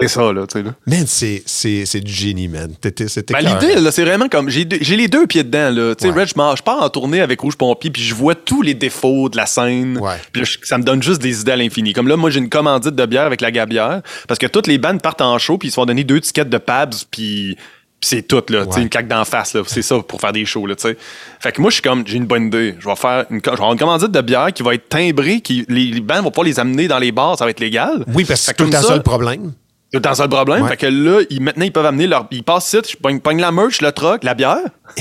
C'est 0.00 0.08
ça, 0.08 0.32
là, 0.32 0.46
tu 0.46 0.58
sais, 0.58 0.62
là. 0.64 0.70
Man, 0.86 1.04
c'est- 1.06 1.42
c'est 1.44 1.84
c'est 1.84 2.00
du 2.00 2.10
génie, 2.12 2.48
man. 2.48 2.72
C'était 2.82 3.04
Ben, 3.34 3.40
l'idée, 3.40 3.74
là, 3.80 3.92
c'est 3.92 4.04
vraiment 4.04 4.28
comme. 4.28 4.48
J'ai 4.48 4.64
les 4.64 5.08
deux 5.08 5.26
pieds 5.26 5.44
dedans, 5.44 5.70
là. 5.70 5.94
Tu 5.94 6.06
sais, 6.06 6.12
Ouais. 6.12 6.20
Red, 6.22 6.28
je 6.28 6.62
pars 6.62 6.82
en 6.82 6.88
tournée 6.88 7.20
avec 7.20 7.40
Rouge 7.40 7.56
Pompier, 7.56 7.90
puis 7.90 8.02
je 8.02 8.14
vois 8.14 8.34
tous 8.34 8.62
les 8.62 8.72
défauts 8.74 9.28
de 9.28 9.36
la 9.36 9.44
scène. 9.46 9.98
Ouais. 9.98 10.14
Puis 10.32 10.42
là, 10.42 10.48
ça 10.62 10.78
me 10.78 10.82
donne 10.82 11.02
juste 11.02 11.20
des 11.20 11.42
idées 11.42 11.52
à 11.52 11.56
l'infini. 11.56 11.92
Comme 11.92 12.08
là, 12.08 12.16
moi, 12.16 12.30
j'ai 12.30 12.38
une 12.40 12.48
commandite 12.48 12.94
de 12.94 13.06
bière 13.06 13.24
avec 13.24 13.42
la 13.42 13.50
gabière, 13.50 14.00
parce 14.28 14.38
que 14.38 14.46
toutes 14.46 14.66
les 14.66 14.78
bandes 14.78 15.02
partent 15.02 15.20
en 15.20 15.36
show, 15.38 15.58
puis 15.58 15.68
ils 15.68 15.70
se 15.72 15.74
font 15.74 15.84
donner 15.84 16.04
deux 16.04 16.20
tickets 16.20 16.48
de 16.48 16.58
Pabs, 16.58 16.94
puis. 17.10 17.56
c'est 18.04 18.22
tout, 18.26 18.42
là. 18.48 18.64
Tu 18.66 18.72
sais, 18.72 18.76
Ouais. 18.78 18.82
une 18.82 18.88
claque 18.88 19.06
d'en 19.06 19.24
face, 19.24 19.54
là. 19.54 19.62
C'est 19.64 19.80
ça 19.82 19.96
pour 20.00 20.20
faire 20.20 20.32
des 20.32 20.44
shows, 20.44 20.66
là, 20.66 20.74
tu 20.74 20.82
sais. 20.82 20.96
Fait 21.38 21.52
que 21.52 21.60
moi, 21.60 21.70
je 21.70 21.74
suis 21.74 21.82
comme, 21.82 22.04
j'ai 22.04 22.16
une 22.16 22.26
bonne 22.26 22.46
idée. 22.48 22.74
Je 22.80 22.88
vais 22.88 22.96
faire 22.96 23.26
une, 23.30 23.40
co- 23.40 23.50
je 23.52 23.56
vais 23.56 23.60
avoir 23.60 23.72
une 23.74 23.78
commandite 23.78 24.10
de 24.10 24.20
bière 24.22 24.52
qui 24.52 24.64
va 24.64 24.74
être 24.74 24.88
timbrée, 24.88 25.40
qui, 25.40 25.64
les, 25.68 25.84
les 25.84 26.00
bandes 26.00 26.24
vont 26.24 26.30
pouvoir 26.32 26.46
les 26.46 26.58
amener 26.58 26.88
dans 26.88 26.98
les 26.98 27.12
bars, 27.12 27.38
ça 27.38 27.44
va 27.44 27.50
être 27.52 27.60
légal. 27.60 28.04
Oui, 28.08 28.24
parce 28.24 28.40
que 28.40 28.46
c'est 28.46 28.54
tout 28.56 28.64
le 28.64 28.72
ça- 28.72 28.96
le 28.96 29.02
problème. 29.02 29.52
Dans 30.00 30.14
ça 30.14 30.24
le 30.24 30.30
problème. 30.30 30.62
Ouais. 30.62 30.68
Fait 30.70 30.76
que 30.76 30.86
là, 30.86 31.20
ils, 31.30 31.40
maintenant, 31.40 31.64
ils 31.64 31.72
peuvent 31.72 31.86
amener 31.86 32.06
leur. 32.06 32.26
Ils 32.30 32.42
passent 32.42 32.72
ici, 32.72 32.92
je 32.92 32.96
pogne, 32.96 33.20
pogne 33.20 33.40
la 33.40 33.52
merch, 33.52 33.80
le 33.82 33.92
truck, 33.92 34.24
la 34.24 34.34
bière. 34.34 34.58
Eh. 34.96 35.00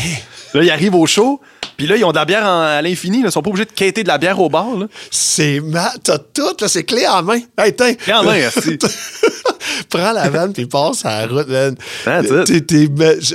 là, 0.58 0.64
ils 0.64 0.70
arrivent 0.72 0.96
au 0.96 1.06
show. 1.06 1.40
Puis 1.78 1.88
là, 1.88 1.96
ils 1.96 2.04
ont 2.06 2.12
de 2.12 2.18
la 2.18 2.26
bière 2.26 2.44
en- 2.46 2.62
à 2.62 2.82
l'infini. 2.82 3.22
là. 3.22 3.30
Ils 3.30 3.32
sont 3.32 3.42
pas 3.42 3.50
obligés 3.50 3.66
de 3.66 3.72
quêter 3.72 4.04
de 4.04 4.08
la 4.08 4.18
bière 4.18 4.40
au 4.40 4.50
bar. 4.50 4.76
Là. 4.78 4.86
C'est 5.10 5.60
ma... 5.62 5.92
T'as 6.04 6.20
tout, 6.20 6.56
là, 6.60 6.68
c'est 6.68 6.84
clé 6.84 7.08
en 7.08 7.24
main. 7.24 7.40
Hey. 7.58 7.74
Clé 7.76 8.14
en 8.14 8.24
main, 8.24 8.36
esti. 8.36 8.78
Prends 9.90 10.12
la 10.12 10.30
vanne 10.30 10.54
puis 10.54 10.66
passe 10.68 11.06
à 11.06 11.26
la 11.26 11.28
route, 11.34 11.48
man. 11.48 11.76
T'es- 12.46 12.90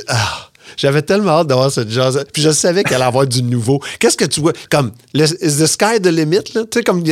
ah, 0.08 0.48
J'avais 0.76 1.02
tellement 1.02 1.30
hâte 1.32 1.46
d'avoir 1.48 1.70
cette 1.70 1.90
jazz. 1.90 2.22
Puis 2.32 2.42
je 2.42 2.50
savais 2.50 2.82
qu'elle 2.84 2.96
allait 2.96 3.04
avoir 3.04 3.26
du 3.26 3.42
nouveau. 3.42 3.80
Qu'est-ce 3.98 4.16
que 4.16 4.24
tu 4.24 4.40
vois? 4.40 4.52
Comme, 4.70 4.92
le, 5.14 5.24
is 5.24 5.58
the 5.58 5.66
sky 5.66 6.00
the 6.02 6.06
limit, 6.08 6.52
là? 6.54 6.62
Tu 6.70 6.78
sais, 6.78 6.82
comme, 6.82 7.02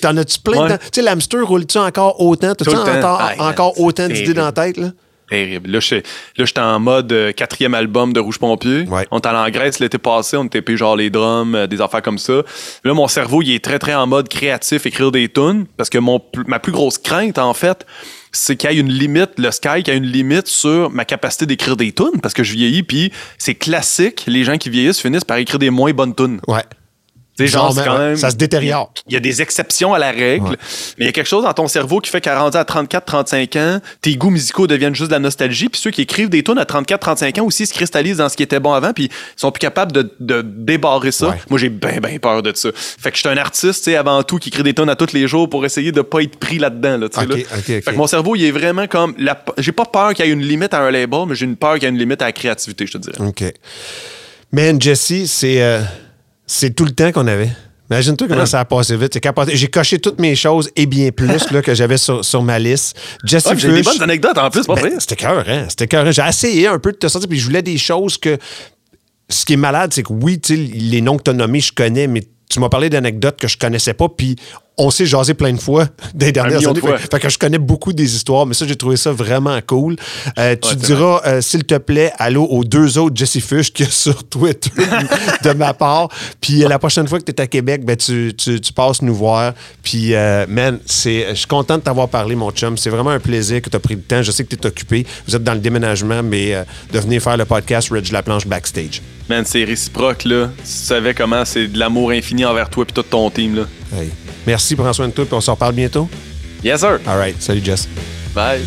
t'en 0.00 0.16
as-tu 0.16 0.40
plein 0.40 0.62
Ouais. 0.62 0.68
de 0.68 0.74
temps? 0.74 0.80
Tu 0.82 0.88
sais, 1.00 1.02
l'hamster, 1.02 1.40
roule-tu 1.42 1.78
encore 1.78 2.20
autant? 2.20 2.54
T'as-tu 2.54 2.74
encore, 2.76 3.20
encore 3.38 3.80
autant 3.80 4.08
d'idées 4.08 4.34
dans 4.34 4.44
la 4.44 4.52
tête, 4.52 4.76
là? 4.76 4.90
Terrible. 5.28 5.70
Là, 5.70 5.80
je- 5.80 5.94
là, 5.96 6.44
j'étais 6.44 6.60
en 6.60 6.78
mode 6.80 7.10
euh, 7.12 7.32
quatrième 7.32 7.74
album 7.74 8.12
de 8.12 8.20
Rouge 8.20 8.38
Pompier. 8.38 8.82
Ouais. 8.88 9.06
On 9.10 9.18
était 9.18 9.28
allé 9.28 9.38
en 9.38 9.50
Grèce 9.50 9.78
l'été 9.80 9.98
passé. 9.98 10.36
On 10.36 10.44
était 10.44 10.62
genre 10.76 10.96
les 10.96 11.08
drums, 11.10 11.54
euh, 11.54 11.66
des 11.66 11.80
affaires 11.80 12.02
comme 12.02 12.18
ça. 12.18 12.42
Là, 12.84 12.94
mon 12.94 13.08
cerveau, 13.08 13.40
il 13.42 13.52
est 13.54 13.64
très, 13.64 13.78
très 13.78 13.94
en 13.94 14.06
mode 14.06 14.28
créatif, 14.28 14.84
écrire 14.86 15.10
des 15.10 15.28
tunes. 15.28 15.66
Parce 15.76 15.88
que 15.90 15.98
mon, 15.98 16.20
ma 16.46 16.58
plus 16.58 16.72
grosse 16.72 16.98
crainte, 16.98 17.38
en 17.38 17.54
fait, 17.54 17.86
c'est 18.32 18.56
qu'il 18.56 18.70
y 18.70 18.76
ait 18.76 18.80
une 18.80 18.92
limite, 18.92 19.30
le 19.38 19.50
Sky, 19.50 19.82
qu'il 19.82 19.88
y 19.88 19.90
a 19.92 19.94
une 19.94 20.04
limite 20.06 20.46
sur 20.48 20.90
ma 20.90 21.04
capacité 21.04 21.46
d'écrire 21.46 21.76
des 21.76 21.92
tunes. 21.92 22.20
Parce 22.22 22.34
que 22.34 22.42
je 22.44 22.52
vieillis, 22.52 22.82
puis 22.82 23.10
c'est 23.38 23.54
classique. 23.54 24.24
Les 24.26 24.44
gens 24.44 24.58
qui 24.58 24.68
vieillissent 24.70 25.00
finissent 25.00 25.24
par 25.24 25.38
écrire 25.38 25.58
des 25.58 25.70
moins 25.70 25.92
bonnes 25.92 26.14
tunes. 26.14 26.40
Ouais. 26.48 26.62
Genre, 27.38 27.74
quand 27.84 27.98
même. 27.98 28.16
Ça 28.16 28.30
se 28.30 28.36
détériore. 28.36 28.92
Il 29.08 29.12
y 29.14 29.16
a 29.16 29.20
des 29.20 29.42
exceptions 29.42 29.92
à 29.92 29.98
la 29.98 30.12
règle, 30.12 30.46
Ouais. 30.50 30.56
mais 30.98 31.04
il 31.04 31.06
y 31.06 31.08
a 31.08 31.12
quelque 31.12 31.26
chose 31.26 31.42
dans 31.44 31.52
ton 31.52 31.66
cerveau 31.66 31.98
qui 32.00 32.10
fait 32.10 32.20
qu'à 32.20 32.38
rendu 32.38 32.56
à 32.56 32.64
34, 32.64 33.04
35 33.04 33.56
ans, 33.56 33.80
tes 34.00 34.14
goûts 34.16 34.30
musicaux 34.30 34.66
deviennent 34.66 34.94
juste 34.94 35.08
de 35.10 35.14
la 35.14 35.18
nostalgie. 35.18 35.68
Puis 35.68 35.80
ceux 35.80 35.90
qui 35.90 36.02
écrivent 36.02 36.28
des 36.28 36.42
tunes 36.44 36.58
à 36.58 36.64
34, 36.64 37.00
35 37.00 37.38
ans 37.38 37.44
aussi 37.44 37.66
se 37.66 37.74
cristallisent 37.74 38.18
dans 38.18 38.28
ce 38.28 38.36
qui 38.36 38.42
était 38.44 38.60
bon 38.60 38.72
avant, 38.72 38.92
puis 38.92 39.04
ils 39.06 39.10
sont 39.40 39.50
plus 39.50 39.58
capables 39.58 39.90
de, 39.92 40.12
de 40.20 40.42
débarrer 40.42 41.10
ça. 41.12 41.30
Ouais. 41.30 41.36
Moi, 41.50 41.58
j'ai 41.58 41.70
bien, 41.70 41.98
bien 42.00 42.18
peur 42.18 42.42
de 42.42 42.52
ça. 42.54 42.68
Fait 42.74 43.10
que 43.10 43.16
je 43.16 43.20
suis 43.20 43.28
un 43.28 43.36
artiste, 43.36 43.84
tu 43.84 43.90
sais, 43.90 43.96
avant 43.96 44.22
tout, 44.22 44.38
qui 44.38 44.50
écrit 44.50 44.62
des 44.62 44.74
tunes 44.74 44.88
à 44.90 44.94
tous 44.96 45.12
les 45.12 45.26
jours 45.26 45.48
pour 45.50 45.64
essayer 45.64 45.90
de 45.92 46.02
pas 46.02 46.20
être 46.22 46.36
pris 46.36 46.58
là-dedans, 46.58 46.98
là. 46.98 47.08
Fait 47.10 47.80
que 47.82 47.90
mon 47.96 48.06
cerveau, 48.06 48.36
il 48.36 48.44
est 48.44 48.50
vraiment 48.52 48.86
comme. 48.86 49.14
la- 49.18 49.44
J'ai 49.58 49.72
pas 49.72 49.84
peur 49.86 50.14
qu'il 50.14 50.24
y 50.24 50.28
ait 50.28 50.32
une 50.32 50.42
limite 50.42 50.72
à 50.72 50.80
un 50.80 50.90
label, 50.90 51.20
mais 51.26 51.34
j'ai 51.34 51.46
une 51.46 51.56
peur 51.56 51.74
qu'il 51.74 51.82
y 51.82 51.86
ait 51.86 51.90
une 51.90 51.98
limite 51.98 52.22
à 52.22 52.26
la 52.26 52.32
créativité, 52.32 52.86
je 52.86 52.92
te 52.92 52.98
dirais. 52.98 53.16
OK. 53.20 53.42
Man, 54.52 54.80
Jesse, 54.80 55.26
c'est 55.26 55.60
euh, 55.62 55.80
c'est 56.46 56.74
tout 56.74 56.84
le 56.84 56.92
temps 56.92 57.12
qu'on 57.12 57.26
avait. 57.26 57.50
Imagine-toi 57.90 58.28
comment 58.28 58.46
ça 58.46 58.60
a 58.60 58.64
passé 58.64 58.96
vite. 58.96 59.18
J'ai 59.52 59.68
coché 59.68 59.98
toutes 59.98 60.18
mes 60.18 60.34
choses 60.34 60.70
et 60.74 60.86
bien 60.86 61.10
plus 61.10 61.50
là, 61.50 61.60
que 61.60 61.74
j'avais 61.74 61.98
sur, 61.98 62.24
sur 62.24 62.42
ma 62.42 62.58
liste. 62.58 62.98
Jesse 63.24 63.44
Ouais, 63.46 63.58
j'ai 63.58 63.72
des 63.72 63.82
bonnes 63.82 64.02
anecdotes 64.02 64.38
en 64.38 64.50
plus, 64.50 64.66
pas 64.66 64.74
Ben. 64.74 64.98
C'était 64.98 65.16
cœur, 65.16 65.44
hein? 65.46 65.66
C'était 65.68 65.86
cœur. 65.86 66.10
J'ai 66.10 66.22
essayé 66.26 66.66
un 66.66 66.78
peu 66.78 66.92
de 66.92 66.96
te 66.96 67.08
sortir, 67.08 67.28
puis 67.28 67.38
je 67.38 67.44
voulais 67.44 67.62
des 67.62 67.78
choses 67.78 68.16
que. 68.16 68.38
Ce 69.30 69.46
qui 69.46 69.54
est 69.54 69.56
malade, 69.56 69.92
c'est 69.94 70.02
que 70.02 70.12
oui, 70.12 70.38
tu 70.38 70.54
sais, 70.54 70.62
les 70.62 71.00
noms 71.00 71.16
que 71.16 71.22
tu 71.22 71.30
as 71.30 71.34
nommés, 71.34 71.60
je 71.60 71.72
connais, 71.72 72.06
mais 72.06 72.24
tu 72.50 72.60
m'as 72.60 72.68
parlé 72.68 72.90
d'anecdotes 72.90 73.38
que 73.40 73.48
je 73.48 73.56
connaissais 73.56 73.94
pas, 73.94 74.08
puis 74.08 74.36
on 74.76 74.90
s'est 74.90 75.06
jasé 75.06 75.34
plein 75.34 75.52
de 75.52 75.60
fois 75.60 75.86
des 76.14 76.32
dernières 76.32 76.60
de 76.60 76.66
années. 76.68 76.80
fois. 76.80 76.98
Fait, 76.98 77.10
fait 77.10 77.20
que 77.20 77.28
je 77.28 77.38
connais 77.38 77.58
beaucoup 77.58 77.92
des 77.92 78.16
histoires, 78.16 78.44
mais 78.46 78.54
ça, 78.54 78.66
j'ai 78.66 78.76
trouvé 78.76 78.96
ça 78.96 79.12
vraiment 79.12 79.58
cool. 79.66 79.96
Euh, 80.38 80.56
tu 80.60 80.68
Ouais, 80.70 80.74
diras, 80.76 81.20
euh, 81.26 81.40
s'il 81.40 81.64
te 81.64 81.76
plaît, 81.78 82.12
allô 82.18 82.44
aux 82.44 82.64
deux 82.64 82.98
autres 82.98 83.16
Jesse 83.16 83.38
Fish 83.40 83.72
qu'il 83.72 83.86
y 83.86 83.88
a 83.88 83.92
sur 83.92 84.24
Twitter 84.24 84.70
de 85.44 85.52
ma 85.52 85.74
part. 85.74 86.08
Puis 86.40 86.64
euh, 86.64 86.68
la 86.68 86.78
prochaine 86.78 87.06
fois 87.06 87.18
que 87.20 87.24
tu 87.24 87.32
es 87.32 87.40
à 87.40 87.46
Québec, 87.46 87.84
ben, 87.84 87.96
tu, 87.96 88.32
tu- 88.36 88.60
tu 88.60 88.72
passes 88.72 89.00
nous 89.02 89.14
voir. 89.14 89.54
Puis, 89.82 90.14
euh, 90.14 90.44
man, 90.48 90.78
c'est, 90.86 91.26
je 91.30 91.34
suis 91.34 91.46
content 91.46 91.78
de 91.78 91.82
t'avoir 91.82 92.08
parlé, 92.08 92.34
mon 92.34 92.50
chum. 92.50 92.76
C'est 92.76 92.90
vraiment 92.90 93.10
un 93.10 93.20
plaisir 93.20 93.62
que 93.62 93.70
tu 93.70 93.76
as 93.76 93.80
pris 93.80 93.94
le 93.94 94.00
temps. 94.02 94.22
Je 94.22 94.30
sais 94.32 94.44
que 94.44 94.54
tu 94.54 94.60
es 94.60 94.66
occupé. 94.66 95.06
Vous 95.28 95.36
êtes 95.36 95.44
dans 95.44 95.54
le 95.54 95.60
déménagement, 95.60 96.22
mais 96.22 96.54
de 96.92 96.98
venir 96.98 97.22
faire 97.22 97.36
le 97.36 97.44
podcast 97.44 97.90
Reg 97.90 98.10
La 98.10 98.22
Planche 98.22 98.46
backstage. 98.46 99.02
Man, 99.28 99.44
c'est 99.46 99.64
réciproque, 99.64 100.24
là. 100.24 100.50
Tu 100.58 100.62
savais 100.70 101.14
comment 101.14 101.44
c'est 101.44 101.68
de 101.68 101.78
l'amour 101.78 102.10
infini 102.10 102.44
envers 102.44 102.68
toi 102.68 102.84
puis 102.84 102.92
tout 102.92 103.02
ton 103.02 103.30
team, 103.30 103.54
là. 103.56 103.62
Hey. 103.96 104.10
Merci, 104.46 104.76
prends 104.76 104.92
soin 104.92 105.08
de 105.08 105.12
toi, 105.12 105.24
puis 105.24 105.34
on 105.34 105.40
se 105.40 105.50
reparle 105.50 105.74
bientôt. 105.74 106.08
Yes, 106.62 106.80
sir. 106.80 106.98
All 107.06 107.18
right. 107.18 107.40
Salut, 107.40 107.62
Jess. 107.64 107.88
Bye. 108.34 108.62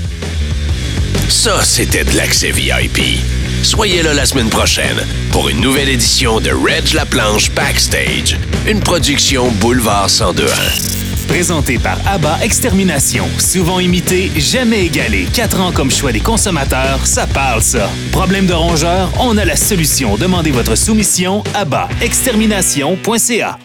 Ça, 1.30 1.63
c'était 1.63 2.03
de 2.03 2.15
l'accès 2.15 2.51
VIP. 2.51 3.19
Soyez 3.63 4.01
là 4.01 4.13
la 4.13 4.25
semaine 4.25 4.49
prochaine 4.49 4.97
pour 5.32 5.49
une 5.49 5.59
nouvelle 5.59 5.89
édition 5.89 6.39
de 6.39 6.51
Reg 6.51 6.93
La 6.93 7.05
Planche 7.05 7.51
Backstage, 7.51 8.38
une 8.67 8.80
production 8.80 9.51
Boulevard 9.59 10.07
1021. 10.07 10.45
Présenté 11.28 11.78
par 11.78 11.97
ABBA 12.07 12.39
Extermination. 12.43 13.25
Souvent 13.39 13.80
imité, 13.82 14.32
jamais 14.38 14.86
égalé. 14.86 15.28
Quatre 15.34 15.59
ans 15.59 15.73
comme 15.73 15.91
choix 15.91 16.13
des 16.13 16.21
consommateurs, 16.21 17.05
ça 17.05 17.28
parle 17.28 17.61
ça. 17.61 17.89
Problème 18.13 18.47
de 18.47 18.53
rongeur, 18.53 19.09
on 19.19 19.38
a 19.38 19.43
la 19.43 19.57
solution. 19.57 20.15
Demandez 20.15 20.51
votre 20.51 20.75
soumission 20.75 21.43
à 21.53 21.65
extermination.ca. 22.01 23.59